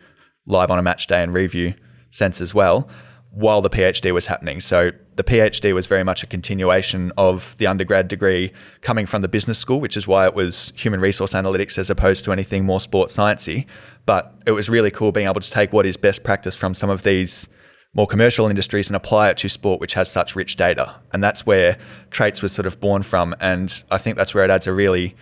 live 0.46 0.72
on 0.72 0.80
a 0.80 0.84
match 0.84 1.08
day 1.08 1.22
and 1.22 1.34
review 1.34 1.76
sense 2.10 2.42
as 2.42 2.54
well 2.54 2.90
while 3.32 3.62
the 3.62 3.70
PhD 3.70 4.12
was 4.12 4.28
happening. 4.28 4.60
So 4.60 4.92
the 5.16 5.24
PhD 5.24 5.74
was 5.74 5.88
very 5.88 6.04
much 6.04 6.24
a 6.24 6.28
continuation 6.28 7.12
of 7.18 7.56
the 7.58 7.68
undergrad 7.68 8.08
degree 8.08 8.52
coming 8.82 9.06
from 9.06 9.22
the 9.22 9.28
business 9.28 9.60
school, 9.60 9.80
which 9.80 9.96
is 9.96 10.08
why 10.08 10.26
it 10.26 10.34
was 10.34 10.74
human 10.76 11.00
resource 11.00 11.34
analytics 11.34 11.78
as 11.78 11.90
opposed 11.90 12.26
to 12.26 12.32
anything 12.32 12.66
more 12.66 12.80
sports 12.80 13.18
sciencey. 13.18 13.66
But 14.06 14.34
it 14.48 14.52
was 14.52 14.70
really 14.70 14.90
cool 14.90 15.12
being 15.12 15.28
able 15.28 15.42
to 15.42 15.52
take 15.52 15.72
what 15.72 15.86
is 15.86 15.98
best 15.98 16.24
practice 16.24 16.56
from 16.56 16.74
some 16.74 16.90
of 16.90 17.04
these 17.04 17.48
more 17.94 18.08
commercial 18.08 18.48
industries 18.48 18.88
and 18.88 18.96
apply 18.96 19.30
it 19.30 19.38
to 19.38 19.50
sport, 19.50 19.80
which 19.80 19.96
has 19.96 20.12
such 20.12 20.36
rich 20.36 20.56
data. 20.56 20.96
And 21.12 21.24
that's 21.24 21.46
where 21.46 21.78
traits 22.12 22.42
was 22.42 22.52
sort 22.52 22.66
of 22.66 22.80
born 22.80 23.02
from. 23.02 23.36
And 23.40 23.84
I 23.90 23.98
think 23.98 24.16
that's 24.16 24.34
where 24.34 24.44
it 24.44 24.52
adds 24.52 24.68
a 24.68 24.74
really 24.74 25.16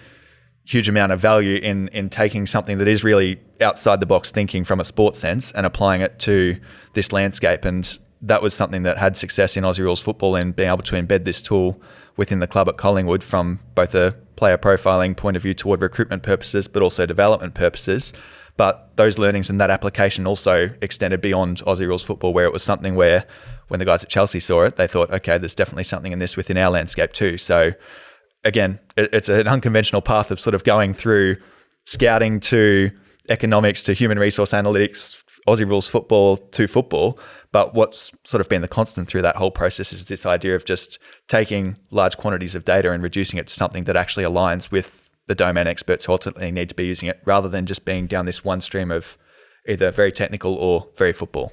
huge 0.65 0.89
amount 0.89 1.13
of 1.13 1.20
value 1.20 1.55
in 1.55 1.88
in 1.89 2.09
taking 2.09 2.45
something 2.45 2.78
that 2.78 2.89
is 2.89 3.01
really 3.01 3.39
outside 3.61 4.01
the 4.01 4.05
box 4.05 4.32
thinking 4.32 4.65
from 4.65 4.82
a 4.82 4.86
sports 4.86 5.20
sense 5.20 5.49
and 5.53 5.65
applying 5.65 6.01
it 6.01 6.20
to 6.20 6.59
this 6.93 7.13
landscape. 7.13 7.63
And 7.63 7.97
that 8.22 8.41
was 8.41 8.53
something 8.53 8.84
that 8.84 8.97
had 8.97 9.15
success 9.15 9.55
in 9.55 9.63
Aussie 9.63 9.80
rules 9.80 10.01
football 10.01 10.36
and 10.36 10.55
being 10.55 10.70
able 10.70 10.84
to 10.84 10.95
embed 10.95 11.24
this 11.24 11.41
tool 11.41 11.82
within 12.18 12.39
the 12.39 12.47
club 12.47 12.68
at 12.68 12.76
Collingwood 12.76 13.24
from 13.24 13.59
both 13.76 13.95
a 13.95 14.18
player 14.36 14.57
profiling 14.57 15.15
point 15.15 15.38
of 15.38 15.43
view 15.43 15.53
toward 15.53 15.82
recruitment 15.82 16.24
purposes, 16.24 16.68
but 16.68 16.82
also 16.82 17.05
development 17.05 17.53
purposes. 17.53 18.11
But 18.57 18.97
those 18.97 19.17
learnings 19.17 19.49
and 19.49 19.61
that 19.61 19.69
application 19.69 20.25
also 20.25 20.71
extended 20.81 21.21
beyond 21.21 21.59
Aussie 21.65 21.87
rules 21.87 22.03
football, 22.03 22.33
where 22.33 22.45
it 22.45 22.53
was 22.53 22.63
something 22.63 22.95
where 22.95 23.25
when 23.67 23.79
the 23.79 23.85
guys 23.85 24.03
at 24.03 24.09
Chelsea 24.09 24.39
saw 24.39 24.63
it, 24.63 24.75
they 24.75 24.87
thought, 24.87 25.11
okay, 25.11 25.37
there's 25.37 25.55
definitely 25.55 25.83
something 25.83 26.11
in 26.11 26.19
this 26.19 26.35
within 26.35 26.57
our 26.57 26.71
landscape 26.71 27.13
too. 27.13 27.37
So 27.37 27.73
again, 28.43 28.79
it, 28.95 29.09
it's 29.13 29.29
an 29.29 29.47
unconventional 29.47 30.01
path 30.01 30.31
of 30.31 30.39
sort 30.39 30.55
of 30.55 30.63
going 30.63 30.93
through 30.93 31.37
scouting 31.85 32.39
to 32.39 32.91
economics 33.29 33.83
to 33.83 33.93
human 33.93 34.17
resource 34.17 34.51
analytics, 34.51 35.17
Aussie 35.47 35.67
rules 35.67 35.87
football 35.87 36.37
to 36.37 36.67
football. 36.67 37.19
But 37.51 37.73
what's 37.73 38.11
sort 38.23 38.41
of 38.41 38.49
been 38.49 38.61
the 38.61 38.67
constant 38.67 39.07
through 39.07 39.21
that 39.21 39.35
whole 39.37 39.51
process 39.51 39.93
is 39.93 40.05
this 40.05 40.25
idea 40.25 40.55
of 40.55 40.65
just 40.65 40.99
taking 41.27 41.77
large 41.91 42.17
quantities 42.17 42.55
of 42.55 42.65
data 42.65 42.91
and 42.91 43.03
reducing 43.03 43.39
it 43.39 43.47
to 43.47 43.53
something 43.53 43.85
that 43.85 43.95
actually 43.95 44.25
aligns 44.25 44.71
with 44.71 45.06
the 45.28 45.36
domain 45.36 45.67
experts 45.67 46.09
ultimately 46.09 46.51
need 46.51 46.69
to 46.69 46.75
be 46.75 46.86
using 46.86 47.07
it 47.07 47.21
rather 47.25 47.47
than 47.47 47.65
just 47.65 47.86
being 47.86 48.07
down 48.07 48.25
this 48.25 48.43
one 48.43 48.61
stream 48.61 48.91
of 48.91 49.17
either 49.67 49.91
very 49.91 50.11
technical 50.11 50.55
or 50.55 50.88
very 50.97 51.13
football. 51.13 51.51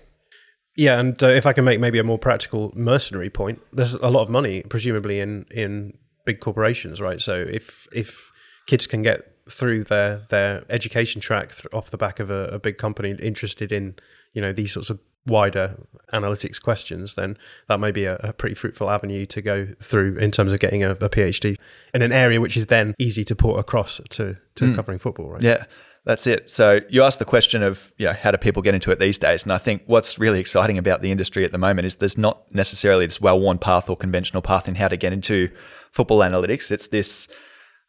Yeah, 0.76 0.98
and 0.98 1.20
uh, 1.22 1.28
if 1.28 1.46
I 1.46 1.52
can 1.52 1.64
make 1.64 1.78
maybe 1.78 1.98
a 1.98 2.04
more 2.04 2.18
practical 2.18 2.72
mercenary 2.74 3.30
point, 3.30 3.60
there's 3.72 3.92
a 3.94 4.08
lot 4.08 4.22
of 4.22 4.30
money 4.30 4.62
presumably 4.62 5.20
in 5.20 5.46
in 5.50 5.98
big 6.24 6.40
corporations, 6.40 7.00
right? 7.00 7.20
So 7.20 7.34
if 7.34 7.86
if 7.92 8.32
kids 8.66 8.86
can 8.86 9.02
get 9.02 9.30
through 9.48 9.84
their 9.84 10.22
their 10.30 10.64
education 10.70 11.20
track 11.20 11.54
th- 11.54 11.66
off 11.72 11.90
the 11.90 11.98
back 11.98 12.18
of 12.18 12.30
a, 12.30 12.48
a 12.48 12.58
big 12.58 12.78
company 12.78 13.14
interested 13.20 13.70
in 13.70 13.94
you 14.32 14.42
know 14.42 14.52
these 14.52 14.72
sorts 14.72 14.90
of 14.90 14.98
wider 15.26 15.76
analytics 16.12 16.60
questions, 16.60 17.14
then 17.14 17.36
that 17.68 17.80
may 17.80 17.90
be 17.90 18.04
a, 18.04 18.16
a 18.16 18.32
pretty 18.32 18.54
fruitful 18.54 18.90
avenue 18.90 19.26
to 19.26 19.40
go 19.40 19.68
through 19.80 20.16
in 20.16 20.30
terms 20.30 20.52
of 20.52 20.60
getting 20.60 20.84
a, 20.84 20.92
a 20.92 21.08
PhD 21.08 21.56
in 21.92 22.02
an 22.02 22.12
area 22.12 22.40
which 22.40 22.56
is 22.56 22.66
then 22.66 22.94
easy 22.98 23.24
to 23.24 23.34
port 23.34 23.58
across 23.58 24.00
to 24.10 24.36
to 24.54 24.66
hmm. 24.66 24.74
covering 24.74 24.98
football, 24.98 25.30
right? 25.30 25.42
Yeah, 25.42 25.64
that's 26.04 26.26
it. 26.26 26.50
So 26.50 26.80
you 26.88 27.02
asked 27.02 27.18
the 27.18 27.24
question 27.24 27.62
of, 27.62 27.92
you 27.96 28.06
know, 28.06 28.12
how 28.12 28.30
do 28.30 28.36
people 28.36 28.62
get 28.62 28.74
into 28.74 28.90
it 28.90 28.98
these 29.00 29.18
days? 29.18 29.42
And 29.42 29.52
I 29.52 29.58
think 29.58 29.82
what's 29.86 30.18
really 30.18 30.38
exciting 30.38 30.76
about 30.76 31.00
the 31.00 31.10
industry 31.10 31.44
at 31.44 31.52
the 31.52 31.58
moment 31.58 31.86
is 31.86 31.96
there's 31.96 32.18
not 32.18 32.54
necessarily 32.54 33.06
this 33.06 33.20
well-worn 33.20 33.58
path 33.58 33.88
or 33.88 33.96
conventional 33.96 34.42
path 34.42 34.68
in 34.68 34.74
how 34.74 34.88
to 34.88 34.96
get 34.96 35.12
into 35.12 35.50
football 35.90 36.18
analytics. 36.18 36.70
It's 36.70 36.88
this 36.88 37.26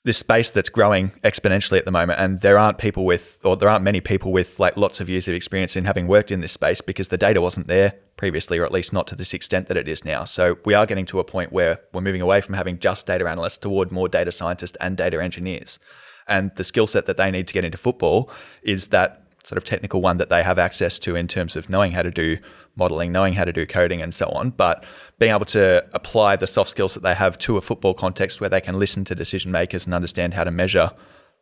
this 0.06 0.20
space 0.20 0.51
that's 0.51 0.70
growing 0.70 1.10
exponentially 1.24 1.80
at 1.80 1.84
the 1.84 1.91
moment 1.91 2.20
and 2.20 2.41
there 2.41 2.60
aren't 2.60 2.78
people 2.78 3.06
with 3.06 3.39
or 3.43 3.58
there 3.58 3.68
aren't 3.68 3.84
many 3.84 3.99
people 3.99 4.32
with 4.32 4.60
like 4.60 4.78
lots 4.78 4.99
of 4.99 5.10
years 5.10 5.28
of 5.28 5.34
experience 5.34 5.76
in 5.76 5.84
having 5.86 6.08
worked 6.08 6.30
in 6.30 6.41
this 6.41 6.51
space 6.51 6.80
because 6.80 7.08
the 7.08 7.18
data 7.18 7.41
wasn't 7.41 7.66
there 7.66 7.95
previously 8.16 8.60
or 8.60 8.64
at 8.64 8.72
least 8.72 8.93
not 8.93 9.08
to 9.08 9.16
this 9.16 9.34
extent 9.34 9.68
that 9.68 9.76
it 9.76 9.88
is 9.88 10.06
now. 10.06 10.24
So 10.24 10.60
we 10.64 10.76
are 10.76 10.86
getting 10.86 11.08
to 11.08 11.20
a 11.20 11.24
point 11.24 11.51
where 11.51 11.80
we're 11.91 12.01
moving 12.01 12.22
away 12.22 12.39
from 12.39 12.53
having 12.53 12.78
just 12.78 13.08
data 13.08 13.28
analysts 13.28 13.58
toward 13.58 13.91
more 13.91 14.08
data 14.08 14.32
scientists 14.32 14.78
and 14.80 14.95
data 14.95 15.22
engineers. 15.22 15.80
And 16.28 16.51
the 16.56 16.64
skill 16.64 16.86
set 16.86 17.08
that 17.08 17.18
they 17.18 17.32
need 17.32 17.47
to 17.47 17.53
get 17.53 17.66
into 17.66 17.80
football 17.80 18.30
is 18.62 18.89
that 18.89 19.24
sort 19.43 19.58
of 19.58 19.64
technical 19.64 20.01
one 20.01 20.18
that 20.18 20.30
they 20.30 20.43
have 20.43 20.60
access 20.60 20.99
to 20.99 21.16
in 21.16 21.28
terms 21.28 21.56
of 21.56 21.68
knowing 21.68 21.93
how 21.93 22.03
to 22.03 22.12
do 22.12 22.38
modeling, 22.76 23.12
knowing 23.12 23.34
how 23.34 23.46
to 23.46 23.54
do 23.54 23.66
coding, 23.66 24.02
and 24.02 24.14
so 24.14 24.28
on. 24.28 24.52
But 24.52 24.86
being 25.20 25.34
able 25.34 25.46
to 25.46 25.86
apply 25.94 26.36
the 26.36 26.48
soft 26.48 26.70
skills 26.70 26.94
that 26.94 27.04
they 27.04 27.14
have 27.14 27.38
to 27.40 27.58
a 27.58 27.62
football 27.62 27.94
context 27.94 28.42
where 28.42 28.50
they 28.50 28.62
can 28.62 28.78
listen 28.78 29.06
to 29.06 29.16
decision 29.16 29.52
makers 29.52 29.86
and 29.86 29.94
understand 29.94 30.34
how 30.34 30.44
to 30.44 30.52
measure 30.52 30.92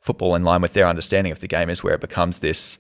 football 0.02 0.36
in 0.36 0.44
line 0.44 0.62
with 0.62 0.74
their 0.74 0.88
understanding 0.88 1.32
of 1.32 1.40
the 1.40 1.48
game 1.48 1.70
is 1.70 1.84
where 1.84 1.96
it 1.96 2.02
becomes 2.02 2.40
this, 2.40 2.78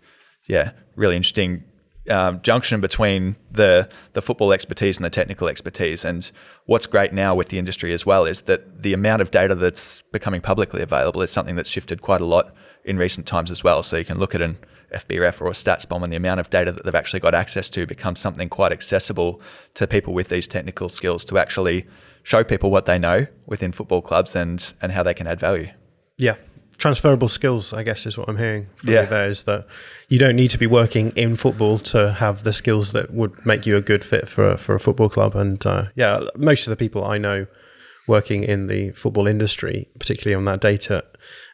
yeah, 0.47 0.71
really 0.95 1.15
interesting 1.15 1.63
um, 2.09 2.41
junction 2.41 2.81
between 2.81 3.37
the 3.49 3.89
the 4.11 4.21
football 4.21 4.51
expertise 4.51 4.97
and 4.97 5.05
the 5.05 5.09
technical 5.09 5.47
expertise. 5.47 6.03
And 6.03 6.29
what's 6.65 6.85
great 6.85 7.13
now 7.13 7.33
with 7.33 7.49
the 7.49 7.57
industry 7.57 7.93
as 7.93 8.05
well 8.05 8.25
is 8.25 8.41
that 8.41 8.83
the 8.83 8.93
amount 8.93 9.21
of 9.21 9.31
data 9.31 9.55
that's 9.55 10.01
becoming 10.11 10.41
publicly 10.41 10.81
available 10.81 11.21
is 11.21 11.31
something 11.31 11.55
that's 11.55 11.69
shifted 11.69 12.01
quite 12.01 12.21
a 12.21 12.25
lot 12.25 12.53
in 12.83 12.97
recent 12.97 13.25
times 13.25 13.49
as 13.49 13.63
well. 13.63 13.83
So 13.83 13.97
you 13.97 14.05
can 14.05 14.19
look 14.19 14.35
at 14.35 14.41
an 14.41 14.57
FBref 14.93 15.41
or 15.41 15.47
a 15.47 15.51
StatsBomb 15.51 16.03
and 16.03 16.11
the 16.13 16.17
amount 16.17 16.39
of 16.39 16.49
data 16.49 16.71
that 16.71 16.85
they've 16.85 16.95
actually 16.95 17.19
got 17.19 17.33
access 17.35 17.69
to 17.71 17.85
becomes 17.85 18.19
something 18.19 18.49
quite 18.49 18.71
accessible 18.71 19.41
to 19.73 19.87
people 19.87 20.13
with 20.13 20.29
these 20.29 20.47
technical 20.47 20.89
skills 20.89 21.25
to 21.25 21.37
actually 21.37 21.85
show 22.23 22.43
people 22.43 22.71
what 22.71 22.85
they 22.85 22.97
know 22.97 23.27
within 23.45 23.71
football 23.71 24.01
clubs 24.01 24.35
and 24.35 24.73
and 24.81 24.91
how 24.93 25.03
they 25.03 25.13
can 25.13 25.27
add 25.27 25.39
value. 25.39 25.69
Yeah. 26.17 26.35
Transferable 26.77 27.29
skills, 27.29 27.71
I 27.71 27.83
guess, 27.83 28.05
is 28.05 28.17
what 28.17 28.27
I'm 28.27 28.37
hearing 28.37 28.67
from 28.77 28.89
Yeah. 28.93 29.03
you 29.03 29.07
there. 29.09 29.29
Is 29.29 29.43
that 29.43 29.67
you 30.09 30.17
don't 30.17 30.35
need 30.35 30.49
to 30.51 30.57
be 30.57 30.67
working 30.67 31.11
in 31.15 31.35
football 31.35 31.77
to 31.79 32.13
have 32.13 32.43
the 32.43 32.51
skills 32.53 32.91
that 32.93 33.13
would 33.13 33.45
make 33.45 33.65
you 33.67 33.75
a 33.77 33.81
good 33.81 34.03
fit 34.03 34.27
for 34.27 34.51
a, 34.51 34.57
for 34.57 34.73
a 34.75 34.79
football 34.79 35.09
club. 35.09 35.35
And 35.35 35.63
uh, 35.65 35.85
yeah, 35.95 36.21
most 36.35 36.65
of 36.65 36.71
the 36.71 36.75
people 36.75 37.03
I 37.05 37.17
know 37.19 37.45
working 38.07 38.43
in 38.43 38.67
the 38.67 38.91
football 38.91 39.27
industry, 39.27 39.87
particularly 39.99 40.35
on 40.35 40.45
that 40.45 40.59
data 40.61 41.05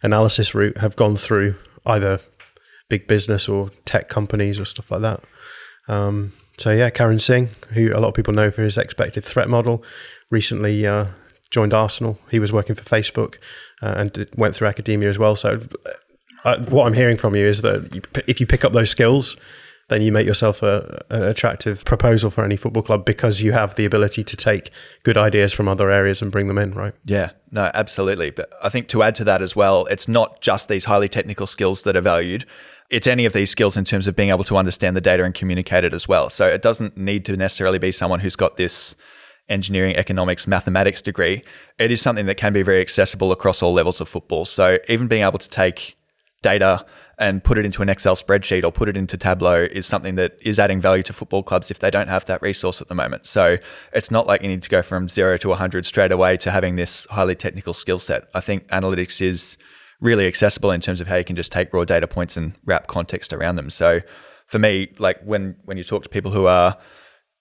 analysis 0.02 0.56
route, 0.56 0.78
have 0.78 0.96
gone 0.96 1.16
through 1.16 1.56
either 1.86 2.20
big 2.90 3.08
business 3.08 3.48
or 3.48 3.70
tech 3.86 4.10
companies 4.10 4.60
or 4.60 4.66
stuff 4.66 4.92
like 4.92 5.02
that. 5.02 5.24
Um, 5.88 6.34
so 6.58 6.72
yeah, 6.72 6.90
Karun 6.90 7.22
Singh, 7.22 7.50
who 7.70 7.96
a 7.96 8.00
lot 8.00 8.10
of 8.10 8.14
people 8.14 8.34
know 8.34 8.52
for 8.52 8.62
his 8.62 8.78
expected 8.78 9.24
threat 9.24 9.48
model, 9.48 9.84
recently 10.30 10.86
uh, 10.86 11.08
joined 11.50 11.74
Arsenal. 11.74 12.20
He 12.30 12.40
was 12.40 12.52
working 12.52 12.76
for 12.76 12.84
Facebook 12.84 13.36
uh, 13.82 13.94
and 13.98 14.12
did, 14.12 14.30
went 14.38 14.56
through 14.56 14.68
academia 14.68 15.10
as 15.10 15.18
well. 15.18 15.36
So 15.36 15.62
uh, 16.44 16.58
what 16.66 16.86
I'm 16.86 16.94
hearing 16.94 17.18
from 17.18 17.36
you 17.36 17.46
is 17.46 17.62
that 17.62 17.94
you, 17.94 18.02
if 18.28 18.40
you 18.40 18.46
pick 18.46 18.66
up 18.66 18.74
those 18.74 18.90
skills, 18.90 19.38
then 19.90 20.02
you 20.02 20.12
make 20.12 20.26
yourself 20.26 20.62
a, 20.62 21.04
an 21.10 21.24
attractive 21.24 21.84
proposal 21.84 22.30
for 22.30 22.44
any 22.44 22.56
football 22.56 22.84
club 22.84 23.06
because 23.06 23.42
you 23.42 23.54
have 23.54 23.76
the 23.76 23.86
ability 23.86 24.24
to 24.24 24.36
take 24.36 24.70
good 25.04 25.18
ideas 25.18 25.52
from 25.52 25.68
other 25.68 25.90
areas 25.90 26.22
and 26.22 26.32
bring 26.32 26.48
them 26.48 26.58
in, 26.58 26.74
right? 26.74 26.94
Yeah, 27.06 27.32
no, 27.52 27.72
absolutely. 27.74 28.30
But 28.30 28.50
I 28.64 28.70
think 28.70 28.88
to 28.90 29.02
add 29.02 29.16
to 29.16 29.24
that 29.24 29.42
as 29.42 29.56
well, 29.56 29.86
it's 29.88 30.08
not 30.08 30.42
just 30.42 30.68
these 30.68 30.86
highly 30.86 31.10
technical 31.10 31.48
skills 31.48 31.84
that 31.84 31.98
are 31.98 32.02
valued. 32.02 32.46
It's 32.90 33.08
any 33.08 33.26
of 33.26 33.34
these 33.34 33.52
skills 33.52 33.78
in 33.78 33.86
terms 33.86 34.08
of 34.08 34.16
being 34.16 34.30
able 34.30 34.44
to 34.46 34.58
understand 34.58 34.96
the 34.96 35.02
data 35.02 35.24
and 35.24 35.34
communicate 35.34 35.84
it 35.84 35.94
as 35.94 36.08
well. 36.08 36.30
So 36.30 36.48
it 36.48 36.62
doesn't 36.62 36.98
need 36.98 37.24
to 37.26 37.38
necessarily 37.38 37.78
be 37.78 37.92
someone 37.92 38.22
who's 38.22 38.36
got 38.36 38.58
this 38.58 38.96
engineering, 39.48 39.96
economics, 39.96 40.48
mathematics 40.48 41.02
degree. 41.02 41.44
It 41.78 41.92
is 41.92 42.02
something 42.02 42.26
that 42.26 42.36
can 42.36 42.54
be 42.54 42.62
very 42.62 42.82
accessible 42.82 43.32
across 43.32 43.62
all 43.62 43.74
levels 43.74 44.02
of 44.02 44.10
football. 44.10 44.46
So 44.46 44.80
even 44.88 45.08
being 45.08 45.24
able 45.24 45.40
to 45.40 45.50
take 45.50 45.98
data 46.42 46.86
and 47.18 47.44
put 47.44 47.58
it 47.58 47.66
into 47.66 47.82
an 47.82 47.90
Excel 47.90 48.16
spreadsheet 48.16 48.64
or 48.64 48.72
put 48.72 48.88
it 48.88 48.96
into 48.96 49.18
Tableau 49.18 49.64
is 49.64 49.86
something 49.86 50.16
that 50.16 50.38
is 50.42 50.58
adding 50.58 50.80
value 50.80 51.04
to 51.04 51.14
football 51.14 51.44
clubs 51.44 51.70
if 51.70 51.78
they 51.78 51.92
don't 51.92 52.08
have 52.08 52.24
that 52.26 52.42
resource 52.42 52.80
at 52.80 52.88
the 52.88 52.96
moment. 52.96 53.28
So 53.28 53.58
it's 53.94 54.10
not 54.10 54.26
like 54.26 54.42
you 54.42 54.48
need 54.48 54.64
to 54.64 54.70
go 54.70 54.82
from 54.82 55.10
zero 55.10 55.38
to 55.38 55.50
100 55.50 55.86
straight 55.86 56.14
away 56.14 56.38
to 56.38 56.52
having 56.52 56.78
this 56.78 57.06
highly 57.10 57.36
technical 57.36 57.74
skill 57.74 58.00
set. 58.00 58.30
I 58.34 58.40
think 58.40 58.66
analytics 58.68 59.22
is 59.22 59.58
really 60.00 60.28
accessible 60.28 60.72
in 60.72 60.82
terms 60.82 61.02
of 61.02 61.08
how 61.08 61.16
you 61.16 61.26
can 61.26 61.36
just 61.36 61.52
take 61.52 61.74
raw 61.74 61.84
data 61.84 62.08
points 62.08 62.38
and 62.38 62.54
wrap 62.66 62.88
context 62.88 63.34
around 63.34 63.56
them. 63.56 63.70
So 63.70 64.02
for 64.48 64.60
me, 64.60 64.94
like 64.98 65.22
when 65.24 65.58
when 65.66 65.78
you 65.78 65.84
talk 65.84 66.04
to 66.04 66.10
people 66.10 66.32
who 66.32 66.46
are 66.46 66.78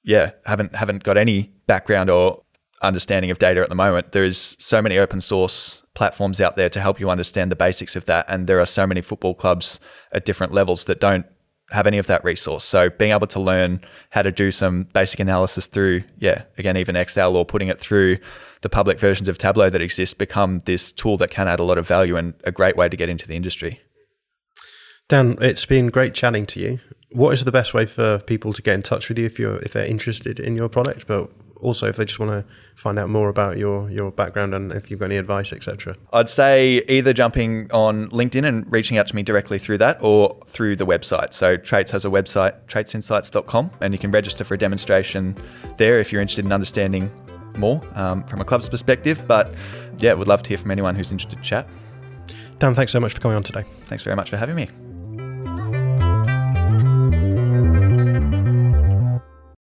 yeah, 0.05 0.33
haven't 0.47 0.75
haven't 0.75 1.05
got 1.05 1.17
any 1.17 1.53
background 1.67 2.11
or 2.11 2.43
understanding 2.83 3.31
of 3.31 3.39
data 3.39 3.61
at 3.61 3.69
the 3.69 3.75
moment. 3.75 4.13
There's 4.13 4.57
so 4.59 4.81
many 4.81 4.99
open 4.99 5.21
source 5.21 5.83
platforms 5.95 6.41
out 6.41 6.57
there 6.57 6.69
to 6.69 6.81
help 6.81 7.01
you 7.01 7.11
understand 7.11 7.51
the 7.51 7.57
basics 7.57 7.97
of 7.97 8.05
that, 8.07 8.25
and 8.29 8.47
there 8.47 8.61
are 8.61 8.67
so 8.67 8.87
many 8.87 9.01
football 9.01 9.35
clubs 9.35 9.81
at 10.13 10.25
different 10.25 10.53
levels 10.53 10.85
that 10.85 11.01
don't 11.01 11.27
have 11.71 11.87
any 11.87 11.99
of 11.99 12.07
that 12.07 12.25
resource. 12.25 12.65
So 12.65 12.89
being 12.89 13.13
able 13.13 13.27
to 13.29 13.41
learn 13.41 13.81
how 14.11 14.23
to 14.23 14.33
do 14.33 14.51
some 14.51 14.85
basic 14.85 15.21
analysis 15.21 15.67
through, 15.67 16.05
yeah, 16.19 16.43
again, 16.57 16.77
even 16.77 16.97
Excel 16.97 17.37
or 17.37 17.45
putting 17.45 17.69
it 17.69 17.79
through 17.79 18.19
the 18.63 18.69
public 18.69 18.99
versions 18.99 19.29
of 19.29 19.39
Tableau 19.39 19.71
that 19.71 19.83
exist 19.83 20.19
become 20.19 20.61
this 20.61 20.93
tool 20.93 21.17
that 21.19 21.31
can 21.31 21.47
add 21.47 21.61
a 21.61 21.65
lot 21.65 21.79
of 21.79 21.87
value 21.87 22.17
and 22.17 22.35
a 22.45 22.53
great 22.53 22.77
way 22.77 22.89
to 22.89 22.97
get 22.97 23.09
into 23.09 23.29
the 23.29 23.37
industry. 23.37 23.81
Dan, 25.09 25.39
it's 25.41 25.67
been 25.67 25.89
great 25.89 26.15
chatting 26.15 26.47
to 26.47 26.61
you. 26.61 26.81
What 27.11 27.33
is 27.33 27.45
the 27.45 27.53
best 27.53 27.73
way 27.73 27.87
for 27.87 28.19
people 28.19 28.53
to 28.53 28.61
get 28.61 28.75
in 28.75 28.83
touch 28.83 29.09
with 29.09 29.19
you 29.19 29.27
if 29.27 29.39
you're 29.39 29.57
if 29.59 29.73
they're 29.73 29.87
interested 29.87 30.39
in 30.39 30.57
your 30.57 30.69
product, 30.69 31.07
but 31.07 31.31
also 31.61 31.89
if 31.89 31.97
they 31.97 32.05
just 32.05 32.19
want 32.19 32.31
to 32.31 32.45
find 32.75 32.99
out 32.99 33.09
more 33.09 33.29
about 33.29 33.57
your 33.57 33.91
your 33.91 34.11
background 34.11 34.55
and 34.55 34.73
if 34.73 34.91
you've 34.91 35.01
got 35.01 35.07
any 35.07 35.17
advice, 35.17 35.53
etc. 35.53 35.97
I'd 36.13 36.31
say 36.31 36.83
either 36.89 37.13
jumping 37.13 37.71
on 37.73 38.09
LinkedIn 38.11 38.47
and 38.47 38.71
reaching 38.71 38.99
out 38.99 39.07
to 39.09 39.17
me 39.17 39.23
directly 39.23 39.59
through 39.59 39.79
that 39.79 40.03
or 40.03 40.39
through 40.47 40.77
the 40.77 40.87
website. 40.87 41.33
So 41.33 41.57
Traits 41.57 41.91
has 41.93 42.05
a 42.05 42.09
website, 42.09 42.55
traitsinsights.com, 42.67 43.71
and 43.81 43.93
you 43.93 43.99
can 43.99 44.11
register 44.11 44.45
for 44.45 44.55
a 44.55 44.59
demonstration 44.59 45.37
there 45.77 45.99
if 45.99 46.13
you're 46.13 46.23
interested 46.23 46.45
in 46.45 46.53
understanding 46.53 47.11
more 47.57 47.81
um, 47.95 48.23
from 48.25 48.41
a 48.41 48.45
club's 48.45 48.69
perspective. 48.69 49.23
But 49.27 49.53
yeah, 49.99 50.13
would 50.13 50.29
love 50.29 50.43
to 50.45 50.49
hear 50.49 50.59
from 50.59 50.71
anyone 50.71 50.95
who's 50.95 51.11
interested 51.11 51.37
to 51.37 51.43
chat. 51.43 51.69
Dan, 52.59 52.75
thanks 52.75 52.93
so 52.93 53.01
much 53.01 53.13
for 53.13 53.21
coming 53.21 53.37
on 53.37 53.43
today. 53.43 53.65
Thanks 53.87 54.03
very 54.03 54.17
much 54.17 54.31
for 54.31 54.37
having 54.37 54.57
me. 54.57 54.69